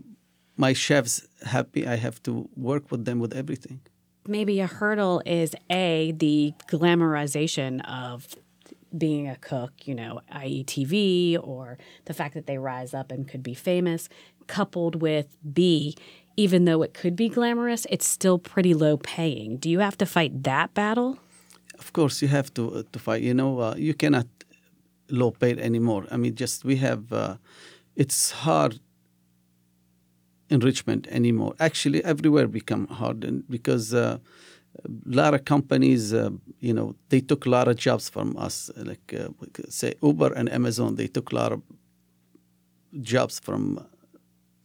my 0.56 0.72
chefs 0.72 1.26
happy, 1.44 1.86
I 1.86 1.96
have 1.96 2.22
to 2.24 2.48
work 2.56 2.90
with 2.90 3.04
them 3.04 3.18
with 3.18 3.34
everything. 3.34 3.80
Maybe 4.26 4.60
a 4.60 4.66
hurdle 4.66 5.22
is 5.26 5.54
a 5.70 6.12
the 6.16 6.54
glamorization 6.68 7.84
of 7.86 8.34
being 8.96 9.28
a 9.28 9.36
cook, 9.36 9.72
you 9.86 9.94
know, 9.94 10.20
i.e., 10.30 10.64
TV, 10.64 11.38
or 11.42 11.78
the 12.04 12.14
fact 12.14 12.34
that 12.34 12.46
they 12.46 12.58
rise 12.58 12.94
up 12.94 13.10
and 13.10 13.28
could 13.28 13.42
be 13.42 13.54
famous, 13.54 14.08
coupled 14.46 15.02
with 15.02 15.36
B, 15.52 15.96
even 16.36 16.64
though 16.64 16.82
it 16.82 16.94
could 16.94 17.16
be 17.16 17.28
glamorous, 17.28 17.86
it's 17.90 18.06
still 18.06 18.38
pretty 18.38 18.72
low 18.72 18.96
paying. 18.96 19.56
Do 19.56 19.68
you 19.68 19.80
have 19.80 19.98
to 19.98 20.06
fight 20.06 20.42
that 20.44 20.74
battle? 20.74 21.18
Of 21.78 21.92
course, 21.92 22.22
you 22.22 22.28
have 22.28 22.54
to 22.54 22.76
uh, 22.76 22.82
to 22.92 22.98
fight. 22.98 23.22
You 23.22 23.34
know, 23.34 23.58
uh, 23.60 23.74
you 23.76 23.94
cannot 23.94 24.26
low 25.10 25.32
paid 25.32 25.58
anymore. 25.58 26.06
I 26.10 26.16
mean, 26.16 26.34
just 26.34 26.64
we 26.64 26.76
have. 26.76 27.12
Uh, 27.12 27.36
it's 27.96 28.30
hard 28.30 28.80
in 30.54 30.60
Richmond 30.60 31.06
anymore. 31.10 31.52
Actually, 31.68 32.00
everywhere 32.04 32.46
become 32.60 32.86
hard 33.00 33.24
and 33.24 33.36
because 33.56 33.92
uh, 33.92 34.18
a 34.84 35.16
lot 35.20 35.34
of 35.34 35.44
companies, 35.44 36.02
uh, 36.14 36.30
you 36.60 36.74
know, 36.78 36.94
they 37.10 37.20
took 37.20 37.46
a 37.46 37.50
lot 37.56 37.66
of 37.68 37.76
jobs 37.76 38.08
from 38.08 38.36
us. 38.46 38.70
Like 38.76 39.14
uh, 39.14 39.28
say 39.68 39.94
Uber 40.02 40.32
and 40.38 40.46
Amazon, 40.58 40.96
they 40.96 41.08
took 41.16 41.32
a 41.32 41.34
lot 41.34 41.52
of 41.52 41.60
jobs 43.02 43.38
from 43.46 43.62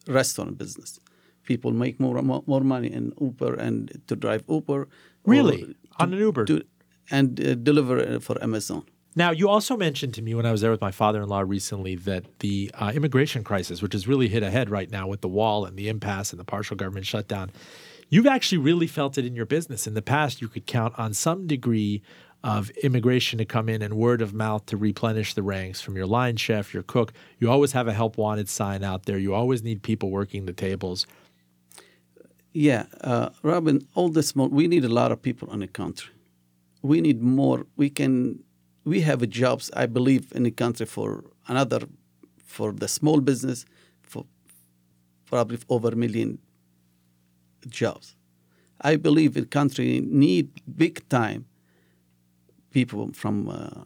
restaurant 0.07 0.57
business. 0.57 0.99
People 1.43 1.71
make 1.71 1.99
more 1.99 2.21
more 2.21 2.63
money 2.75 2.91
in 2.99 3.05
Uber 3.19 3.53
and 3.55 3.79
to 4.07 4.15
drive 4.15 4.43
Uber. 4.47 4.87
Really, 5.25 5.75
on 5.99 6.13
an 6.13 6.19
Uber, 6.19 6.45
to, 6.45 6.63
and 7.11 7.39
uh, 7.39 7.55
deliver 7.55 8.19
for 8.19 8.35
Amazon. 8.47 8.83
Now, 9.20 9.32
you 9.32 9.49
also 9.49 9.76
mentioned 9.76 10.13
to 10.13 10.22
me 10.22 10.34
when 10.34 10.45
I 10.45 10.53
was 10.53 10.61
there 10.61 10.72
with 10.72 10.80
my 10.80 10.91
father 10.91 11.22
in 11.22 11.28
law 11.28 11.41
recently 11.41 11.95
that 11.97 12.39
the 12.39 12.72
uh, 12.74 12.93
immigration 12.95 13.43
crisis, 13.43 13.82
which 13.82 13.91
has 13.91 14.07
really 14.07 14.30
hit 14.30 14.43
ahead 14.43 14.70
right 14.70 14.89
now 14.89 15.09
with 15.09 15.20
the 15.20 15.28
wall 15.28 15.65
and 15.65 15.76
the 15.76 15.89
impasse 15.89 16.32
and 16.32 16.39
the 16.39 16.45
partial 16.45 16.78
government 16.78 17.05
shutdown, 17.05 17.51
you've 18.07 18.26
actually 18.26 18.59
really 18.59 18.88
felt 18.88 19.17
it 19.17 19.26
in 19.26 19.36
your 19.36 19.45
business. 19.45 19.86
In 19.88 19.93
the 19.93 20.01
past, 20.01 20.39
you 20.41 20.47
could 20.47 20.65
count 20.65 20.93
on 20.97 21.13
some 21.13 21.47
degree 21.47 22.01
of 22.45 22.70
immigration 22.82 23.39
to 23.39 23.43
come 23.43 23.67
in 23.67 23.82
and 23.82 23.95
word 23.95 24.22
of 24.22 24.34
mouth 24.34 24.65
to 24.67 24.78
replenish 24.78 25.34
the 25.34 25.43
ranks 25.43 25.82
from 25.82 25.97
your 25.97 26.07
line 26.07 26.38
chef, 26.38 26.74
your 26.74 26.84
cook. 26.84 27.11
You 27.39 27.51
always 27.51 27.74
have 27.74 27.89
a 27.89 27.93
help 27.93 28.17
wanted 28.17 28.47
sign 28.47 28.86
out 28.86 29.05
there. 29.05 29.17
You 29.17 29.34
always 29.34 29.61
need 29.61 29.84
people 29.84 30.11
working 30.11 30.45
the 30.45 30.53
tables. 30.53 31.05
Yeah, 32.53 32.86
uh, 33.01 33.32
Robin, 33.43 33.86
all 33.95 34.07
this, 34.07 34.34
we 34.34 34.70
need 34.70 34.86
a 34.86 34.89
lot 34.89 35.11
of 35.11 35.22
people 35.22 35.51
in 35.51 35.59
the 35.59 35.67
country. 35.67 36.13
We 36.82 37.01
need 37.01 37.22
more. 37.22 37.65
We 37.76 37.89
can, 37.89 38.45
we 38.89 39.01
have 39.01 39.19
jobs, 39.29 39.69
I 39.83 39.85
believe, 39.85 40.23
in 40.37 40.43
the 40.43 40.51
country 40.51 40.85
for 40.85 41.23
another, 41.47 41.81
for 42.55 42.71
the 42.71 42.87
small 42.87 43.21
business, 43.21 43.65
for 44.01 44.25
probably 45.25 45.59
over 45.69 45.89
a 45.89 45.95
million 45.95 46.39
jobs. 47.67 48.15
I 48.81 48.95
believe 48.95 49.33
the 49.33 49.45
country 49.45 50.01
need 50.01 50.47
big 50.83 51.07
time 51.09 51.45
people 52.71 53.11
from 53.13 53.49
uh, 53.49 53.83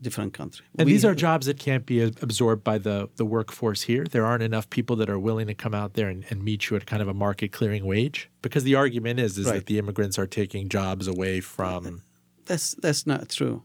different 0.00 0.32
countries. 0.32 0.68
And 0.78 0.88
these 0.88 1.04
are 1.04 1.14
jobs 1.14 1.46
that 1.46 1.58
can't 1.58 1.84
be 1.86 2.00
absorbed 2.00 2.64
by 2.64 2.78
the, 2.78 3.08
the 3.16 3.24
workforce 3.24 3.82
here. 3.82 4.04
There 4.04 4.24
aren't 4.24 4.42
enough 4.42 4.68
people 4.70 4.96
that 4.96 5.10
are 5.10 5.18
willing 5.18 5.46
to 5.48 5.54
come 5.54 5.74
out 5.74 5.94
there 5.94 6.08
and, 6.08 6.24
and 6.30 6.42
meet 6.42 6.70
you 6.70 6.76
at 6.76 6.86
kind 6.86 7.02
of 7.02 7.08
a 7.08 7.14
market 7.14 7.52
clearing 7.52 7.84
wage. 7.84 8.30
Because 8.42 8.64
the 8.64 8.74
argument 8.74 9.20
is 9.20 9.38
is 9.38 9.46
Right. 9.46 9.56
that 9.56 9.66
the 9.66 9.78
immigrants 9.78 10.18
are 10.18 10.26
taking 10.26 10.68
jobs 10.68 11.06
away 11.06 11.40
from 11.40 12.02
That's 12.46 12.74
that's 12.82 13.06
not 13.06 13.28
true. 13.28 13.62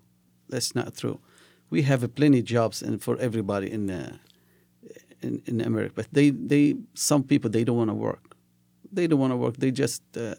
That's 0.50 0.76
not 0.76 0.96
true. 0.96 1.20
We 1.70 1.82
have 1.84 2.14
plenty 2.16 2.42
jobs 2.42 2.82
and 2.82 3.02
for 3.02 3.18
everybody 3.20 3.72
in 3.72 3.90
uh, 3.90 4.18
in, 5.22 5.42
in 5.46 5.62
America, 5.62 5.94
but 5.96 6.08
they 6.12 6.30
they 6.30 6.76
some 6.94 7.24
people 7.24 7.50
they 7.50 7.64
don't 7.64 7.78
want 7.78 7.90
to 7.90 7.96
work. 7.96 8.36
They 8.92 9.08
don't 9.08 9.20
want 9.20 9.34
to 9.34 9.38
work. 9.38 9.58
They 9.58 9.72
just 9.72 10.04
uh, 10.18 10.36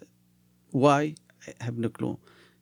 why 0.71 1.15
I 1.49 1.65
have 1.65 1.77
no 1.77 1.89
clue. 1.89 2.19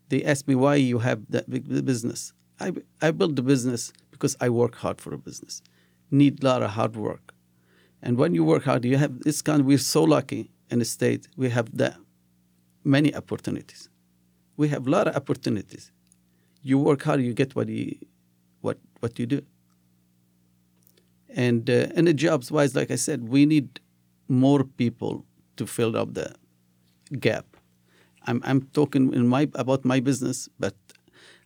They 0.08 0.24
ask 0.24 0.48
me 0.48 0.54
why 0.54 0.76
you 0.76 0.98
have 0.98 1.20
that 1.30 1.48
big 1.50 1.68
business. 1.84 2.32
I 2.60 2.72
I 3.02 3.10
built 3.10 3.36
the 3.36 3.42
business 3.42 3.92
because 4.10 4.36
I 4.40 4.48
work 4.48 4.76
hard 4.76 5.00
for 5.00 5.12
a 5.14 5.18
business. 5.18 5.62
Need 6.10 6.42
a 6.42 6.46
lot 6.46 6.62
of 6.62 6.70
hard 6.70 6.96
work, 6.96 7.34
and 8.02 8.16
when 8.16 8.34
you 8.34 8.44
work 8.44 8.64
hard, 8.64 8.84
you 8.84 8.96
have 8.96 9.20
this 9.20 9.42
kind. 9.42 9.66
we're 9.66 9.78
so 9.78 10.02
lucky 10.04 10.50
in 10.70 10.78
the 10.78 10.84
state. 10.84 11.28
We 11.36 11.50
have 11.50 11.76
that 11.76 11.96
many 12.84 13.14
opportunities 13.14 13.88
we 14.56 14.68
have 14.68 14.86
a 14.86 14.90
lot 14.90 15.08
of 15.08 15.16
opportunities. 15.16 15.90
You 16.64 16.78
work 16.78 17.02
hard, 17.02 17.20
you 17.20 17.34
get 17.34 17.54
what 17.54 17.68
you 17.68 17.94
what 18.62 18.78
what 19.00 19.18
you 19.18 19.26
do. 19.26 19.42
And 21.28 21.68
uh, 21.68 21.88
in 21.94 22.06
the 22.06 22.14
jobs 22.14 22.50
wise, 22.50 22.74
like 22.74 22.90
I 22.90 22.96
said, 22.96 23.28
we 23.28 23.44
need 23.44 23.80
more 24.28 24.64
people 24.64 25.24
to 25.56 25.66
fill 25.66 25.96
up 25.96 26.14
the 26.14 26.34
gap. 27.20 27.46
I'm 28.26 28.40
I'm 28.44 28.62
talking 28.72 29.12
in 29.12 29.28
my 29.28 29.42
about 29.54 29.84
my 29.84 30.00
business, 30.00 30.48
but 30.58 30.74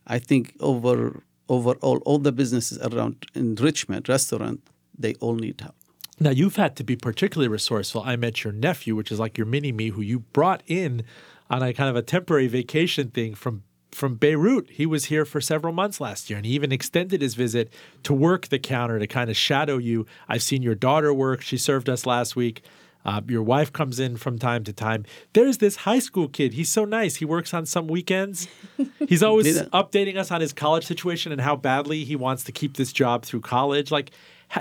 I 0.07 0.19
think 0.19 0.55
over 0.59 1.21
overall 1.49 2.01
all 2.05 2.19
the 2.19 2.31
businesses 2.31 2.77
around 2.79 3.25
in 3.35 3.55
Richmond 3.55 4.07
restaurant 4.07 4.61
they 4.97 5.13
all 5.15 5.35
need 5.35 5.61
help. 5.61 5.75
Now 6.19 6.31
you've 6.31 6.57
had 6.57 6.75
to 6.77 6.83
be 6.83 6.95
particularly 6.95 7.47
resourceful. 7.47 8.03
I 8.05 8.15
met 8.15 8.43
your 8.43 8.53
nephew, 8.53 8.95
which 8.95 9.11
is 9.11 9.19
like 9.19 9.37
your 9.37 9.47
mini 9.47 9.71
me, 9.71 9.89
who 9.89 10.01
you 10.01 10.19
brought 10.19 10.63
in 10.67 11.03
on 11.49 11.63
a 11.63 11.73
kind 11.73 11.89
of 11.89 11.95
a 11.95 12.01
temporary 12.01 12.47
vacation 12.47 13.09
thing 13.09 13.33
from 13.33 13.63
from 13.91 14.15
Beirut. 14.15 14.69
He 14.71 14.85
was 14.85 15.05
here 15.05 15.25
for 15.25 15.41
several 15.41 15.73
months 15.73 15.99
last 15.99 16.29
year, 16.29 16.37
and 16.37 16.45
he 16.45 16.53
even 16.53 16.71
extended 16.71 17.21
his 17.21 17.35
visit 17.35 17.71
to 18.03 18.13
work 18.13 18.47
the 18.47 18.59
counter 18.59 18.99
to 18.99 19.07
kind 19.07 19.29
of 19.29 19.37
shadow 19.37 19.77
you. 19.77 20.05
I've 20.27 20.43
seen 20.43 20.61
your 20.61 20.75
daughter 20.75 21.13
work; 21.13 21.41
she 21.41 21.57
served 21.57 21.89
us 21.89 22.05
last 22.05 22.35
week. 22.35 22.63
Uh, 23.05 23.21
your 23.27 23.41
wife 23.41 23.71
comes 23.71 23.99
in 23.99 24.17
from 24.17 24.37
time 24.37 24.63
to 24.65 24.73
time. 24.73 25.05
There's 25.33 25.59
this 25.59 25.77
high 25.77 25.99
school 25.99 26.27
kid. 26.27 26.53
He's 26.53 26.69
so 26.69 26.83
nice. 26.83 27.15
He 27.15 27.25
works 27.25 27.53
on 27.53 27.65
some 27.65 27.87
weekends. 27.87 28.47
He's 29.07 29.23
always 29.23 29.61
updating 29.69 30.17
us 30.17 30.31
on 30.31 30.41
his 30.41 30.51
college 30.51 30.85
situation 30.85 31.31
and 31.31 31.39
how 31.39 31.55
badly 31.55 32.03
he 32.03 32.17
wants 32.17 32.43
to 32.43 32.51
keep 32.51 32.75
this 32.75 32.91
job 32.91 33.23
through 33.23 33.41
college. 33.41 33.89
Like 33.89 34.11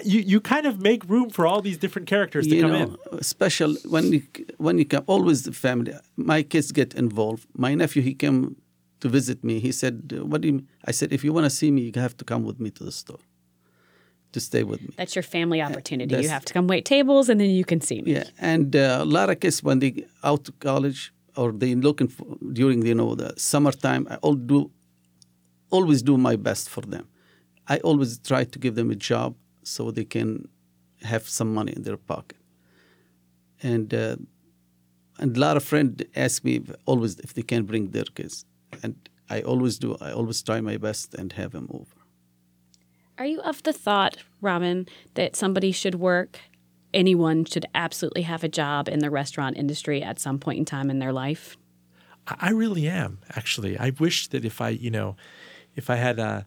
you, 0.04 0.20
you 0.20 0.40
kind 0.40 0.66
of 0.66 0.80
make 0.80 1.08
room 1.08 1.30
for 1.30 1.46
all 1.46 1.60
these 1.60 1.78
different 1.78 2.06
characters 2.06 2.46
to 2.46 2.54
you 2.54 2.62
come 2.62 2.72
know, 2.72 2.96
in. 3.12 3.22
special 3.22 3.74
when 3.88 4.12
you 4.12 4.22
when 4.58 4.78
you 4.78 4.84
come. 4.84 5.02
Always 5.06 5.42
the 5.42 5.52
family. 5.52 5.94
My 6.16 6.42
kids 6.42 6.70
get 6.70 6.94
involved. 6.94 7.46
My 7.56 7.74
nephew 7.74 8.02
he 8.02 8.14
came 8.14 8.56
to 9.00 9.08
visit 9.08 9.44
me. 9.44 9.60
He 9.60 9.72
said, 9.72 9.94
"What 10.30 10.40
do 10.40 10.48
you?" 10.48 10.54
mean?" 10.54 10.68
I 10.84 10.92
said, 10.92 11.12
"If 11.12 11.22
you 11.24 11.32
want 11.32 11.44
to 11.44 11.54
see 11.60 11.70
me, 11.70 11.80
you 11.82 11.92
have 12.00 12.16
to 12.16 12.24
come 12.24 12.42
with 12.44 12.58
me 12.60 12.70
to 12.78 12.84
the 12.84 12.92
store 12.92 13.22
to 14.32 14.40
stay 14.40 14.62
with 14.64 14.80
me." 14.86 14.92
That's 14.96 15.14
your 15.18 15.22
family 15.22 15.60
opportunity. 15.62 16.16
You 16.22 16.28
have 16.28 16.44
to 16.44 16.52
come 16.52 16.66
wait 16.66 16.84
tables 16.84 17.28
and 17.28 17.40
then 17.40 17.50
you 17.50 17.64
can 17.64 17.80
see 17.80 18.02
me. 18.02 18.12
Yeah, 18.12 18.28
and 18.52 18.74
uh, 18.74 18.98
a 19.06 19.10
lot 19.18 19.30
of 19.30 19.36
kids 19.40 19.62
when 19.62 19.78
they 19.78 19.92
out 20.22 20.44
to 20.44 20.52
college 20.52 21.12
or 21.36 21.52
they 21.52 21.74
looking 21.74 22.08
for 22.08 22.26
during 22.52 22.84
you 22.86 22.94
know 22.94 23.14
the 23.14 23.30
summertime, 23.36 24.06
I 24.10 24.16
all 24.16 24.34
do 24.34 24.70
always 25.70 26.02
do 26.02 26.16
my 26.16 26.36
best 26.36 26.68
for 26.68 26.82
them. 26.94 27.06
I 27.68 27.78
always 27.78 28.18
try 28.18 28.44
to 28.44 28.58
give 28.58 28.74
them 28.74 28.90
a 28.90 28.94
job 28.94 29.34
so 29.62 29.90
they 29.90 30.04
can 30.04 30.48
have 31.02 31.28
some 31.28 31.52
money 31.54 31.72
in 31.76 31.82
their 31.82 31.96
pocket. 31.96 32.38
And 33.62 33.92
uh, 33.92 34.16
and 35.18 35.36
a 35.36 35.40
lot 35.40 35.56
of 35.56 35.64
friends 35.64 36.02
ask 36.14 36.44
me 36.44 36.56
if, 36.56 36.70
always 36.86 37.18
if 37.20 37.34
they 37.34 37.42
can 37.42 37.64
bring 37.64 37.90
their 37.90 38.04
kids, 38.04 38.44
and 38.82 39.08
I 39.30 39.42
always 39.42 39.78
do. 39.78 39.96
I 40.00 40.12
always 40.12 40.42
try 40.42 40.60
my 40.60 40.76
best 40.76 41.14
and 41.14 41.32
have 41.34 41.52
them 41.52 41.68
over. 41.72 41.86
Are 43.18 43.26
you 43.26 43.40
of 43.40 43.62
the 43.64 43.72
thought, 43.72 44.18
Robin, 44.40 44.86
that 45.14 45.34
somebody 45.34 45.72
should 45.72 45.96
work, 45.96 46.38
anyone 46.94 47.44
should 47.44 47.66
absolutely 47.74 48.22
have 48.22 48.44
a 48.44 48.48
job 48.48 48.88
in 48.88 49.00
the 49.00 49.10
restaurant 49.10 49.56
industry 49.56 50.02
at 50.02 50.20
some 50.20 50.38
point 50.38 50.58
in 50.58 50.64
time 50.64 50.88
in 50.88 50.98
their 50.98 51.12
life? 51.12 51.56
I 52.26 52.36
I 52.40 52.50
really 52.50 52.88
am 52.88 53.18
actually. 53.34 53.78
I 53.78 53.90
wish 53.98 54.28
that 54.28 54.44
if 54.44 54.60
I, 54.60 54.70
you 54.70 54.90
know, 54.90 55.16
if 55.74 55.90
I 55.90 55.96
had 55.96 56.18
a 56.18 56.46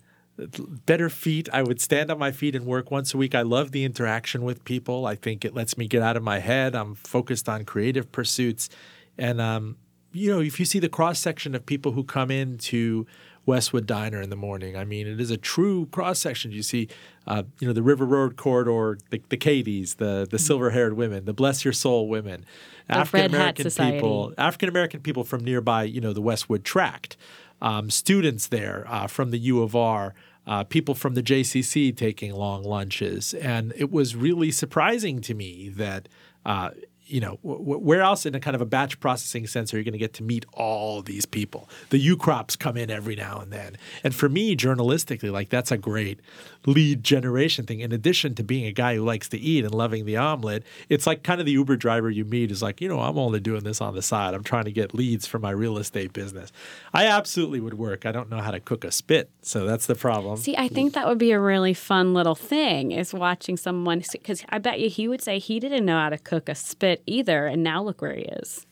better 0.85 1.09
feet, 1.09 1.49
I 1.53 1.61
would 1.63 1.81
stand 1.81 2.09
on 2.09 2.17
my 2.17 2.31
feet 2.31 2.55
and 2.55 2.65
work 2.65 2.91
once 2.91 3.13
a 3.13 3.17
week. 3.17 3.35
I 3.35 3.41
love 3.41 3.71
the 3.71 3.83
interaction 3.83 4.43
with 4.43 4.63
people. 4.63 5.05
I 5.05 5.15
think 5.15 5.45
it 5.45 5.53
lets 5.53 5.77
me 5.77 5.87
get 5.87 6.01
out 6.01 6.17
of 6.17 6.23
my 6.23 6.39
head. 6.39 6.75
I'm 6.75 6.95
focused 6.95 7.49
on 7.49 7.65
creative 7.65 8.11
pursuits, 8.11 8.69
and 9.17 9.39
um, 9.41 9.77
you 10.13 10.31
know, 10.31 10.41
if 10.41 10.59
you 10.59 10.65
see 10.65 10.79
the 10.79 10.89
cross 10.89 11.19
section 11.19 11.55
of 11.55 11.65
people 11.65 11.93
who 11.93 12.03
come 12.03 12.31
into 12.31 13.05
Westwood 13.45 13.87
Diner 13.87 14.21
in 14.21 14.29
the 14.29 14.35
morning, 14.35 14.75
I 14.75 14.83
mean, 14.83 15.07
it 15.07 15.19
is 15.19 15.31
a 15.31 15.37
true 15.37 15.87
cross 15.87 16.19
section. 16.19 16.51
You 16.51 16.63
see, 16.63 16.89
uh, 17.25 17.43
you 17.59 17.67
know, 17.67 17.73
the 17.73 17.81
River 17.81 18.05
Road 18.05 18.35
corridor, 18.35 18.97
the, 19.09 19.21
the 19.29 19.37
Katies, 19.37 19.97
the 19.97 20.27
the 20.29 20.37
silver 20.37 20.71
haired 20.71 20.93
women, 20.93 21.25
the 21.25 21.33
bless 21.33 21.63
your 21.63 21.73
soul 21.73 22.07
women, 22.07 22.45
African 22.89 23.33
American 23.33 23.71
people, 23.71 24.33
African 24.37 24.69
American 24.69 24.99
people 24.99 25.23
from 25.23 25.43
nearby, 25.43 25.83
you 25.83 26.01
know, 26.01 26.13
the 26.13 26.21
Westwood 26.21 26.63
Tract, 26.63 27.17
um, 27.61 27.89
students 27.89 28.47
there 28.47 28.85
uh, 28.87 29.07
from 29.07 29.31
the 29.31 29.39
U 29.39 29.63
of 29.63 29.75
R, 29.75 30.13
uh, 30.45 30.63
people 30.65 30.93
from 30.93 31.15
the 31.15 31.23
JCC 31.23 31.95
taking 31.95 32.33
long 32.33 32.63
lunches, 32.63 33.33
and 33.33 33.73
it 33.75 33.91
was 33.91 34.15
really 34.15 34.51
surprising 34.51 35.21
to 35.21 35.33
me 35.33 35.69
that. 35.69 36.09
Uh, 36.43 36.71
you 37.11 37.19
know, 37.19 37.35
wh- 37.41 37.81
where 37.83 38.01
else 38.01 38.25
in 38.25 38.35
a 38.35 38.39
kind 38.39 38.55
of 38.55 38.61
a 38.61 38.65
batch 38.65 38.99
processing 38.99 39.47
sense 39.47 39.73
are 39.73 39.77
you 39.77 39.83
going 39.83 39.93
to 39.93 39.99
get 39.99 40.13
to 40.13 40.23
meet 40.23 40.45
all 40.53 41.01
these 41.01 41.25
people? 41.25 41.69
The 41.89 41.97
U 41.99 42.17
crops 42.17 42.55
come 42.55 42.77
in 42.77 42.89
every 42.89 43.15
now 43.15 43.39
and 43.39 43.51
then. 43.51 43.77
And 44.03 44.15
for 44.15 44.29
me, 44.29 44.55
journalistically, 44.55 45.31
like 45.31 45.49
that's 45.49 45.71
a 45.71 45.77
great 45.77 46.19
lead 46.65 47.03
generation 47.03 47.65
thing. 47.65 47.79
In 47.79 47.91
addition 47.91 48.35
to 48.35 48.43
being 48.43 48.65
a 48.65 48.71
guy 48.71 48.95
who 48.95 49.03
likes 49.03 49.27
to 49.29 49.37
eat 49.37 49.65
and 49.65 49.73
loving 49.73 50.05
the 50.05 50.17
omelet, 50.17 50.63
it's 50.89 51.07
like 51.07 51.23
kind 51.23 51.39
of 51.39 51.45
the 51.45 51.53
Uber 51.53 51.75
driver 51.75 52.09
you 52.09 52.25
meet 52.25 52.51
is 52.51 52.61
like, 52.61 52.81
you 52.81 52.87
know, 52.87 52.99
I'm 52.99 53.17
only 53.17 53.39
doing 53.39 53.63
this 53.63 53.81
on 53.81 53.95
the 53.95 54.01
side. 54.01 54.33
I'm 54.33 54.43
trying 54.43 54.65
to 54.65 54.71
get 54.71 54.93
leads 54.93 55.25
for 55.25 55.39
my 55.39 55.51
real 55.51 55.77
estate 55.77 56.13
business. 56.13 56.51
I 56.93 57.07
absolutely 57.07 57.59
would 57.59 57.75
work. 57.75 58.05
I 58.05 58.11
don't 58.11 58.29
know 58.29 58.39
how 58.39 58.51
to 58.51 58.59
cook 58.59 58.83
a 58.83 58.91
spit. 58.91 59.29
So 59.41 59.65
that's 59.65 59.85
the 59.85 59.95
problem. 59.95 60.37
See, 60.37 60.55
I 60.57 60.67
think 60.67 60.93
that 60.93 61.07
would 61.07 61.17
be 61.17 61.31
a 61.31 61.39
really 61.39 61.73
fun 61.73 62.13
little 62.13 62.35
thing 62.35 62.91
is 62.91 63.13
watching 63.13 63.57
someone 63.57 64.03
because 64.11 64.43
I 64.49 64.59
bet 64.59 64.79
you 64.79 64.89
he 64.89 65.07
would 65.07 65.21
say 65.21 65.39
he 65.39 65.59
didn't 65.59 65.85
know 65.85 65.97
how 65.97 66.09
to 66.09 66.17
cook 66.17 66.49
a 66.49 66.55
spit 66.55 67.01
either, 67.05 67.47
and 67.47 67.63
now 67.63 67.83
look 67.83 68.01
where 68.01 68.15
he 68.15 68.23
is. 68.23 68.65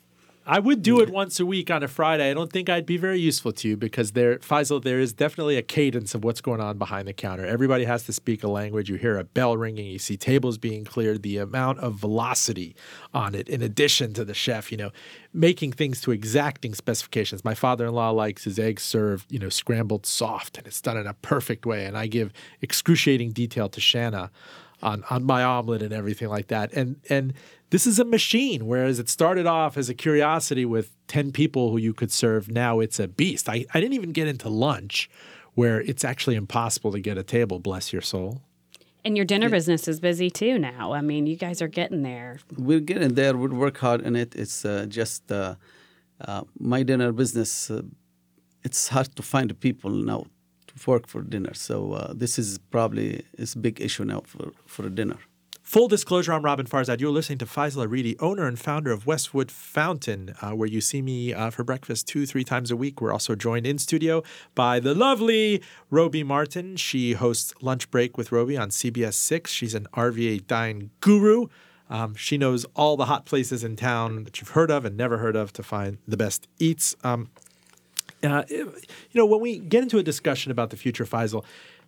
I 0.50 0.58
would 0.58 0.82
do 0.82 1.00
it 1.00 1.12
once 1.12 1.40
a 1.40 1.46
week 1.46 1.70
on 1.70 1.84
a 1.84 1.88
Friday. 1.88 2.32
I 2.32 2.34
don't 2.34 2.52
think 2.52 2.70
I'd 2.70 2.88
be 2.88 2.98
very 2.98 3.20
useful 3.20 3.52
to 3.52 3.68
you 3.68 3.78
because 3.78 4.14
there, 4.14 4.40
Faisal, 4.40 4.82
there 4.82 5.00
is 5.00 5.14
definitely 5.14 5.58
a 5.58 5.62
cadence 5.62 6.16
of 6.16 6.24
what's 6.24 6.42
going 6.42 6.60
on 6.60 6.80
behind 6.80 7.08
the 7.08 7.14
counter. 7.14 7.46
Everybody 7.46 7.84
has 7.84 8.06
to 8.06 8.14
speak 8.14 8.44
a 8.44 8.48
language. 8.48 8.90
You 8.90 8.96
hear 8.96 9.20
a 9.20 9.24
bell 9.24 9.56
ringing, 9.58 9.86
you 9.86 10.00
see 10.00 10.18
tables 10.18 10.58
being 10.58 10.86
cleared, 10.86 11.22
the 11.22 11.38
amount 11.38 11.78
of 11.82 11.94
velocity 11.94 12.76
on 13.14 13.36
it, 13.36 13.48
in 13.48 13.62
addition 13.62 14.12
to 14.16 14.26
the 14.26 14.34
chef, 14.34 14.72
you 14.72 14.78
know, 14.80 14.90
making 15.36 15.74
things 15.74 16.02
to 16.02 16.12
exacting 16.12 16.74
specifications. 16.74 17.46
My 17.46 17.54
father-in-law 17.54 18.10
likes 18.10 18.46
his 18.46 18.58
eggs 18.58 18.82
served, 18.82 19.32
you 19.32 19.38
know, 19.38 19.50
scrambled 19.50 20.08
soft, 20.08 20.58
and 20.58 20.66
it's 20.66 20.82
done 20.82 20.98
in 20.98 21.06
a 21.06 21.14
perfect 21.14 21.68
way. 21.68 21.86
And 21.86 21.96
I 21.96 22.08
give 22.08 22.34
excruciating 22.60 23.34
detail 23.34 23.70
to 23.70 23.80
Shanna 23.80 24.32
on 24.82 25.04
on 25.10 25.24
my 25.24 25.44
omelet 25.44 25.82
and 25.82 25.94
everything 25.94 26.30
like 26.30 26.48
that. 26.48 26.74
And 26.74 26.98
and 27.10 27.34
this 27.70 27.86
is 27.86 28.00
a 28.00 28.06
machine, 28.06 28.66
whereas 28.66 29.00
it 29.00 29.10
started 29.10 29.46
off 29.46 29.78
as 29.78 29.90
a 29.90 29.94
curiosity 29.94 30.66
with 30.66 30.96
ten 31.08 31.32
people 31.32 31.72
who 31.72 31.78
you 31.78 31.94
could 31.94 32.12
serve. 32.12 32.50
Now 32.50 32.80
it's 32.80 33.00
a 33.00 33.08
beast. 33.08 33.48
I, 33.50 33.66
I 33.74 33.80
didn't 33.80 33.94
even 33.94 34.12
get 34.12 34.28
into 34.28 34.50
lunch, 34.50 35.10
where 35.54 35.82
it's 35.82 36.04
actually 36.04 36.36
impossible 36.36 36.92
to 36.92 37.00
get 37.00 37.18
a 37.18 37.24
table. 37.24 37.60
Bless 37.60 37.94
your 37.94 38.02
soul. 38.02 38.42
And 39.06 39.16
your 39.16 39.26
dinner 39.26 39.50
business 39.50 39.88
is 39.88 40.00
busy 40.00 40.30
too 40.30 40.60
now. 40.60 40.92
I 40.92 41.02
mean, 41.02 41.26
you 41.26 41.38
guys 41.38 41.62
are 41.62 41.70
getting 41.70 42.04
there. 42.04 42.40
We're 42.58 42.82
getting 42.82 43.14
there. 43.14 43.36
We 43.38 43.48
work 43.48 43.78
hard 43.78 44.02
in 44.02 44.16
it. 44.16 44.36
It's 44.36 44.66
uh, 44.66 44.88
just 44.90 45.32
uh, 45.32 45.56
uh, 46.20 46.44
my 46.60 46.84
dinner 46.84 47.14
business. 47.14 47.72
Uh, 47.72 47.84
it's 48.64 48.90
hard 48.90 49.16
to 49.16 49.24
find 49.24 49.58
people 49.62 49.90
now 49.90 50.26
work 50.88 51.08
for 51.08 51.22
dinner. 51.22 51.54
So 51.54 51.94
uh, 51.94 52.14
this 52.16 52.40
is 52.40 52.58
probably 52.72 53.26
is 53.38 53.56
a 53.56 53.60
big 53.60 53.82
issue 53.82 54.06
now 54.06 54.22
for 54.26 54.52
for 54.66 54.90
dinner. 54.90 55.18
Full 55.70 55.88
disclosure, 55.88 56.34
I'm 56.34 56.44
Robin 56.44 56.66
Farzad. 56.66 57.00
You're 57.00 57.12
listening 57.12 57.38
to 57.38 57.46
Faisal 57.46 57.86
Aridi, 57.86 58.16
owner 58.20 58.48
and 58.48 58.58
founder 58.58 58.92
of 58.92 59.06
Westwood 59.06 59.52
Fountain, 59.52 60.34
uh, 60.42 60.50
where 60.56 60.68
you 60.68 60.82
see 60.82 61.00
me 61.04 61.32
uh, 61.32 61.52
for 61.52 61.64
breakfast 61.64 62.08
two, 62.08 62.26
three 62.26 62.44
times 62.44 62.72
a 62.72 62.76
week. 62.76 63.00
We're 63.00 63.14
also 63.14 63.36
joined 63.36 63.68
in 63.68 63.78
studio 63.78 64.24
by 64.56 64.80
the 64.80 64.96
lovely 64.96 65.62
Roby 65.92 66.24
Martin. 66.24 66.76
She 66.76 67.14
hosts 67.14 67.54
Lunch 67.62 67.92
Break 67.92 68.18
with 68.18 68.32
Roby 68.32 68.58
on 68.58 68.70
CBS 68.72 69.14
6. 69.14 69.52
She's 69.52 69.76
an 69.76 69.86
RVA 69.94 70.48
Dine 70.48 70.90
guru. 71.02 71.50
Um, 71.88 72.16
she 72.16 72.36
knows 72.36 72.66
all 72.76 72.98
the 72.98 73.06
hot 73.06 73.28
places 73.28 73.64
in 73.64 73.76
town 73.76 74.24
that 74.24 74.42
you've 74.42 74.50
heard 74.50 74.72
of 74.72 74.86
and 74.86 74.98
never 74.98 75.20
heard 75.20 75.36
of 75.36 75.54
to 75.54 75.62
find 75.62 76.00
the 76.08 76.18
best 76.18 76.48
eats. 76.58 76.96
Um, 77.04 77.30
uh, 78.24 78.44
you 78.50 78.74
know, 79.14 79.26
when 79.26 79.40
we 79.40 79.60
get 79.60 79.84
into 79.84 79.98
a 79.98 80.04
discussion 80.04 80.52
about 80.52 80.70
the 80.70 80.78
future, 80.78 81.06
Faisal, 81.06 81.46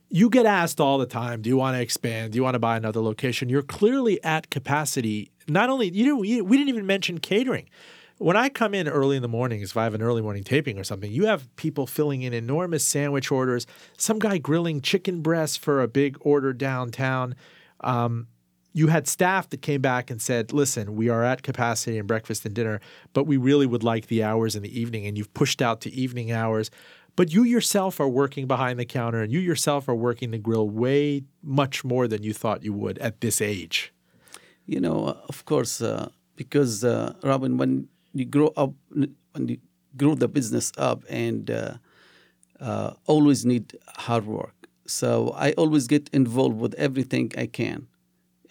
you 0.09 0.29
get 0.29 0.45
asked 0.45 0.81
all 0.81 0.97
the 0.97 1.05
time, 1.05 1.41
do 1.41 1.49
you 1.49 1.57
want 1.57 1.77
to 1.77 1.81
expand? 1.81 2.33
Do 2.33 2.35
you 2.35 2.43
want 2.43 2.55
to 2.55 2.59
buy 2.59 2.75
another 2.75 2.99
location? 2.99 3.47
You're 3.49 3.61
clearly 3.61 4.21
at 4.23 4.49
capacity. 4.49 5.31
Not 5.47 5.69
only 5.69 5.89
you 5.89 6.05
know, 6.05 6.17
we 6.17 6.57
didn't 6.57 6.69
even 6.69 6.85
mention 6.85 7.19
catering. 7.19 7.69
When 8.17 8.37
I 8.37 8.49
come 8.49 8.75
in 8.75 8.87
early 8.87 9.15
in 9.15 9.23
the 9.23 9.27
mornings, 9.27 9.71
if 9.71 9.77
I 9.77 9.83
have 9.85 9.95
an 9.95 10.01
early 10.01 10.21
morning 10.21 10.43
taping 10.43 10.77
or 10.77 10.83
something, 10.83 11.11
you 11.11 11.25
have 11.25 11.53
people 11.55 11.87
filling 11.87 12.21
in 12.21 12.33
enormous 12.33 12.85
sandwich 12.85 13.31
orders. 13.31 13.65
Some 13.97 14.19
guy 14.19 14.37
grilling 14.37 14.81
chicken 14.81 15.21
breasts 15.21 15.57
for 15.57 15.81
a 15.81 15.87
big 15.87 16.17
order 16.21 16.53
downtown. 16.53 17.35
Um, 17.79 18.27
you 18.73 18.87
had 18.87 19.07
staff 19.07 19.49
that 19.49 19.61
came 19.61 19.81
back 19.81 20.09
and 20.09 20.21
said, 20.21 20.53
listen, 20.53 20.95
we 20.95 21.09
are 21.09 21.23
at 21.23 21.43
capacity 21.43 21.97
in 21.97 22.07
breakfast 22.07 22.45
and 22.45 22.55
dinner, 22.55 22.79
but 23.13 23.25
we 23.25 23.37
really 23.37 23.65
would 23.65 23.83
like 23.83 24.07
the 24.07 24.23
hours 24.23 24.55
in 24.55 24.63
the 24.63 24.79
evening, 24.79 25.05
and 25.05 25.17
you've 25.17 25.33
pushed 25.33 25.61
out 25.61 25.81
to 25.81 25.91
evening 25.91 26.31
hours. 26.31 26.71
But 27.15 27.33
you 27.33 27.43
yourself 27.43 27.99
are 27.99 28.07
working 28.07 28.47
behind 28.47 28.79
the 28.79 28.85
counter 28.85 29.21
and 29.21 29.31
you 29.33 29.39
yourself 29.39 29.89
are 29.89 29.95
working 29.95 30.31
the 30.31 30.37
grill 30.37 30.69
way 30.69 31.23
much 31.43 31.83
more 31.83 32.07
than 32.07 32.23
you 32.23 32.33
thought 32.33 32.63
you 32.63 32.73
would 32.73 32.97
at 32.99 33.19
this 33.19 33.41
age. 33.41 33.93
You 34.65 34.79
know, 34.79 35.07
uh, 35.07 35.17
of 35.27 35.43
course, 35.45 35.81
uh, 35.81 36.09
because 36.37 36.83
uh, 36.85 37.13
Robin, 37.23 37.57
when 37.57 37.89
you 38.13 38.25
grow 38.25 38.53
up, 38.55 38.73
when 38.89 39.47
you 39.47 39.57
grow 39.97 40.15
the 40.15 40.29
business 40.29 40.71
up, 40.77 41.03
and 41.09 41.51
uh, 41.51 41.73
uh, 42.61 42.93
always 43.07 43.45
need 43.45 43.77
hard 43.97 44.25
work. 44.25 44.55
So 44.85 45.33
I 45.35 45.51
always 45.53 45.87
get 45.87 46.09
involved 46.13 46.59
with 46.59 46.73
everything 46.75 47.31
I 47.37 47.47
can, 47.47 47.87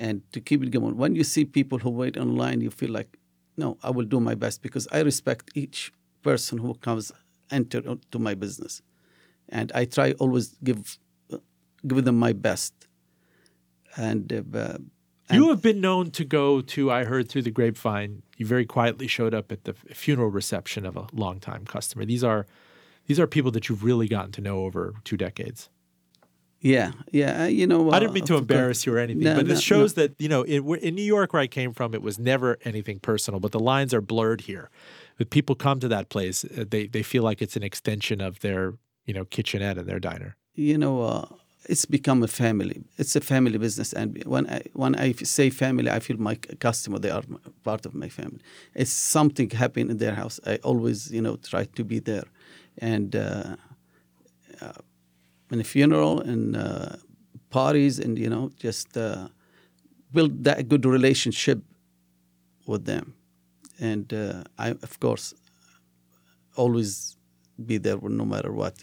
and 0.00 0.22
to 0.32 0.40
keep 0.40 0.62
it 0.62 0.70
going. 0.70 0.96
When 0.96 1.14
you 1.14 1.22
see 1.22 1.44
people 1.44 1.78
who 1.78 1.90
wait 1.90 2.16
online, 2.16 2.62
you 2.62 2.70
feel 2.70 2.90
like, 2.90 3.18
no, 3.56 3.76
I 3.82 3.90
will 3.90 4.06
do 4.06 4.18
my 4.18 4.34
best 4.34 4.62
because 4.62 4.88
I 4.90 5.00
respect 5.00 5.50
each 5.54 5.92
person 6.22 6.58
who 6.58 6.74
comes 6.74 7.12
enter 7.50 7.82
my 8.18 8.34
business, 8.34 8.82
and 9.48 9.70
I 9.72 9.84
try 9.84 10.12
always 10.12 10.56
give 10.64 10.98
give 11.86 12.04
them 12.04 12.18
my 12.18 12.32
best. 12.32 12.72
And, 13.96 14.32
uh, 14.32 14.78
and 15.28 15.38
you 15.38 15.48
have 15.48 15.62
been 15.62 15.80
known 15.80 16.10
to 16.12 16.24
go 16.24 16.60
to. 16.60 16.90
I 16.90 17.04
heard 17.04 17.28
through 17.28 17.42
the 17.42 17.50
grapevine. 17.50 18.22
You 18.36 18.46
very 18.46 18.66
quietly 18.66 19.06
showed 19.06 19.34
up 19.34 19.52
at 19.52 19.64
the 19.64 19.74
funeral 19.74 20.30
reception 20.30 20.86
of 20.86 20.96
a 20.96 21.06
longtime 21.12 21.64
customer. 21.66 22.04
These 22.04 22.24
are 22.24 22.46
these 23.06 23.20
are 23.20 23.26
people 23.26 23.50
that 23.52 23.68
you've 23.68 23.84
really 23.84 24.08
gotten 24.08 24.32
to 24.32 24.40
know 24.40 24.64
over 24.64 24.94
two 25.04 25.16
decades. 25.16 25.68
Yeah, 26.60 26.92
yeah. 27.10 27.44
Uh, 27.44 27.46
you 27.46 27.66
know, 27.66 27.90
uh, 27.90 27.94
I 27.94 28.00
didn't 28.00 28.12
mean 28.12 28.26
to 28.26 28.36
embarrass 28.36 28.84
you 28.84 28.94
or 28.94 28.98
anything, 28.98 29.22
no, 29.22 29.34
but 29.34 29.46
no, 29.46 29.54
it 29.54 29.62
shows 29.62 29.96
no. 29.96 30.02
that 30.02 30.14
you 30.18 30.28
know 30.28 30.42
in, 30.42 30.74
in 30.76 30.94
New 30.94 31.02
York, 31.02 31.32
where 31.32 31.40
I 31.40 31.46
came 31.46 31.72
from, 31.72 31.94
it 31.94 32.02
was 32.02 32.18
never 32.18 32.58
anything 32.64 33.00
personal. 33.00 33.40
But 33.40 33.52
the 33.52 33.60
lines 33.60 33.94
are 33.94 34.02
blurred 34.02 34.42
here 34.42 34.70
if 35.20 35.30
people 35.30 35.54
come 35.54 35.78
to 35.80 35.88
that 35.88 36.08
place, 36.08 36.44
uh, 36.44 36.64
they 36.68 36.86
they 36.86 37.02
feel 37.02 37.22
like 37.22 37.40
it's 37.42 37.56
an 37.56 37.62
extension 37.62 38.20
of 38.20 38.40
their 38.40 38.74
you 39.04 39.14
know 39.14 39.24
kitchenette 39.24 39.78
and 39.78 39.86
their 39.86 40.00
diner. 40.00 40.34
You 40.54 40.78
know, 40.78 41.02
uh, 41.02 41.26
it's 41.68 41.84
become 41.84 42.22
a 42.24 42.28
family. 42.28 42.82
It's 42.98 43.14
a 43.14 43.20
family 43.20 43.58
business, 43.58 43.92
and 43.92 44.24
when 44.24 44.48
I 44.48 44.62
when 44.72 44.94
I 44.96 45.12
say 45.12 45.50
family, 45.50 45.90
I 45.90 46.00
feel 46.00 46.16
my 46.16 46.36
customer 46.58 46.98
they 46.98 47.10
are 47.10 47.22
part 47.62 47.86
of 47.86 47.94
my 47.94 48.08
family. 48.08 48.40
It's 48.74 48.90
something 48.90 49.50
happen 49.50 49.90
in 49.90 49.98
their 49.98 50.14
house. 50.14 50.40
I 50.46 50.56
always 50.64 51.12
you 51.12 51.22
know 51.22 51.36
try 51.36 51.64
to 51.64 51.84
be 51.84 52.00
there, 52.00 52.28
and 52.78 53.14
uh, 53.14 53.56
uh, 54.62 54.72
in 55.50 55.60
a 55.60 55.64
funeral 55.64 56.20
and 56.20 56.56
uh, 56.56 56.96
parties, 57.50 57.98
and 57.98 58.18
you 58.18 58.30
know 58.30 58.50
just 58.56 58.96
uh, 58.96 59.28
build 60.12 60.44
that 60.44 60.68
good 60.68 60.84
relationship 60.84 61.62
with 62.66 62.84
them 62.84 63.14
and 63.80 64.12
uh, 64.12 64.44
I, 64.58 64.70
of 64.70 65.00
course, 65.00 65.34
always 66.54 67.16
be 67.64 67.78
there 67.78 67.96
no 68.00 68.24
matter 68.24 68.52
what. 68.52 68.82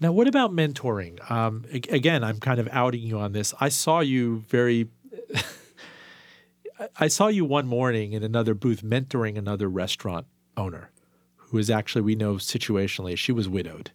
Now, 0.00 0.12
what 0.12 0.26
about 0.26 0.52
mentoring? 0.52 1.30
Um, 1.30 1.64
again, 1.72 2.24
I'm 2.24 2.40
kind 2.40 2.58
of 2.58 2.68
outing 2.72 3.02
you 3.02 3.18
on 3.18 3.32
this. 3.32 3.52
I 3.60 3.68
saw 3.68 4.00
you 4.00 4.44
very. 4.48 4.88
I 6.96 7.08
saw 7.08 7.26
you 7.26 7.44
one 7.44 7.66
morning 7.66 8.12
in 8.12 8.22
another 8.22 8.54
booth 8.54 8.82
mentoring 8.82 9.36
another 9.36 9.68
restaurant 9.68 10.26
owner 10.56 10.90
who 11.36 11.58
is 11.58 11.70
actually, 11.70 12.02
we 12.02 12.14
know 12.14 12.34
situationally, 12.34 13.18
she 13.18 13.32
was 13.32 13.48
widowed. 13.48 13.90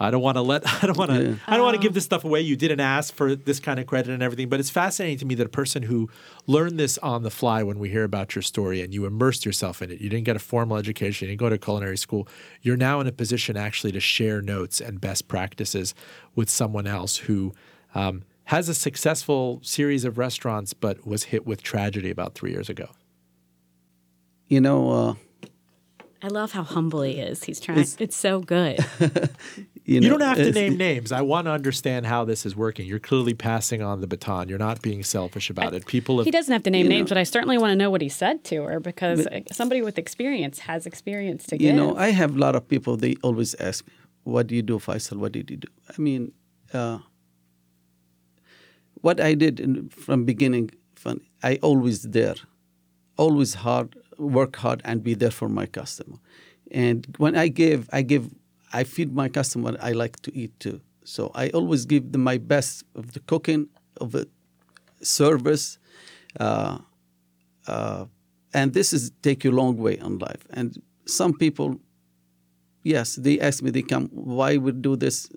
I 0.00 0.10
don't 0.10 0.22
want 0.22 0.36
to 0.36 0.42
let 0.42 0.62
I 0.82 0.86
don't 0.86 0.96
want 0.96 1.10
to 1.10 1.22
yeah. 1.22 1.34
I 1.46 1.56
don't 1.56 1.64
want 1.64 1.76
to 1.76 1.82
give 1.82 1.94
this 1.94 2.04
stuff 2.04 2.24
away. 2.24 2.40
You 2.40 2.56
didn't 2.56 2.80
ask 2.80 3.14
for 3.14 3.34
this 3.34 3.60
kind 3.60 3.80
of 3.80 3.86
credit 3.86 4.12
and 4.12 4.22
everything, 4.22 4.48
but 4.48 4.60
it's 4.60 4.70
fascinating 4.70 5.18
to 5.18 5.26
me 5.26 5.34
that 5.36 5.46
a 5.46 5.50
person 5.50 5.82
who 5.82 6.08
learned 6.46 6.78
this 6.78 6.98
on 6.98 7.22
the 7.22 7.30
fly 7.30 7.62
when 7.62 7.78
we 7.78 7.88
hear 7.88 8.04
about 8.04 8.34
your 8.34 8.42
story 8.42 8.80
and 8.80 8.94
you 8.94 9.06
immersed 9.06 9.44
yourself 9.44 9.82
in 9.82 9.90
it. 9.90 10.00
You 10.00 10.08
didn't 10.08 10.24
get 10.24 10.36
a 10.36 10.40
formal 10.40 10.76
education, 10.76 11.26
you 11.26 11.32
didn't 11.32 11.40
go 11.40 11.48
to 11.48 11.58
culinary 11.58 11.98
school. 11.98 12.28
You're 12.62 12.76
now 12.76 13.00
in 13.00 13.06
a 13.06 13.12
position 13.12 13.56
actually 13.56 13.92
to 13.92 14.00
share 14.00 14.40
notes 14.40 14.80
and 14.80 15.00
best 15.00 15.28
practices 15.28 15.94
with 16.34 16.48
someone 16.48 16.86
else 16.86 17.16
who 17.16 17.52
um, 17.94 18.22
has 18.44 18.68
a 18.68 18.74
successful 18.74 19.60
series 19.62 20.04
of 20.04 20.18
restaurants, 20.18 20.72
but 20.72 21.06
was 21.06 21.24
hit 21.24 21.46
with 21.46 21.62
tragedy 21.62 22.10
about 22.10 22.34
three 22.34 22.52
years 22.52 22.68
ago. 22.68 22.88
You 24.46 24.60
know. 24.60 24.90
Uh 24.90 25.14
I 26.20 26.28
love 26.28 26.50
how 26.50 26.64
humble 26.64 27.02
he 27.02 27.12
is. 27.12 27.44
He's 27.44 27.60
trying. 27.60 27.78
It's, 27.78 27.96
it's 28.00 28.16
so 28.16 28.40
good. 28.40 28.84
you, 29.84 30.00
know, 30.00 30.04
you, 30.04 30.08
don't 30.08 30.20
have 30.20 30.36
to 30.36 30.50
name 30.50 30.76
names. 30.76 31.12
I 31.12 31.20
want 31.20 31.46
to 31.46 31.52
understand 31.52 32.06
how 32.06 32.24
this 32.24 32.44
is 32.44 32.56
working. 32.56 32.86
You're 32.86 32.98
clearly 32.98 33.34
passing 33.34 33.82
on 33.82 34.00
the 34.00 34.08
baton. 34.08 34.48
You're 34.48 34.58
not 34.58 34.82
being 34.82 35.04
selfish 35.04 35.48
about 35.48 35.74
I, 35.74 35.76
it. 35.76 35.86
People. 35.86 36.18
Have, 36.18 36.24
he 36.24 36.32
doesn't 36.32 36.52
have 36.52 36.64
to 36.64 36.70
name 36.70 36.88
names, 36.88 37.10
know, 37.10 37.14
but 37.14 37.18
I 37.18 37.22
certainly 37.22 37.56
want 37.56 37.70
to 37.70 37.76
know 37.76 37.88
what 37.88 38.00
he 38.00 38.08
said 38.08 38.42
to 38.44 38.64
her 38.64 38.80
because 38.80 39.28
but, 39.30 39.54
somebody 39.54 39.80
with 39.80 39.96
experience 39.96 40.58
has 40.60 40.86
experience 40.86 41.46
to 41.46 41.54
you 41.54 41.58
give. 41.58 41.76
You 41.76 41.80
know, 41.80 41.96
I 41.96 42.10
have 42.10 42.34
a 42.34 42.38
lot 42.38 42.56
of 42.56 42.66
people. 42.66 42.96
They 42.96 43.14
always 43.22 43.54
ask 43.56 43.86
me, 43.86 43.92
"What 44.24 44.48
do 44.48 44.56
you 44.56 44.62
do, 44.62 44.78
Faisal? 44.78 45.18
What 45.18 45.32
did 45.32 45.48
you 45.50 45.58
do?" 45.58 45.68
I 45.88 46.00
mean, 46.00 46.32
uh, 46.72 46.98
what 49.02 49.20
I 49.20 49.34
did 49.34 49.60
in, 49.60 49.88
from 49.88 50.24
beginning, 50.24 50.72
fun, 50.96 51.20
I 51.44 51.60
always 51.62 52.02
there, 52.02 52.34
always 53.16 53.54
hard, 53.54 53.94
work 54.18 54.56
hard, 54.56 54.82
and 54.84 55.02
be 55.02 55.14
there 55.14 55.30
for 55.30 55.48
my 55.48 55.66
customer. 55.66 56.16
And 56.70 57.06
when 57.18 57.36
I 57.36 57.48
give, 57.48 57.88
I 57.92 58.02
give 58.02 58.28
I 58.72 58.84
feed 58.84 59.14
my 59.14 59.28
customer. 59.28 59.76
I 59.80 59.92
like 59.92 60.20
to 60.22 60.36
eat 60.36 60.58
too, 60.60 60.80
so 61.04 61.30
I 61.34 61.48
always 61.50 61.86
give 61.86 62.12
them 62.12 62.22
my 62.22 62.38
best 62.38 62.84
of 62.94 63.12
the 63.12 63.20
cooking, 63.20 63.68
of 64.00 64.12
the 64.12 64.28
service, 65.00 65.78
uh, 66.38 66.78
uh, 67.66 68.06
and 68.52 68.72
this 68.72 68.92
is 68.92 69.12
take 69.22 69.44
you 69.44 69.50
a 69.50 69.58
long 69.62 69.76
way 69.76 69.98
in 69.98 70.18
life. 70.18 70.46
And 70.50 70.80
some 71.06 71.32
people, 71.32 71.80
yes, 72.82 73.16
they 73.16 73.38
ask 73.40 73.62
me, 73.62 73.70
they 73.70 73.82
come, 73.82 74.08
why 74.12 74.56
we 74.56 74.72
do 74.72 74.96
this? 74.96 75.28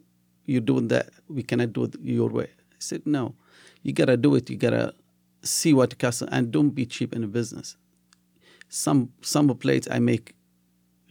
You're 0.45 0.61
doing 0.61 0.87
that. 0.89 1.09
We 1.27 1.43
cannot 1.43 1.73
do 1.73 1.85
it 1.85 1.95
your 2.01 2.29
way. 2.29 2.49
I 2.71 2.79
said, 2.79 3.05
no, 3.05 3.35
you 3.83 3.93
gotta 3.93 4.17
do 4.17 4.35
it. 4.35 4.49
You 4.49 4.57
gotta 4.57 4.93
see 5.43 5.73
what 5.73 5.97
customer 5.97 6.29
and 6.31 6.51
don't 6.51 6.71
be 6.71 6.85
cheap 6.85 7.13
in 7.15 7.23
a 7.23 7.27
business. 7.27 7.77
Some 8.73 9.11
some 9.21 9.49
plates 9.57 9.85
I 9.91 9.99
make 9.99 10.33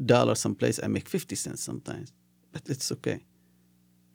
dollar 0.03 0.35
someplace, 0.35 0.81
I 0.83 0.87
make 0.87 1.07
50 1.07 1.37
cents 1.37 1.63
sometimes. 1.63 2.11
But 2.53 2.63
it's 2.71 2.91
okay. 2.91 3.21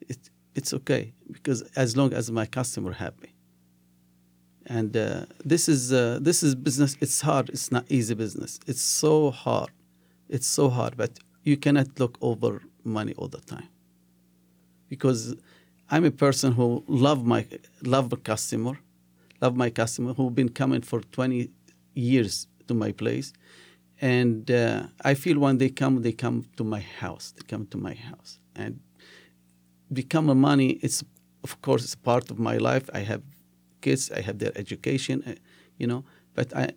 It, 0.00 0.18
it's 0.56 0.74
okay 0.74 1.14
because 1.30 1.62
as 1.76 1.96
long 1.96 2.12
as 2.12 2.28
my 2.28 2.44
customer 2.44 2.90
happy. 2.90 3.32
And 4.66 4.96
uh, 4.96 5.26
this 5.44 5.68
is 5.68 5.92
uh, 5.92 6.18
this 6.20 6.42
is 6.42 6.56
business. 6.56 6.96
It's 7.00 7.20
hard. 7.20 7.48
It's 7.50 7.70
not 7.70 7.84
easy 7.88 8.14
business. 8.14 8.58
It's 8.66 8.82
so 8.82 9.30
hard. 9.30 9.70
It's 10.28 10.48
so 10.48 10.68
hard. 10.68 10.96
But 10.96 11.20
you 11.44 11.56
cannot 11.56 12.00
look 12.00 12.18
over 12.20 12.62
money 12.82 13.14
all 13.16 13.28
the 13.28 13.42
time. 13.42 13.68
Because 14.88 15.36
I'm 15.88 16.04
a 16.04 16.10
person 16.10 16.50
who 16.50 16.82
love 16.88 17.24
my 17.24 17.46
love 17.84 18.12
customer, 18.24 18.80
love 19.40 19.54
my 19.54 19.70
customer 19.70 20.14
who've 20.14 20.34
been 20.34 20.48
coming 20.48 20.82
for 20.82 21.00
20 21.00 21.48
years 21.94 22.48
to 22.68 22.74
my 22.74 22.92
place, 22.92 23.32
and 24.00 24.50
uh, 24.50 24.86
I 25.04 25.14
feel 25.14 25.38
when 25.38 25.58
they 25.58 25.70
come, 25.70 26.02
they 26.02 26.12
come 26.12 26.44
to 26.56 26.64
my 26.64 26.80
house. 26.80 27.32
They 27.36 27.42
come 27.42 27.66
to 27.66 27.78
my 27.78 27.94
house 27.94 28.38
and 28.54 28.80
become 29.92 30.28
a 30.28 30.34
money. 30.34 30.78
It's 30.82 31.02
of 31.42 31.60
course 31.62 31.84
it's 31.84 31.94
part 31.94 32.30
of 32.30 32.38
my 32.38 32.56
life. 32.58 32.90
I 32.92 33.00
have 33.00 33.22
kids. 33.80 34.10
I 34.10 34.20
have 34.20 34.38
their 34.38 34.52
education. 34.56 35.22
Uh, 35.26 35.34
you 35.78 35.86
know, 35.86 36.04
but 36.34 36.54
I 36.56 36.72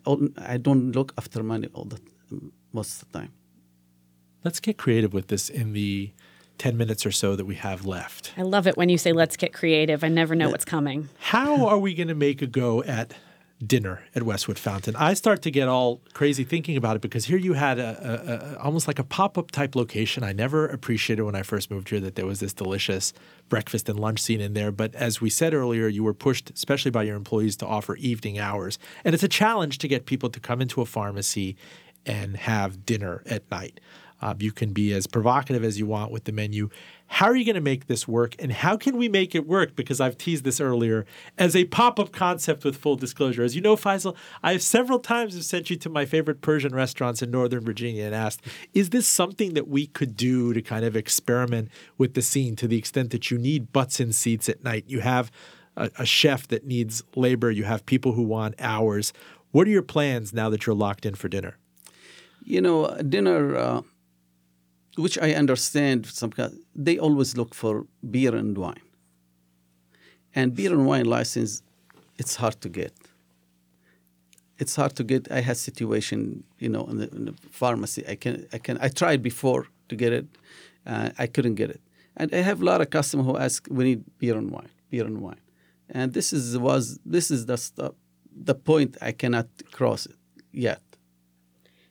I 0.54 0.56
don't 0.56 0.92
look 0.92 1.12
after 1.18 1.42
money 1.42 1.68
all 1.74 1.84
the 1.84 2.00
most 2.72 3.02
of 3.02 3.12
the 3.12 3.18
time. 3.18 3.32
Let's 4.44 4.60
get 4.60 4.78
creative 4.78 5.12
with 5.12 5.26
this 5.28 5.50
in 5.50 5.74
the 5.74 6.12
10 6.58 6.76
minutes 6.76 7.04
or 7.04 7.10
so 7.10 7.36
that 7.36 7.44
we 7.44 7.56
have 7.56 7.84
left. 7.84 8.32
I 8.36 8.42
love 8.42 8.66
it 8.66 8.76
when 8.76 8.88
you 8.88 8.98
say 8.98 9.12
let's 9.12 9.36
get 9.36 9.52
creative. 9.52 10.04
I 10.04 10.08
never 10.08 10.34
know 10.34 10.50
what's 10.50 10.64
coming. 10.64 11.08
How 11.18 11.66
are 11.66 11.78
we 11.78 11.94
going 11.94 12.08
to 12.08 12.14
make 12.14 12.40
a 12.42 12.46
go 12.46 12.82
at 12.84 13.14
dinner 13.64 14.02
at 14.14 14.22
Westwood 14.22 14.58
Fountain? 14.58 14.96
I 14.96 15.14
start 15.14 15.42
to 15.42 15.50
get 15.50 15.68
all 15.68 16.00
crazy 16.14 16.44
thinking 16.44 16.76
about 16.76 16.96
it 16.96 17.02
because 17.02 17.26
here 17.26 17.36
you 17.36 17.52
had 17.52 17.78
a, 17.78 17.98
a, 18.00 18.34
a 18.34 18.62
almost 18.62 18.86
like 18.86 18.98
a 18.98 19.04
pop-up 19.04 19.50
type 19.50 19.74
location. 19.74 20.24
I 20.24 20.32
never 20.32 20.66
appreciated 20.66 21.22
when 21.22 21.34
I 21.34 21.42
first 21.42 21.70
moved 21.70 21.90
here 21.90 22.00
that 22.00 22.14
there 22.14 22.26
was 22.26 22.40
this 22.40 22.52
delicious 22.52 23.12
breakfast 23.48 23.88
and 23.88 23.98
lunch 23.98 24.20
scene 24.20 24.40
in 24.40 24.54
there, 24.54 24.72
but 24.72 24.94
as 24.94 25.20
we 25.20 25.30
said 25.30 25.54
earlier, 25.54 25.88
you 25.88 26.02
were 26.02 26.14
pushed 26.14 26.50
especially 26.50 26.90
by 26.90 27.02
your 27.02 27.16
employees 27.16 27.56
to 27.56 27.66
offer 27.66 27.96
evening 27.96 28.38
hours. 28.38 28.78
And 29.04 29.14
it's 29.14 29.24
a 29.24 29.28
challenge 29.28 29.78
to 29.78 29.88
get 29.88 30.06
people 30.06 30.30
to 30.30 30.40
come 30.40 30.60
into 30.60 30.80
a 30.80 30.86
pharmacy 30.86 31.56
and 32.06 32.36
have 32.36 32.86
dinner 32.86 33.22
at 33.26 33.50
night. 33.50 33.80
Uh, 34.22 34.34
you 34.38 34.52
can 34.52 34.72
be 34.72 34.92
as 34.92 35.06
provocative 35.06 35.64
as 35.64 35.78
you 35.78 35.86
want 35.86 36.10
with 36.10 36.24
the 36.24 36.32
menu. 36.32 36.68
How 37.12 37.26
are 37.26 37.34
you 37.34 37.44
going 37.44 37.56
to 37.56 37.60
make 37.60 37.88
this 37.88 38.06
work? 38.06 38.36
And 38.38 38.52
how 38.52 38.76
can 38.76 38.96
we 38.96 39.08
make 39.08 39.34
it 39.34 39.44
work? 39.44 39.74
Because 39.74 40.00
I've 40.00 40.16
teased 40.16 40.44
this 40.44 40.60
earlier 40.60 41.04
as 41.36 41.56
a 41.56 41.64
pop 41.64 41.98
up 41.98 42.12
concept 42.12 42.64
with 42.64 42.76
full 42.76 42.94
disclosure. 42.94 43.42
As 43.42 43.56
you 43.56 43.60
know, 43.60 43.74
Faisal, 43.74 44.16
I 44.44 44.52
have 44.52 44.62
several 44.62 45.00
times 45.00 45.34
have 45.34 45.44
sent 45.44 45.70
you 45.70 45.76
to 45.76 45.88
my 45.88 46.06
favorite 46.06 46.40
Persian 46.40 46.72
restaurants 46.72 47.20
in 47.20 47.32
Northern 47.32 47.64
Virginia 47.64 48.04
and 48.04 48.14
asked, 48.14 48.42
is 48.74 48.90
this 48.90 49.08
something 49.08 49.54
that 49.54 49.66
we 49.66 49.88
could 49.88 50.16
do 50.16 50.54
to 50.54 50.62
kind 50.62 50.84
of 50.84 50.94
experiment 50.94 51.68
with 51.98 52.14
the 52.14 52.22
scene 52.22 52.54
to 52.56 52.68
the 52.68 52.78
extent 52.78 53.10
that 53.10 53.28
you 53.28 53.38
need 53.38 53.72
butts 53.72 53.98
in 53.98 54.12
seats 54.12 54.48
at 54.48 54.62
night? 54.62 54.84
You 54.86 55.00
have 55.00 55.32
a, 55.76 55.90
a 55.98 56.06
chef 56.06 56.46
that 56.48 56.64
needs 56.64 57.02
labor, 57.16 57.50
you 57.50 57.64
have 57.64 57.84
people 57.86 58.12
who 58.12 58.22
want 58.22 58.54
hours. 58.60 59.12
What 59.50 59.66
are 59.66 59.70
your 59.70 59.82
plans 59.82 60.32
now 60.32 60.48
that 60.48 60.64
you're 60.64 60.76
locked 60.76 61.04
in 61.04 61.16
for 61.16 61.28
dinner? 61.28 61.58
You 62.44 62.60
know, 62.60 62.96
dinner. 63.02 63.56
Uh 63.56 63.82
which 65.02 65.18
I 65.18 65.32
understand. 65.34 66.06
Some 66.06 66.32
they 66.74 66.98
always 66.98 67.36
look 67.36 67.54
for 67.54 67.86
beer 68.14 68.34
and 68.34 68.56
wine, 68.56 68.84
and 70.34 70.54
beer 70.54 70.72
and 70.72 70.86
wine 70.86 71.06
license, 71.06 71.62
it's 72.18 72.36
hard 72.36 72.60
to 72.60 72.68
get. 72.68 72.92
It's 74.58 74.76
hard 74.76 74.94
to 74.96 75.04
get. 75.04 75.30
I 75.32 75.40
had 75.40 75.56
situation, 75.56 76.44
you 76.58 76.68
know, 76.68 76.84
in 76.90 76.98
the, 76.98 77.08
in 77.16 77.24
the 77.24 77.34
pharmacy. 77.50 78.04
I 78.06 78.14
can, 78.14 78.46
I 78.52 78.58
can, 78.58 78.78
I 78.80 78.88
tried 78.88 79.22
before 79.22 79.66
to 79.88 79.96
get 79.96 80.12
it, 80.12 80.26
uh, 80.86 81.10
I 81.18 81.26
couldn't 81.26 81.54
get 81.54 81.70
it, 81.70 81.80
and 82.16 82.34
I 82.34 82.38
have 82.38 82.60
a 82.60 82.64
lot 82.64 82.80
of 82.80 82.90
customers 82.90 83.26
who 83.26 83.36
ask, 83.36 83.66
"We 83.70 83.84
need 83.84 84.04
beer 84.18 84.36
and 84.36 84.50
wine, 84.50 84.70
beer 84.90 85.06
and 85.06 85.20
wine," 85.20 85.40
and 85.88 86.12
this 86.12 86.32
is 86.32 86.56
was 86.58 86.98
this 87.04 87.30
is 87.30 87.46
the 87.46 87.58
the 88.50 88.54
point 88.54 88.96
I 89.00 89.12
cannot 89.12 89.48
cross 89.72 90.06
it 90.06 90.16
yet. 90.52 90.82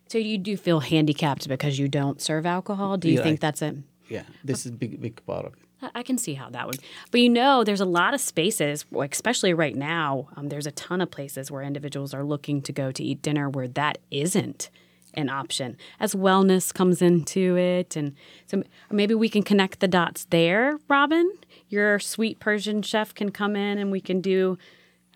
So 0.10 0.18
you 0.18 0.40
do 0.40 0.58
feel 0.58 0.80
handicapped 0.80 1.48
because 1.48 1.78
you 1.78 1.88
don't 1.88 2.20
serve 2.20 2.46
alcohol? 2.46 2.98
Do 2.98 3.10
you 3.10 3.18
yeah, 3.18 3.24
think 3.24 3.40
I, 3.40 3.48
that's 3.48 3.62
it? 3.62 3.78
Yeah, 4.10 4.24
this 4.44 4.66
is 4.66 4.72
a 4.72 4.76
big, 4.76 5.00
big 5.00 5.24
part 5.26 5.46
of 5.46 5.54
it. 5.54 5.92
I 5.96 6.04
can 6.04 6.18
see 6.18 6.34
how 6.34 6.50
that 6.50 6.68
would. 6.68 6.80
But 7.12 7.22
you 7.22 7.30
know, 7.30 7.64
there's 7.64 7.80
a 7.80 7.86
lot 7.86 8.14
of 8.14 8.20
spaces, 8.20 8.86
especially 9.12 9.54
right 9.54 9.76
now. 9.76 10.28
Um, 10.36 10.50
there's 10.50 10.66
a 10.66 10.72
ton 10.72 11.00
of 11.00 11.10
places 11.10 11.52
where 11.52 11.62
individuals 11.62 12.14
are 12.14 12.24
looking 12.24 12.62
to 12.64 12.74
go 12.74 12.92
to 12.92 13.04
eat 13.04 13.22
dinner 13.22 13.50
where 13.50 13.68
that 13.70 14.00
isn't 14.12 14.70
an 15.14 15.30
option. 15.30 15.78
As 16.00 16.16
wellness 16.16 16.74
comes 16.74 17.02
into 17.02 17.56
it, 17.56 17.96
and 17.96 18.16
so 18.48 18.64
maybe 18.92 19.14
we 19.14 19.30
can 19.30 19.44
connect 19.44 19.80
the 19.80 19.88
dots 19.88 20.26
there. 20.32 20.80
Robin, 20.90 21.32
your 21.70 22.00
sweet 22.00 22.40
Persian 22.40 22.82
chef 22.82 23.14
can 23.14 23.32
come 23.32 23.56
in, 23.56 23.78
and 23.78 23.92
we 23.92 24.02
can 24.02 24.22
do 24.22 24.58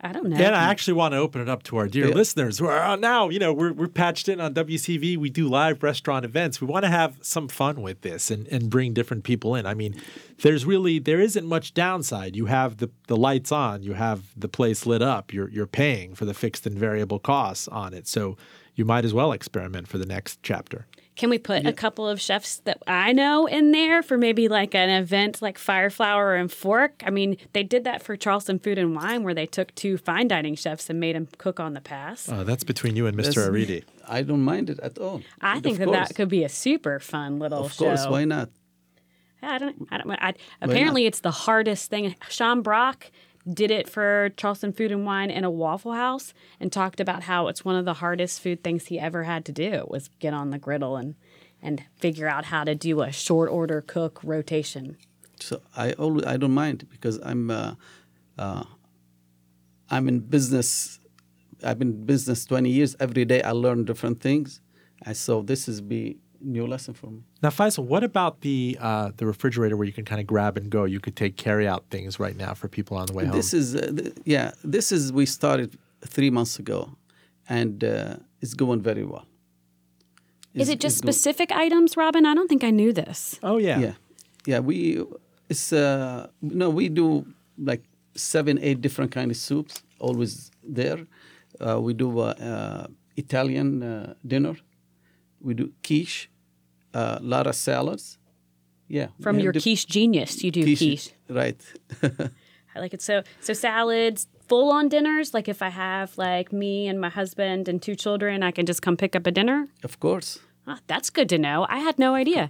I 0.04 0.12
don't 0.12 0.30
know. 0.30 0.36
And 0.36 0.54
I 0.54 0.70
actually 0.70 0.96
want 0.96 1.14
to 1.14 1.18
open 1.18 1.42
it 1.42 1.48
up 1.48 1.64
to 1.64 1.78
our 1.78 1.88
dear 1.88 2.10
yeah. 2.10 2.14
listeners 2.14 2.60
who 2.60 2.68
are 2.68 2.78
uh, 2.78 2.98
now, 2.98 3.30
you 3.30 3.40
know, 3.40 3.54
we're, 3.54 3.72
we're 3.72 3.88
patched 3.88 4.28
in 4.28 4.42
on 4.42 4.54
WCVE. 4.54 5.16
We 5.18 5.30
do 5.30 5.48
live 5.48 5.82
restaurant 5.82 6.26
events. 6.26 6.60
We 6.60 6.68
want 6.68 6.84
to 6.84 6.90
have 6.90 7.18
some 7.22 7.48
fun 7.48 7.82
with 7.82 8.02
this 8.02 8.30
and, 8.30 8.46
and 8.50 8.70
bring 8.70 8.94
different 8.94 9.24
people 9.24 9.56
in. 9.56 9.66
I 9.66 9.74
mean, 9.74 9.96
there's 10.42 10.66
really, 10.66 11.00
there 11.00 11.22
isn't 11.22 11.46
much 11.46 11.74
downside. 11.74 12.36
You 12.36 12.48
have 12.48 12.78
the, 12.78 12.92
the 13.08 13.16
lights 13.16 13.54
on, 13.54 13.82
you 13.82 13.94
have 13.94 14.24
the 14.36 14.50
place 14.50 14.86
lit 14.86 15.02
up, 15.02 15.32
you're, 15.32 15.50
you're 15.50 15.66
paying 15.66 16.16
for 16.16 16.26
the 16.26 16.34
fixed 16.34 16.68
and 16.68 16.78
variable 16.78 17.20
costs 17.20 17.70
on 17.70 17.94
it. 17.94 18.06
So 18.06 18.36
you 18.76 18.84
might 18.84 19.06
as 19.06 19.14
well 19.14 19.32
experiment 19.32 19.88
for 19.88 19.98
the 19.98 20.06
next 20.06 20.44
chapter. 20.44 20.86
Can 21.16 21.30
we 21.30 21.38
put 21.38 21.64
yeah. 21.64 21.70
a 21.70 21.74
couple 21.74 22.08
of 22.08 22.20
chefs 22.20 22.58
that 22.62 22.82
I 22.88 23.14
know 23.14 23.46
in 23.46 23.72
there 23.72 24.02
for 24.02 24.18
maybe 24.18 24.48
like 24.48 24.74
an 24.74 24.90
event 24.90 25.42
like 25.42 25.60
Fire, 25.60 25.92
Flour 25.92 26.36
and 26.36 26.52
Fork? 26.52 27.04
I 27.06 27.12
mean, 27.12 27.38
they 27.54 27.62
did 27.62 27.84
that 27.84 28.02
for 28.02 28.16
Charleston 28.16 28.58
Food 28.58 28.80
and 28.80 28.96
Wine 28.96 29.24
where 29.24 29.36
they 29.36 29.46
took 29.46 29.76
two 29.76 29.98
fine 29.98 30.28
dining 30.28 30.56
chefs 30.56 30.90
and 30.90 31.00
made 31.00 31.16
them 31.16 31.28
cook 31.38 31.60
on 31.60 31.74
the 31.74 31.82
pass. 31.82 32.30
Oh, 32.30 32.44
that's 32.44 32.64
between 32.64 32.96
you 32.96 33.06
and 33.06 33.16
Mr. 33.16 33.48
Aridi. 33.48 33.84
I 34.08 34.24
don't 34.24 34.42
mind 34.42 34.72
it 34.72 34.80
at 34.80 34.98
all. 34.98 35.22
I 35.40 35.60
think 35.60 35.78
that 35.78 35.92
that 35.92 36.16
could 36.16 36.30
be 36.30 36.44
a 36.44 36.50
super 36.50 37.00
fun 37.00 37.38
little 37.38 37.60
show. 37.60 37.66
Of 37.66 37.78
course, 37.78 38.04
show. 38.06 38.12
why 38.12 38.26
not? 38.26 38.50
I 39.44 39.58
don't. 39.58 39.88
I 39.92 39.98
don't. 39.98 40.12
I, 40.12 40.34
apparently, 40.62 41.06
it's 41.06 41.20
the 41.20 41.32
hardest 41.32 41.90
thing. 41.90 42.16
Sean 42.30 42.62
Brock 42.62 43.12
did 43.52 43.72
it 43.72 43.90
for 43.90 44.30
Charleston 44.38 44.74
Food 44.74 44.92
and 44.92 45.06
Wine 45.06 45.30
in 45.30 45.44
a 45.44 45.52
Waffle 45.52 45.94
House 45.94 46.34
and 46.60 46.72
talked 46.72 47.00
about 47.00 47.24
how 47.24 47.48
it's 47.48 47.66
one 47.66 47.76
of 47.76 47.86
the 47.86 47.96
hardest 47.96 48.42
food 48.42 48.64
things 48.64 48.86
he 48.86 49.00
ever 49.00 49.24
had 49.24 49.46
to 49.46 49.52
do 49.52 49.86
was 49.88 50.10
get 50.20 50.34
on 50.34 50.50
the 50.52 50.58
griddle 50.58 50.96
and 50.96 51.16
and 51.62 51.84
figure 51.98 52.28
out 52.28 52.46
how 52.46 52.66
to 52.66 52.76
do 52.76 53.02
a 53.02 53.12
short 53.12 53.50
order 53.50 53.82
cook 53.82 54.20
rotation. 54.24 54.98
So 55.40 55.62
I 55.76 55.94
always 55.94 56.26
I 56.26 56.38
don't 56.38 56.54
mind 56.54 56.88
because 56.90 57.20
I'm 57.24 57.50
uh, 57.50 57.76
uh, 58.38 58.64
I'm 59.90 60.08
in 60.08 60.20
business. 60.20 61.00
I've 61.64 61.80
been 61.80 61.90
in 61.90 62.06
business 62.06 62.46
20 62.46 62.70
years. 62.70 62.96
Every 63.00 63.26
day 63.26 63.42
I 63.42 63.52
learn 63.52 63.86
different 63.86 64.22
things. 64.22 64.60
And 65.06 65.16
so 65.16 65.42
this 65.42 65.68
is 65.68 65.82
be 65.82 66.18
new 66.44 66.68
lesson 66.68 66.94
for 66.94 67.08
me. 67.08 67.24
Now, 67.42 67.50
Faisal, 67.50 67.86
what 67.86 68.04
about 68.04 68.42
the 68.42 68.78
uh, 68.80 69.12
the 69.18 69.26
refrigerator 69.26 69.76
where 69.78 69.88
you 69.88 69.94
can 69.94 70.06
kind 70.06 70.22
of 70.22 70.28
grab 70.28 70.58
and 70.58 70.70
go? 70.70 70.84
You 70.84 71.00
could 71.00 71.16
take 71.16 71.38
carry 71.38 71.68
out 71.68 71.86
things 71.90 72.20
right 72.20 72.36
now 72.36 72.54
for 72.54 72.68
people 72.68 72.98
on 72.98 73.08
the 73.08 73.14
way 73.14 73.26
home. 73.26 73.36
This 73.36 73.54
is 73.54 73.76
uh, 73.76 73.92
th- 73.96 74.14
yeah. 74.26 74.52
This 74.64 74.92
is 74.92 75.12
we 75.12 75.26
started 75.26 75.78
three 76.06 76.30
months 76.30 76.60
ago, 76.60 76.90
and 77.50 77.84
uh, 77.84 78.16
it's 78.42 78.54
going 78.54 78.82
very 78.82 79.04
well. 79.04 79.26
Is, 80.54 80.68
is 80.68 80.70
it 80.70 80.80
just 80.80 80.98
specific 80.98 81.50
go- 81.50 81.56
items, 81.56 81.98
Robin? 81.98 82.26
I 82.26 82.34
don't 82.36 82.48
think 82.48 82.64
I 82.64 82.70
knew 82.70 82.94
this. 82.94 83.40
Oh 83.42 83.58
yeah, 83.58 83.80
yeah, 83.80 83.94
yeah. 84.46 84.60
We 84.60 85.04
it's 85.50 85.74
uh 85.74 86.28
no 86.42 86.70
we 86.70 86.90
do 86.90 87.26
like 87.58 87.84
seven 88.16 88.60
eight 88.62 88.82
different 88.82 89.12
kind 89.12 89.32
of 89.32 89.38
soups 89.38 89.84
always 90.00 90.52
there. 90.64 91.08
Uh, 91.60 91.80
we 91.80 91.94
do 91.94 92.20
uh, 92.20 92.34
uh 92.50 92.88
Italian 93.16 93.84
uh, 93.84 94.14
dinner. 94.26 94.56
We 95.42 95.54
do 95.54 95.72
quiche 95.84 96.30
a 96.94 97.20
lot 97.22 97.48
of 97.48 97.56
salads. 97.56 98.18
Yeah. 98.88 99.08
From 99.22 99.40
your 99.40 99.52
dip- 99.52 99.64
quiche 99.64 99.88
genius, 99.88 100.44
you 100.44 100.52
do 100.52 100.64
quiche. 100.64 100.80
quiche. 100.80 101.12
Right. 101.30 101.62
I 102.76 102.80
like 102.80 102.94
it. 102.94 103.02
So 103.02 103.24
so 103.42 103.54
salads, 103.54 104.28
full 104.48 104.72
on 104.72 104.90
dinners. 104.90 105.34
Like 105.34 105.48
if 105.48 105.62
I 105.62 105.70
have 105.70 106.18
like 106.18 106.52
me 106.52 106.88
and 106.88 107.00
my 107.00 107.10
husband 107.10 107.68
and 107.68 107.82
two 107.82 107.96
children, 107.96 108.44
I 108.44 108.52
can 108.52 108.66
just 108.66 108.82
come 108.82 108.98
pick 108.98 109.16
up 109.16 109.26
a 109.28 109.32
dinner. 109.32 109.68
Of 109.84 110.00
course. 110.00 110.40
Ah, 110.66 110.80
that's 110.88 111.10
good 111.10 111.28
to 111.30 111.38
know. 111.38 111.66
I 111.68 111.80
had 111.80 112.00
no 112.00 112.16
idea. 112.16 112.50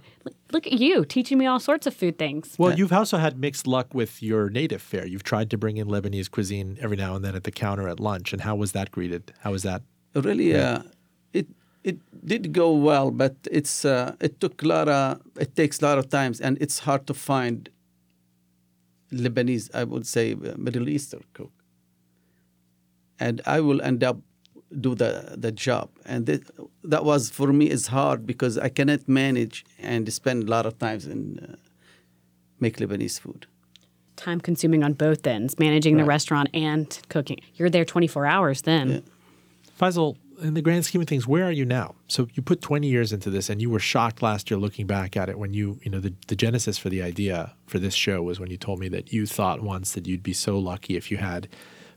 Look 0.52 0.68
at 0.68 0.74
you 0.74 1.04
teaching 1.04 1.36
me 1.36 1.46
all 1.46 1.58
sorts 1.58 1.84
of 1.86 1.94
food 1.94 2.16
things. 2.16 2.54
Well, 2.58 2.78
you've 2.78 2.92
also 2.92 3.18
had 3.18 3.38
mixed 3.38 3.66
luck 3.66 3.92
with 3.92 4.22
your 4.22 4.50
native 4.50 4.80
fare. 4.82 5.04
You've 5.04 5.24
tried 5.24 5.50
to 5.50 5.58
bring 5.58 5.78
in 5.78 5.88
Lebanese 5.88 6.30
cuisine 6.30 6.78
every 6.80 6.96
now 6.96 7.16
and 7.16 7.24
then 7.24 7.34
at 7.34 7.42
the 7.42 7.50
counter 7.50 7.88
at 7.88 7.98
lunch. 7.98 8.32
And 8.32 8.42
how 8.42 8.54
was 8.54 8.70
that 8.70 8.92
greeted? 8.92 9.32
How 9.40 9.50
was 9.50 9.64
that? 9.64 9.82
Really, 10.14 10.52
yeah. 10.52 10.70
uh, 10.70 10.82
it 11.84 11.98
it 12.22 12.26
did 12.26 12.52
go 12.52 12.72
well, 12.72 13.10
but 13.10 13.36
it's 13.50 13.84
uh, 13.84 14.16
it 14.20 14.40
took 14.40 14.62
a 14.62 14.66
lot 14.66 14.88
of 14.88 15.20
it 15.38 15.54
takes 15.54 15.80
a 15.82 15.84
lot 15.84 15.98
of 15.98 16.08
times, 16.08 16.40
and 16.40 16.58
it's 16.60 16.80
hard 16.80 17.06
to 17.06 17.14
find 17.14 17.68
Lebanese, 19.12 19.70
I 19.74 19.84
would 19.84 20.06
say, 20.06 20.32
uh, 20.32 20.54
Middle 20.56 20.88
Eastern 20.88 21.24
cook, 21.34 21.52
and 23.20 23.40
I 23.46 23.60
will 23.60 23.80
end 23.82 24.02
up 24.02 24.18
do 24.80 24.94
the 24.94 25.34
the 25.36 25.52
job, 25.52 25.90
and 26.04 26.26
that, 26.26 26.42
that 26.82 27.04
was 27.04 27.30
for 27.30 27.52
me 27.52 27.70
is 27.70 27.88
hard 27.88 28.26
because 28.26 28.58
I 28.58 28.70
cannot 28.70 29.06
manage 29.06 29.64
and 29.78 30.10
spend 30.12 30.44
a 30.44 30.50
lot 30.50 30.66
of 30.66 30.78
times 30.78 31.06
in 31.06 31.38
uh, 31.38 31.56
make 32.60 32.78
Lebanese 32.78 33.20
food. 33.20 33.46
Time 34.16 34.40
consuming 34.40 34.82
on 34.84 34.94
both 34.94 35.26
ends, 35.26 35.58
managing 35.58 35.96
right. 35.96 36.02
the 36.02 36.06
restaurant 36.06 36.48
and 36.54 36.98
cooking. 37.08 37.40
You're 37.56 37.68
there 37.68 37.84
24 37.84 38.26
hours 38.26 38.62
then. 38.62 38.88
Yeah. 38.88 39.00
Faisal, 39.80 40.16
in 40.40 40.54
the 40.54 40.62
grand 40.62 40.84
scheme 40.84 41.00
of 41.00 41.08
things, 41.08 41.26
where 41.26 41.44
are 41.44 41.52
you 41.52 41.64
now? 41.64 41.94
So 42.08 42.28
you 42.34 42.42
put 42.42 42.60
20 42.60 42.86
years 42.86 43.12
into 43.12 43.30
this, 43.30 43.48
and 43.48 43.60
you 43.60 43.70
were 43.70 43.78
shocked 43.78 44.22
last 44.22 44.50
year 44.50 44.58
looking 44.58 44.86
back 44.86 45.16
at 45.16 45.28
it 45.28 45.38
when 45.38 45.54
you, 45.54 45.78
you 45.82 45.90
know, 45.90 46.00
the, 46.00 46.14
the 46.28 46.36
genesis 46.36 46.78
for 46.78 46.88
the 46.88 47.02
idea 47.02 47.54
for 47.66 47.78
this 47.78 47.94
show 47.94 48.22
was 48.22 48.40
when 48.40 48.50
you 48.50 48.56
told 48.56 48.78
me 48.78 48.88
that 48.88 49.12
you 49.12 49.26
thought 49.26 49.62
once 49.62 49.92
that 49.92 50.06
you'd 50.06 50.22
be 50.22 50.32
so 50.32 50.58
lucky 50.58 50.96
if 50.96 51.10
you 51.10 51.16
had 51.16 51.48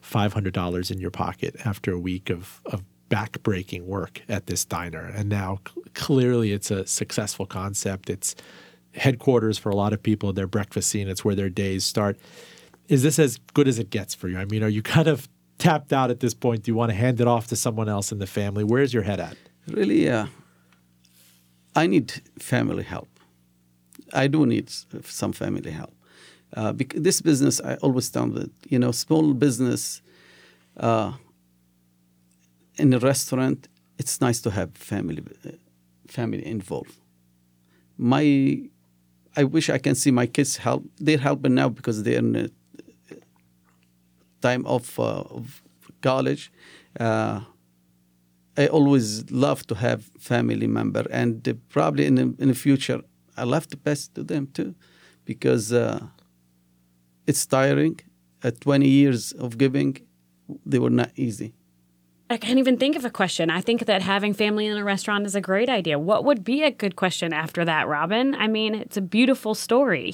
$500 0.03 0.91
in 0.91 0.99
your 0.99 1.11
pocket 1.11 1.55
after 1.65 1.91
a 1.91 1.99
week 1.99 2.29
of, 2.29 2.61
of 2.65 2.83
backbreaking 3.09 3.85
work 3.85 4.21
at 4.27 4.47
this 4.47 4.65
diner. 4.65 5.05
And 5.05 5.29
now 5.29 5.59
clearly 5.93 6.51
it's 6.51 6.71
a 6.71 6.85
successful 6.85 7.45
concept. 7.45 8.09
It's 8.09 8.35
headquarters 8.93 9.57
for 9.57 9.69
a 9.69 9.75
lot 9.75 9.93
of 9.93 10.01
people, 10.01 10.33
their 10.33 10.47
breakfast 10.47 10.89
scene, 10.89 11.07
it's 11.07 11.23
where 11.23 11.35
their 11.35 11.49
days 11.49 11.85
start. 11.85 12.17
Is 12.87 13.03
this 13.03 13.19
as 13.19 13.37
good 13.53 13.67
as 13.67 13.79
it 13.79 13.89
gets 13.89 14.15
for 14.15 14.27
you? 14.27 14.37
I 14.37 14.45
mean, 14.45 14.63
are 14.63 14.69
you 14.69 14.81
kind 14.81 15.07
of 15.07 15.27
tapped 15.57 15.91
out 15.93 16.09
at 16.11 16.19
this 16.19 16.33
point? 16.33 16.63
Do 16.63 16.71
you 16.71 16.75
want 16.75 16.91
to 16.91 16.95
hand 16.95 17.19
it 17.19 17.27
off 17.27 17.47
to 17.47 17.55
someone 17.55 17.89
else 17.89 18.11
in 18.11 18.19
the 18.19 18.27
family? 18.27 18.63
Where's 18.63 18.93
your 18.93 19.03
head 19.03 19.19
at? 19.19 19.37
Really, 19.67 20.09
uh, 20.09 20.27
I 21.75 21.87
need 21.87 22.11
family 22.39 22.83
help. 22.83 23.09
I 24.13 24.27
do 24.27 24.45
need 24.45 24.69
some 25.03 25.33
family 25.33 25.71
help. 25.71 25.93
Uh, 26.53 26.71
bec- 26.71 26.93
this 26.95 27.21
business, 27.21 27.59
I 27.61 27.75
always 27.75 28.09
tell 28.09 28.27
that 28.27 28.51
you 28.69 28.79
know, 28.79 28.91
small 28.91 29.33
business 29.33 30.01
uh, 30.77 31.11
in 32.77 32.93
a 32.93 32.99
restaurant, 32.99 33.67
it's 33.97 34.21
nice 34.21 34.39
to 34.41 34.51
have 34.51 34.73
family 34.75 35.23
uh, 35.45 35.51
family 36.07 36.45
involved. 36.45 36.95
My, 37.97 38.61
I 39.35 39.43
wish 39.43 39.69
I 39.69 39.77
can 39.77 39.95
see 39.95 40.11
my 40.11 40.25
kids 40.25 40.57
help. 40.57 40.85
They're 40.99 41.17
helping 41.17 41.55
now 41.55 41.69
because 41.69 42.03
they're 42.03 42.19
in 42.19 42.49
time 44.41 44.65
of, 44.65 44.99
uh, 44.99 45.21
of 45.37 45.61
college. 46.01 46.51
Uh, 46.99 47.41
I 48.57 48.67
always 48.67 49.29
love 49.29 49.67
to 49.67 49.75
have 49.75 50.09
family 50.19 50.67
member, 50.67 51.05
and 51.11 51.57
probably 51.69 52.05
in 52.05 52.15
the, 52.15 52.35
in 52.39 52.47
the 52.47 52.55
future, 52.55 53.01
I 53.35 53.43
love 53.43 53.67
to 53.67 53.77
pass 53.77 54.07
to 54.09 54.23
them 54.23 54.47
too, 54.47 54.73
because 55.25 55.71
uh, 55.71 55.99
it's 57.27 57.45
tiring. 57.45 57.99
At 58.43 58.61
20 58.61 58.87
years 58.87 59.31
of 59.31 59.57
giving, 59.57 59.97
they 60.65 60.77
were 60.79 60.91
not 60.91 61.11
easy. 61.15 61.53
I 62.29 62.37
can't 62.37 62.59
even 62.59 62.77
think 62.77 62.95
of 62.95 63.05
a 63.05 63.09
question. 63.09 63.49
I 63.49 63.61
think 63.61 63.85
that 63.85 64.01
having 64.01 64.33
family 64.33 64.65
in 64.65 64.77
a 64.77 64.83
restaurant 64.83 65.25
is 65.25 65.35
a 65.35 65.41
great 65.41 65.69
idea. 65.69 65.97
What 65.97 66.25
would 66.25 66.43
be 66.43 66.61
a 66.63 66.71
good 66.71 66.95
question 66.95 67.33
after 67.33 67.63
that, 67.65 67.87
Robin? 67.87 68.35
I 68.35 68.47
mean, 68.47 68.75
it's 68.75 68.97
a 68.97 69.01
beautiful 69.01 69.55
story. 69.55 70.13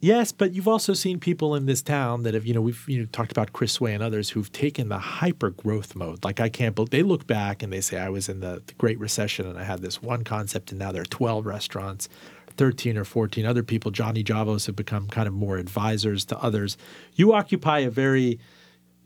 Yes, 0.00 0.32
but 0.32 0.52
you've 0.52 0.68
also 0.68 0.92
seen 0.92 1.18
people 1.18 1.54
in 1.54 1.64
this 1.64 1.80
town 1.80 2.24
that 2.24 2.34
have, 2.34 2.44
you 2.44 2.52
know, 2.52 2.60
we've 2.60 2.84
you 2.86 3.00
know 3.00 3.06
talked 3.06 3.32
about 3.32 3.54
Chris 3.54 3.78
Tsui 3.78 3.94
and 3.94 4.02
others 4.02 4.30
who've 4.30 4.52
taken 4.52 4.90
the 4.90 4.98
hyper 4.98 5.50
growth 5.50 5.94
mode. 5.96 6.22
Like 6.24 6.40
I 6.40 6.50
can't 6.50 6.74
believe 6.74 6.90
they 6.90 7.02
look 7.02 7.26
back 7.26 7.62
and 7.62 7.72
they 7.72 7.80
say 7.80 7.98
I 7.98 8.10
was 8.10 8.28
in 8.28 8.40
the, 8.40 8.62
the 8.66 8.74
Great 8.74 8.98
Recession 8.98 9.46
and 9.46 9.58
I 9.58 9.64
had 9.64 9.80
this 9.80 10.02
one 10.02 10.22
concept 10.22 10.72
and 10.72 10.78
now 10.78 10.92
there 10.92 11.02
are 11.02 11.06
12 11.06 11.46
restaurants, 11.46 12.08
13 12.56 12.98
or 12.98 13.04
14 13.04 13.46
other 13.46 13.62
people. 13.62 13.90
Johnny 13.90 14.22
Giavos 14.22 14.66
have 14.66 14.76
become 14.76 15.08
kind 15.08 15.26
of 15.26 15.32
more 15.32 15.56
advisors 15.56 16.26
to 16.26 16.38
others. 16.38 16.76
You 17.14 17.32
occupy 17.32 17.78
a 17.80 17.90
very 17.90 18.38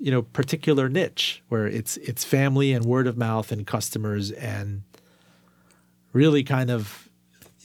you 0.00 0.10
know 0.10 0.22
particular 0.22 0.88
niche 0.88 1.42
where 1.48 1.66
it's 1.66 1.96
it's 1.98 2.24
family 2.24 2.72
and 2.72 2.84
word 2.84 3.06
of 3.06 3.16
mouth 3.16 3.52
and 3.52 3.66
customers 3.66 4.30
and 4.32 4.82
really 6.12 6.42
kind 6.42 6.70
of 6.70 7.08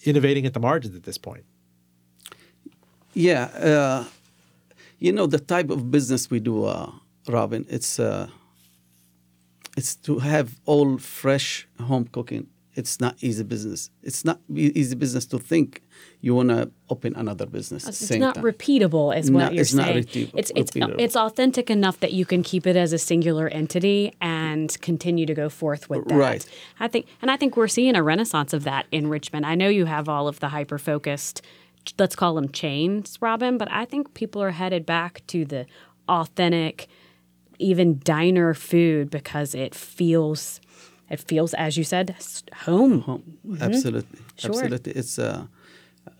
innovating 0.03 0.45
at 0.45 0.53
the 0.53 0.59
margins 0.59 0.95
at 0.95 1.03
this 1.03 1.17
point. 1.17 1.45
Yeah, 3.13 3.43
uh, 3.45 4.05
you 4.99 5.11
know 5.11 5.27
the 5.27 5.39
type 5.39 5.69
of 5.69 5.91
business 5.91 6.29
we 6.31 6.39
do, 6.39 6.65
uh, 6.65 6.91
Robin. 7.27 7.65
It's 7.69 7.99
uh, 7.99 8.27
it's 9.77 9.95
to 9.97 10.19
have 10.19 10.59
all 10.65 10.97
fresh 10.97 11.67
home 11.79 12.05
cooking. 12.11 12.47
It's 12.75 12.99
not 12.99 13.15
easy 13.21 13.43
business. 13.43 13.91
It's 14.01 14.25
not 14.25 14.39
easy 14.51 14.95
business 14.95 15.27
to 15.27 15.37
think 15.37 15.83
you 16.21 16.33
want 16.33 16.49
to 16.49 16.71
open 16.89 17.13
another 17.15 17.45
business. 17.45 17.87
It's 17.87 18.09
not 18.09 18.33
time. 18.35 18.43
repeatable, 18.43 19.15
is 19.15 19.29
what 19.29 19.39
No, 19.45 19.51
you're 19.51 19.61
it's 19.61 19.75
not 19.75 19.85
saying. 19.85 19.97
repeat- 19.97 20.31
it's 20.33 20.51
it's 20.55 20.71
repeatable. 20.71 20.95
it's 20.99 21.15
authentic 21.15 21.69
enough 21.69 21.99
that 21.99 22.13
you 22.13 22.25
can 22.25 22.41
keep 22.41 22.65
it 22.65 22.75
as 22.75 22.91
a 22.91 22.97
singular 22.97 23.47
entity 23.47 24.13
and 24.21 24.75
continue 24.81 25.27
to 25.27 25.35
go 25.35 25.49
forth 25.49 25.87
with 25.87 26.07
that. 26.07 26.15
Right. 26.15 26.45
I 26.79 26.87
think, 26.87 27.05
and 27.21 27.29
I 27.29 27.37
think 27.37 27.55
we're 27.55 27.67
seeing 27.67 27.95
a 27.95 28.01
renaissance 28.01 28.53
of 28.53 28.63
that 28.63 28.87
in 28.91 29.07
Richmond. 29.07 29.45
I 29.45 29.53
know 29.53 29.69
you 29.69 29.85
have 29.85 30.09
all 30.09 30.27
of 30.27 30.39
the 30.39 30.49
hyper 30.49 30.79
focused, 30.79 31.43
let's 31.99 32.15
call 32.15 32.35
them 32.35 32.49
chains, 32.49 33.17
Robin, 33.21 33.57
but 33.57 33.69
I 33.71 33.85
think 33.85 34.13
people 34.13 34.41
are 34.41 34.51
headed 34.51 34.85
back 34.85 35.21
to 35.27 35.45
the 35.45 35.65
authentic, 36.07 36.87
even 37.59 37.99
diner 38.03 38.53
food 38.53 39.09
because 39.09 39.55
it 39.55 39.75
feels. 39.75 40.59
It 41.09 41.19
feels, 41.19 41.53
as 41.53 41.77
you 41.77 41.83
said, 41.83 42.15
home. 42.65 43.01
home. 43.01 43.37
Absolutely, 43.61 44.19
Mm-hmm. 44.19 44.37
Sure. 44.39 44.51
absolutely. 44.63 44.93
It's 44.93 45.19
uh, 45.19 45.45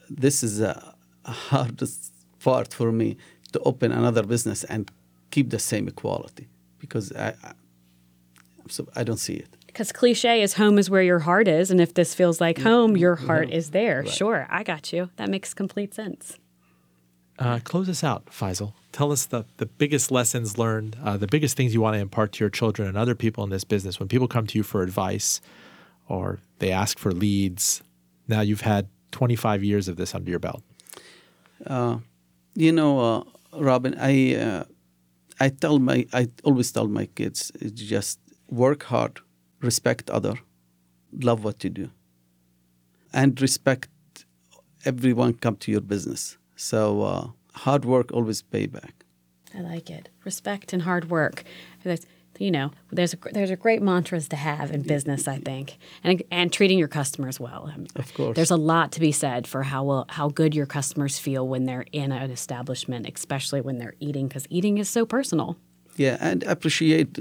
this 0.09 0.43
is 0.43 0.59
a 0.61 0.93
hardest 1.25 2.13
part 2.39 2.73
for 2.73 2.91
me 2.91 3.17
to 3.53 3.59
open 3.61 3.91
another 3.91 4.23
business 4.23 4.63
and 4.65 4.91
keep 5.31 5.49
the 5.49 5.59
same 5.59 5.89
quality 5.91 6.47
because 6.79 7.11
I, 7.13 7.29
I 7.43 7.53
so 8.69 8.87
I 8.95 9.03
don't 9.03 9.19
see 9.19 9.35
it. 9.35 9.49
Because 9.73 9.91
cliche 9.91 10.41
is 10.41 10.53
home 10.53 10.77
is 10.77 10.89
where 10.89 11.01
your 11.01 11.19
heart 11.19 11.47
is. 11.47 11.71
And 11.71 11.81
if 11.81 11.95
this 11.95 12.13
feels 12.13 12.39
like 12.39 12.59
home, 12.59 12.95
your 12.95 13.15
heart 13.15 13.49
is 13.49 13.71
there. 13.71 14.05
Sure, 14.05 14.47
I 14.49 14.63
got 14.63 14.93
you. 14.93 15.09
That 15.17 15.29
makes 15.29 15.53
complete 15.53 15.95
sense. 15.95 16.37
Uh, 17.39 17.59
close 17.63 17.89
us 17.89 18.03
out, 18.03 18.27
Faisal. 18.27 18.73
Tell 18.91 19.11
us 19.11 19.25
the, 19.25 19.45
the 19.57 19.65
biggest 19.65 20.11
lessons 20.11 20.59
learned, 20.59 20.97
uh, 21.03 21.17
the 21.17 21.27
biggest 21.27 21.57
things 21.57 21.73
you 21.73 21.81
want 21.81 21.95
to 21.95 21.99
impart 21.99 22.33
to 22.33 22.43
your 22.43 22.51
children 22.51 22.87
and 22.87 22.97
other 22.97 23.15
people 23.15 23.43
in 23.43 23.49
this 23.49 23.63
business. 23.63 23.99
When 23.99 24.07
people 24.07 24.27
come 24.27 24.47
to 24.47 24.57
you 24.59 24.63
for 24.63 24.83
advice 24.83 25.41
or 26.07 26.39
they 26.59 26.71
ask 26.71 26.99
for 26.99 27.11
leads, 27.11 27.81
now 28.27 28.41
you've 28.41 28.61
had 28.61 28.89
25 29.11 29.63
years 29.63 29.87
of 29.87 29.97
this 29.97 30.13
under 30.15 30.29
your 30.29 30.39
belt. 30.39 30.63
You 32.55 32.71
know, 32.71 32.99
uh, 32.99 33.23
Robin, 33.59 33.95
I 33.99 34.35
uh, 34.35 34.65
I 35.39 35.49
tell 35.49 35.79
my 35.79 36.07
I 36.13 36.29
always 36.43 36.71
tell 36.71 36.87
my 36.87 37.07
kids 37.07 37.51
it's 37.59 37.81
just 37.81 38.19
work 38.49 38.83
hard, 38.83 39.19
respect 39.63 40.09
other, 40.09 40.35
love 41.11 41.43
what 41.43 41.63
you 41.63 41.69
do, 41.69 41.89
and 43.13 43.39
respect 43.41 43.89
everyone 44.85 45.33
come 45.33 45.55
to 45.57 45.71
your 45.71 45.81
business. 45.81 46.37
So 46.55 47.01
uh, 47.01 47.27
hard 47.55 47.85
work 47.85 48.11
always 48.11 48.41
pay 48.41 48.67
back. 48.67 49.05
I 49.55 49.61
like 49.61 49.89
it. 49.89 50.09
Respect 50.25 50.73
and 50.73 50.81
hard 50.81 51.09
work. 51.09 51.43
That's, 51.83 52.05
you 52.39 52.49
know, 52.49 52.71
there's 52.91 53.13
a, 53.13 53.17
there's 53.31 53.51
a 53.51 53.55
great 53.55 53.81
mantras 53.81 54.27
to 54.29 54.35
have 54.35 54.71
in 54.71 54.81
business, 54.81 55.27
I 55.27 55.37
think, 55.37 55.77
and 56.03 56.23
and 56.31 56.51
treating 56.51 56.79
your 56.79 56.87
customers 56.87 57.39
well. 57.39 57.71
Of 57.95 58.13
course. 58.15 58.35
there's 58.35 58.51
a 58.51 58.57
lot 58.57 58.91
to 58.93 58.99
be 58.99 59.11
said 59.11 59.45
for 59.45 59.63
how 59.63 59.83
well, 59.83 60.05
how 60.09 60.29
good 60.29 60.55
your 60.55 60.65
customers 60.65 61.19
feel 61.19 61.47
when 61.47 61.65
they're 61.65 61.85
in 61.91 62.11
an 62.11 62.31
establishment, 62.31 63.07
especially 63.13 63.61
when 63.61 63.77
they're 63.77 63.95
eating, 63.99 64.27
because 64.27 64.47
eating 64.49 64.79
is 64.79 64.89
so 64.89 65.05
personal. 65.05 65.57
Yeah, 65.95 66.17
and 66.19 66.43
appreciate 66.43 67.19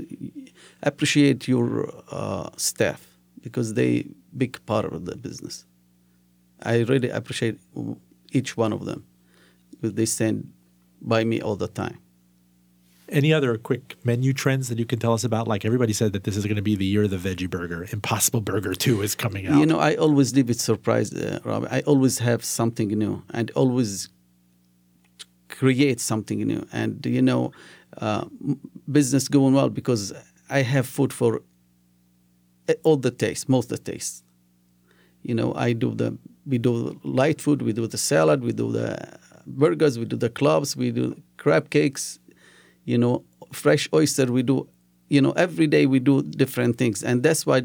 appreciate 0.82 1.46
your 1.46 1.92
uh, 2.10 2.50
staff 2.56 3.06
because 3.42 3.74
they 3.74 4.06
big 4.36 4.64
part 4.66 4.86
of 4.86 5.04
the 5.04 5.16
business. 5.16 5.66
I 6.62 6.80
really 6.80 7.10
appreciate 7.10 7.58
each 8.30 8.56
one 8.56 8.72
of 8.72 8.84
them. 8.84 9.04
because 9.70 9.94
They 9.94 10.06
stand 10.06 10.52
by 11.00 11.24
me 11.24 11.40
all 11.40 11.56
the 11.56 11.68
time. 11.68 11.98
Any 13.08 13.32
other 13.32 13.58
quick 13.58 13.96
menu 14.04 14.32
trends 14.32 14.68
that 14.68 14.78
you 14.78 14.86
can 14.86 14.98
tell 14.98 15.12
us 15.12 15.22
about? 15.22 15.46
Like 15.46 15.66
everybody 15.66 15.92
said 15.92 16.14
that 16.14 16.24
this 16.24 16.36
is 16.36 16.44
going 16.46 16.56
to 16.56 16.62
be 16.62 16.76
the 16.76 16.86
year 16.86 17.02
of 17.02 17.10
the 17.10 17.18
veggie 17.18 17.50
burger. 17.50 17.86
Impossible 17.92 18.40
Burger 18.40 18.74
2 18.74 19.02
is 19.02 19.14
coming 19.14 19.46
out. 19.46 19.58
You 19.58 19.66
know, 19.66 19.78
I 19.78 19.96
always 19.96 20.34
leave 20.34 20.48
it 20.48 20.60
surprised, 20.60 21.20
uh, 21.20 21.40
Rob. 21.44 21.66
I 21.70 21.80
always 21.82 22.20
have 22.20 22.42
something 22.42 22.88
new 22.88 23.22
and 23.30 23.50
always 23.50 24.08
create 25.50 26.00
something 26.00 26.38
new. 26.38 26.66
And, 26.72 27.04
you 27.04 27.20
know, 27.20 27.52
uh, 27.98 28.24
business 28.90 29.28
going 29.28 29.54
well 29.54 29.68
because 29.68 30.12
I 30.48 30.62
have 30.62 30.86
food 30.86 31.12
for 31.12 31.42
uh, 32.68 32.74
all 32.82 32.96
the 32.96 33.10
tastes, 33.10 33.48
most 33.48 33.70
of 33.72 33.82
the 33.84 33.92
tastes. 33.92 34.22
You 35.22 35.34
know, 35.34 35.54
I 35.54 35.72
do 35.72 35.94
the, 35.94 36.16
we 36.46 36.58
do 36.58 36.98
light 37.04 37.40
food, 37.40 37.62
we 37.62 37.72
do 37.72 37.86
the 37.86 37.98
salad, 37.98 38.42
we 38.42 38.52
do 38.52 38.72
the 38.72 39.18
burgers, 39.46 39.98
we 39.98 40.04
do 40.04 40.16
the 40.16 40.30
clubs, 40.30 40.76
we 40.76 40.90
do 40.90 41.20
crab 41.36 41.70
cakes, 41.70 42.18
you 42.84 42.98
know, 42.98 43.24
fresh 43.52 43.88
oyster, 43.94 44.26
we 44.26 44.42
do, 44.42 44.68
you 45.08 45.20
know, 45.20 45.32
every 45.32 45.66
day 45.66 45.86
we 45.86 46.00
do 46.00 46.22
different 46.22 46.78
things. 46.78 47.02
And 47.02 47.22
that's 47.22 47.46
why 47.46 47.62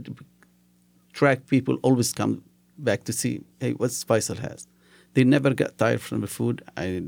track 1.14 1.48
people 1.48 1.78
always 1.82 2.14
come 2.14 2.44
back 2.78 3.06
to 3.06 3.14
see, 3.14 3.42
hey, 3.60 3.74
what 3.74 3.92
Faisal 3.92 4.38
has. 4.38 4.68
They 5.14 5.24
never 5.24 5.54
get 5.54 5.78
tired 5.78 6.02
from 6.02 6.22
the 6.22 6.28
food. 6.28 6.64
I 6.76 7.04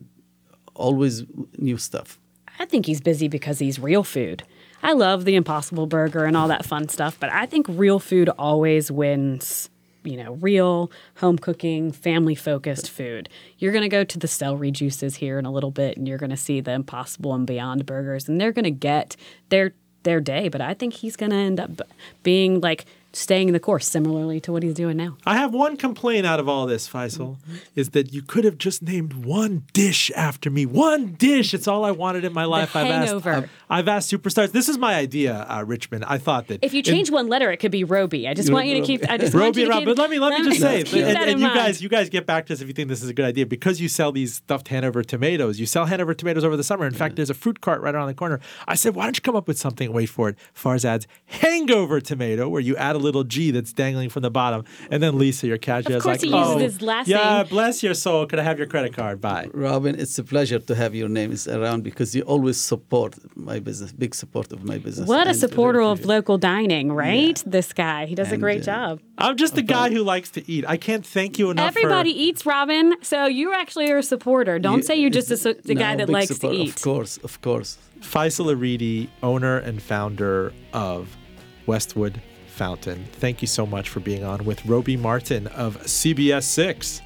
always 0.74 1.24
new 1.58 1.78
stuff. 1.78 2.20
I 2.60 2.66
think 2.66 2.86
he's 2.86 3.02
busy 3.02 3.28
because 3.28 3.60
he's 3.60 3.80
real 3.80 4.04
food. 4.04 4.44
I 4.84 4.94
love 4.94 5.26
the 5.26 5.36
Impossible 5.36 5.88
Burger 5.88 6.26
and 6.26 6.38
all 6.38 6.50
that 6.50 6.66
fun 6.66 6.90
stuff, 6.90 7.18
but 7.20 7.32
I 7.32 7.46
think 7.46 7.66
real 7.70 8.00
food 8.00 8.30
always 8.38 8.92
wins. 8.92 9.70
You 10.04 10.16
know, 10.24 10.34
real 10.36 10.90
home 11.18 11.38
cooking, 11.38 11.92
family 11.92 12.36
focused 12.36 12.90
food. 12.90 13.28
You're 13.58 13.74
going 13.74 13.84
to 13.84 13.90
go 13.90 14.06
to 14.06 14.18
the 14.18 14.30
celery 14.30 14.72
juices 14.72 15.16
here 15.16 15.38
in 15.38 15.46
a 15.46 15.52
little 15.52 15.72
bit, 15.72 15.98
and 15.98 16.08
you're 16.08 16.18
going 16.18 16.30
to 16.30 16.38
see 16.38 16.62
the 16.62 16.72
Impossible 16.72 17.34
and 17.34 17.46
Beyond 17.46 17.86
burgers, 17.86 18.30
and 18.30 18.40
they're 18.40 18.54
going 18.54 18.64
to 18.64 18.72
get 18.72 19.18
their 19.50 19.74
their 20.04 20.22
day. 20.22 20.48
But 20.48 20.62
I 20.62 20.74
think 20.74 20.94
he's 20.94 21.18
going 21.18 21.32
to 21.32 21.36
end 21.36 21.60
up 21.60 21.82
being 22.24 22.62
like 22.62 22.86
staying 23.12 23.52
the 23.54 23.60
course, 23.60 23.88
similarly 23.88 24.40
to 24.42 24.52
what 24.52 24.62
he's 24.64 24.74
doing 24.74 24.98
now. 24.98 25.18
I 25.26 25.36
have 25.38 25.54
one 25.54 25.78
complaint 25.78 26.26
out 26.26 26.40
of 26.40 26.48
all 26.48 26.66
this, 26.66 26.88
Faisal, 26.88 27.38
is 27.76 27.90
that 27.90 28.14
you 28.14 28.22
could 28.22 28.44
have 28.44 28.58
just 28.58 28.82
named 28.84 29.26
one 29.26 29.66
dish 29.74 30.12
after 30.16 30.50
me. 30.50 30.66
One 30.66 31.14
dish. 31.14 31.54
It's 31.54 31.68
all 31.68 31.84
I 31.86 31.92
wanted 31.92 32.24
in 32.26 32.34
my 32.34 32.46
life. 32.46 32.76
I've 32.76 32.88
hangover. 32.88 33.30
asked. 33.32 33.48
I've 33.70 33.88
asked 33.88 34.12
superstars. 34.12 34.52
This 34.52 34.70
is 34.70 34.78
my 34.78 34.96
idea, 34.96 35.46
uh, 35.50 35.64
Richmond. 35.66 36.06
I 36.06 36.18
thought 36.18 36.48
that 36.48 36.60
If 36.64 36.74
you 36.74 36.80
in- 36.80 36.84
change 36.86 37.12
one 37.12 37.28
letter, 37.28 37.52
it 37.52 37.58
could 37.58 37.72
be 37.72 37.84
Roby. 37.84 38.28
I 38.28 38.34
just 38.34 38.52
want 38.52 38.68
you 38.68 38.76
to 38.80 38.86
keep. 38.86 39.10
I 39.10 39.18
just 39.18 39.34
want 39.34 39.46
Roby 39.46 39.62
you 39.62 39.66
and 39.68 39.72
to 39.72 39.76
Rob, 39.76 39.80
keep. 39.82 39.88
but 39.88 39.98
let 40.02 40.10
me 40.10 40.20
let 40.20 40.40
me 40.40 40.46
just 40.50 40.60
say, 40.62 40.84
keep 40.84 41.04
and, 41.06 41.16
that 41.16 41.22
and 41.24 41.32
in 41.32 41.38
you 41.40 41.44
mind. 41.46 41.56
guys, 41.56 41.82
you 41.82 41.90
guys 41.90 42.10
get 42.10 42.26
back 42.26 42.46
to 42.48 42.54
us 42.54 42.62
if 42.62 42.68
you 42.68 42.74
think 42.74 42.90
this 42.90 43.02
is 43.02 43.10
a 43.10 43.14
good 43.14 43.26
idea 43.26 43.46
because 43.46 43.82
you 43.82 43.88
sell 43.88 44.12
these 44.12 44.36
stuffed 44.36 44.68
Hanover 44.70 45.04
tomatoes. 45.04 45.60
You 45.60 45.66
sell 45.66 45.86
Hanover 45.86 46.14
tomatoes 46.14 46.44
over 46.44 46.56
the 46.58 46.64
summer. 46.64 46.86
In 46.86 46.94
fact, 46.94 47.16
there's 47.16 47.30
a 47.30 47.34
fruit 47.34 47.62
cart 47.62 47.82
right 47.82 47.94
around 47.96 48.08
the 48.08 48.14
corner. 48.14 48.40
I 48.68 48.76
said, 48.76 48.96
why 48.96 49.06
don't 49.06 49.18
you 49.18 49.22
come 49.22 49.36
up 49.36 49.48
with 49.48 49.58
something? 49.58 49.92
Wait 49.92 50.08
for 50.10 50.30
it. 50.30 50.38
Farzad's 50.56 51.08
hangover 51.26 52.00
tomato, 52.02 52.48
where 52.50 52.62
you 52.62 52.76
add 52.76 52.96
a 52.96 52.99
little 53.00 53.24
G 53.24 53.52
that's 53.52 53.74
dangling 53.74 54.10
from 54.10 54.22
the 54.24 54.32
bottom. 54.32 54.64
And 54.92 55.02
then 55.02 55.18
Lisa, 55.18 55.48
your 55.48 55.58
cashier, 55.58 55.98
is 55.98 56.06
like, 56.06 56.22
he 56.22 56.28
uses 56.28 56.54
oh, 56.56 56.58
his 56.58 56.82
last 56.82 57.08
yeah, 57.08 57.38
name. 57.38 57.48
bless 57.48 57.82
your 57.84 57.94
soul. 57.94 58.26
Could 58.26 58.40
I 58.40 58.44
have 58.44 58.58
your 58.58 58.68
credit 58.68 58.94
card? 58.94 59.20
Bye. 59.22 59.50
Robin, 59.54 60.00
it's 60.00 60.18
a 60.20 60.24
pleasure 60.24 60.60
to 60.60 60.76
have 60.76 60.94
your 60.94 61.10
names 61.10 61.48
around 61.48 61.84
because 61.84 62.16
you 62.16 62.22
always 62.24 62.60
support 62.60 63.16
my 63.36 63.60
business, 63.60 63.92
big 63.92 64.14
support 64.14 64.52
of 64.52 64.64
my 64.64 64.78
business. 64.78 65.08
What 65.08 65.28
a 65.28 65.34
supporter 65.34 65.82
of 65.82 66.06
local 66.06 66.38
dining, 66.38 66.92
right? 66.92 67.42
This 67.46 67.74
guy. 67.74 68.06
He 68.06 68.16
does 68.16 68.32
a 68.32 68.38
great 68.38 68.62
uh, 68.62 68.72
job. 68.72 69.00
I'm 69.18 69.36
just 69.38 69.58
a 69.58 69.62
guy 69.62 69.90
who 69.90 70.04
likes 70.04 70.30
to 70.32 70.52
eat. 70.52 70.66
I 70.68 70.78
can't 70.78 71.06
thank 71.06 71.40
you 71.40 71.50
enough. 71.52 71.74
for- 71.74 71.80
Everybody 71.80 72.12
eats, 72.12 72.46
Robin. 72.46 72.96
So 73.02 73.26
you 73.26 73.54
actually 73.54 73.92
are 73.92 73.98
a 73.98 74.04
supporter. 74.04 74.60
Don't 74.60 74.78
You- 74.78 74.84
say 74.84 74.96
you're 74.96 75.10
just 75.10 75.32
a, 75.32 75.38
su- 75.38 75.60
the 75.64 75.76
No, 75.76 75.82
guy 75.82 75.96
that 75.96 76.10
likes 76.10 76.28
support, 76.28 76.54
to 76.54 76.60
eat. 76.62 76.76
Of 76.76 76.82
course, 76.82 77.18
of 77.18 77.42
course. 77.42 77.78
Faisal 78.02 78.54
Aridi, 78.56 79.10
owner 79.22 79.58
and 79.58 79.82
founder 79.82 80.54
of 80.74 81.18
Westwood 81.66 82.22
Fountain. 82.60 83.06
Thank 83.14 83.42
you 83.42 83.48
so 83.48 83.66
much 83.66 83.88
for 83.88 84.02
being 84.02 84.26
on 84.26 84.44
with 84.44 84.66
Roby 84.66 84.98
Martin 84.98 85.48
of 85.48 85.78
CBS 85.86 86.44
6. 86.44 87.02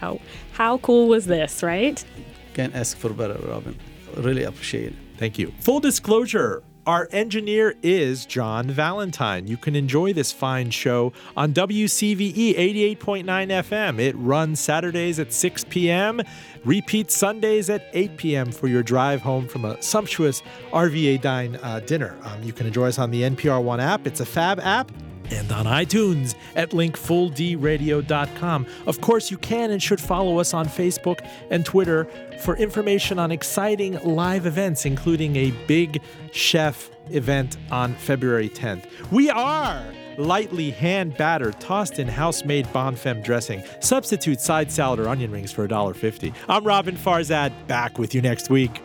How 0.00 0.20
how 0.52 0.78
cool 0.78 1.06
was 1.06 1.26
this, 1.26 1.62
right? 1.62 2.04
Can't 2.54 2.74
ask 2.74 2.96
for 2.98 3.10
better, 3.10 3.38
Robin. 3.46 3.78
Really 4.16 4.42
appreciate 4.42 4.88
it. 4.88 4.98
Thank 5.18 5.38
you. 5.38 5.52
Full 5.60 5.78
disclosure 5.78 6.64
our 6.86 7.08
engineer 7.10 7.74
is 7.82 8.24
John 8.24 8.68
Valentine. 8.68 9.46
You 9.46 9.56
can 9.56 9.74
enjoy 9.74 10.12
this 10.12 10.30
fine 10.30 10.70
show 10.70 11.12
on 11.36 11.52
WCVE 11.52 12.56
88.9 12.96 13.24
FM. 13.24 13.98
It 13.98 14.14
runs 14.16 14.60
Saturdays 14.60 15.18
at 15.18 15.32
6 15.32 15.64
p.m., 15.64 16.22
repeats 16.64 17.16
Sundays 17.16 17.68
at 17.68 17.88
8 17.92 18.16
p.m. 18.16 18.52
for 18.52 18.68
your 18.68 18.82
drive 18.82 19.20
home 19.20 19.48
from 19.48 19.64
a 19.64 19.80
sumptuous 19.82 20.42
RVA 20.72 21.20
Dine 21.20 21.56
uh, 21.62 21.80
dinner. 21.80 22.16
Um, 22.22 22.42
you 22.42 22.52
can 22.52 22.66
enjoy 22.66 22.86
us 22.88 22.98
on 22.98 23.10
the 23.10 23.22
NPR 23.22 23.62
One 23.62 23.80
app, 23.80 24.06
it's 24.06 24.20
a 24.20 24.26
fab 24.26 24.60
app 24.60 24.90
and 25.32 25.50
on 25.52 25.66
iTunes 25.66 26.34
at 26.54 26.70
linkfulldradio.com. 26.70 28.66
Of 28.86 29.00
course, 29.00 29.30
you 29.30 29.38
can 29.38 29.70
and 29.70 29.82
should 29.82 30.00
follow 30.00 30.38
us 30.38 30.54
on 30.54 30.66
Facebook 30.66 31.26
and 31.50 31.64
Twitter 31.64 32.06
for 32.40 32.56
information 32.56 33.18
on 33.18 33.32
exciting 33.32 33.98
live 34.02 34.46
events, 34.46 34.84
including 34.84 35.36
a 35.36 35.50
big 35.66 36.02
chef 36.32 36.90
event 37.10 37.56
on 37.70 37.94
February 37.94 38.48
10th. 38.48 38.84
We 39.10 39.30
are 39.30 39.84
lightly 40.18 40.70
hand 40.70 41.16
battered, 41.16 41.60
tossed 41.60 41.98
in 41.98 42.08
house 42.08 42.44
made 42.44 42.70
Bonne 42.72 42.96
femme 42.96 43.22
dressing. 43.22 43.62
Substitute 43.80 44.40
side 44.40 44.72
salad 44.72 44.98
or 44.98 45.08
onion 45.08 45.30
rings 45.30 45.52
for 45.52 45.66
$1.50. 45.68 46.34
I'm 46.48 46.64
Robin 46.64 46.96
Farzad, 46.96 47.52
back 47.66 47.98
with 47.98 48.14
you 48.14 48.22
next 48.22 48.50
week. 48.50 48.82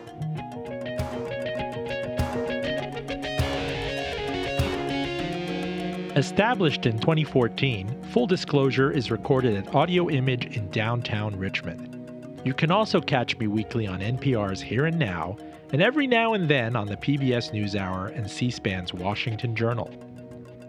Established 6.17 6.85
in 6.85 6.99
2014, 6.99 8.03
Full 8.11 8.27
Disclosure 8.27 8.91
is 8.91 9.09
recorded 9.09 9.55
at 9.55 9.73
Audio 9.73 10.09
Image 10.09 10.57
in 10.57 10.69
downtown 10.69 11.33
Richmond. 11.37 12.41
You 12.43 12.53
can 12.53 12.69
also 12.69 12.99
catch 12.99 13.37
me 13.37 13.47
weekly 13.47 13.87
on 13.87 14.01
NPR's 14.01 14.59
Here 14.59 14.87
and 14.87 14.99
Now, 14.99 15.37
and 15.71 15.81
every 15.81 16.07
now 16.07 16.33
and 16.33 16.49
then 16.49 16.75
on 16.75 16.87
the 16.87 16.97
PBS 16.97 17.53
NewsHour 17.53 18.13
and 18.13 18.29
C 18.29 18.51
SPAN's 18.51 18.93
Washington 18.93 19.55
Journal. 19.55 19.89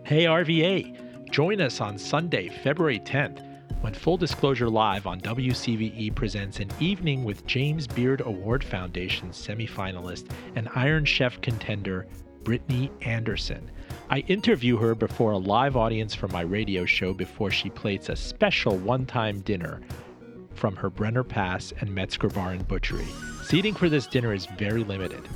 Hey 0.04 0.26
RVA, 0.26 1.28
join 1.28 1.60
us 1.60 1.80
on 1.80 1.98
Sunday, 1.98 2.48
February 2.48 3.00
10th, 3.00 3.44
when 3.80 3.94
Full 3.94 4.16
Disclosure 4.16 4.70
Live 4.70 5.08
on 5.08 5.20
WCVE 5.20 6.14
presents 6.14 6.60
an 6.60 6.70
evening 6.78 7.24
with 7.24 7.44
James 7.48 7.88
Beard 7.88 8.22
Award 8.24 8.62
Foundation 8.62 9.30
semifinalist 9.30 10.30
and 10.54 10.68
Iron 10.76 11.04
Chef 11.04 11.40
contender 11.40 12.06
Brittany 12.44 12.92
Anderson. 13.00 13.72
I 14.12 14.18
interview 14.28 14.76
her 14.76 14.94
before 14.94 15.32
a 15.32 15.38
live 15.38 15.74
audience 15.74 16.14
from 16.14 16.32
my 16.32 16.42
radio 16.42 16.84
show 16.84 17.14
before 17.14 17.50
she 17.50 17.70
plates 17.70 18.10
a 18.10 18.14
special 18.14 18.76
one 18.76 19.06
time 19.06 19.40
dinner 19.40 19.80
from 20.52 20.76
her 20.76 20.90
Brenner 20.90 21.24
Pass 21.24 21.72
and 21.80 21.94
Metzger 21.94 22.28
Bar 22.28 22.50
and 22.50 22.68
Butchery. 22.68 23.06
Seating 23.42 23.72
for 23.72 23.88
this 23.88 24.06
dinner 24.06 24.34
is 24.34 24.44
very 24.58 24.84
limited. 24.84 25.26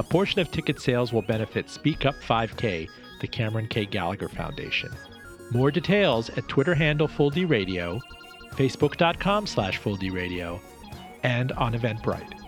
A 0.00 0.02
portion 0.02 0.40
of 0.40 0.50
ticket 0.50 0.80
sales 0.80 1.12
will 1.12 1.22
benefit 1.22 1.70
Speak 1.70 2.06
Up 2.06 2.16
5K, 2.16 2.88
the 3.20 3.28
Cameron 3.28 3.68
K. 3.68 3.86
Gallagher 3.86 4.28
Foundation. 4.28 4.90
More 5.52 5.70
details 5.70 6.28
at 6.30 6.48
Twitter 6.48 6.74
handle 6.74 7.06
Full 7.06 7.30
D 7.30 7.44
Radio, 7.44 8.00
Facebook.com 8.54 9.46
slash 9.46 9.80
and 11.22 11.52
on 11.52 11.72
Eventbrite. 11.72 12.43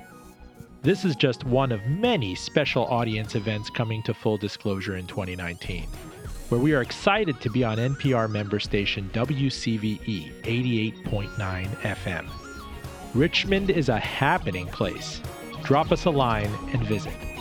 This 0.87 1.05
is 1.05 1.17
just 1.17 1.43
one 1.43 1.73
of 1.73 1.85
many 1.89 2.37
special 2.37 2.85
audience 2.85 3.35
events 3.35 3.71
coming 3.71 4.05
to 4.05 4.15
full 4.15 4.37
disclosure 4.37 4.95
in 4.95 5.09
2019, 5.09 5.89
where 6.49 6.61
we 6.61 6.75
are 6.75 6.81
excited 6.81 7.41
to 7.41 7.51
be 7.51 7.65
on 7.65 7.79
NPR 7.79 8.31
member 8.31 8.61
station 8.61 9.11
WCVE 9.13 10.43
88.9 10.45 11.67
FM. 11.79 12.29
Richmond 13.15 13.71
is 13.71 13.89
a 13.89 13.99
happening 13.99 14.69
place. 14.69 15.21
Drop 15.65 15.91
us 15.91 16.05
a 16.05 16.11
line 16.11 16.57
and 16.73 16.81
visit. 16.85 17.36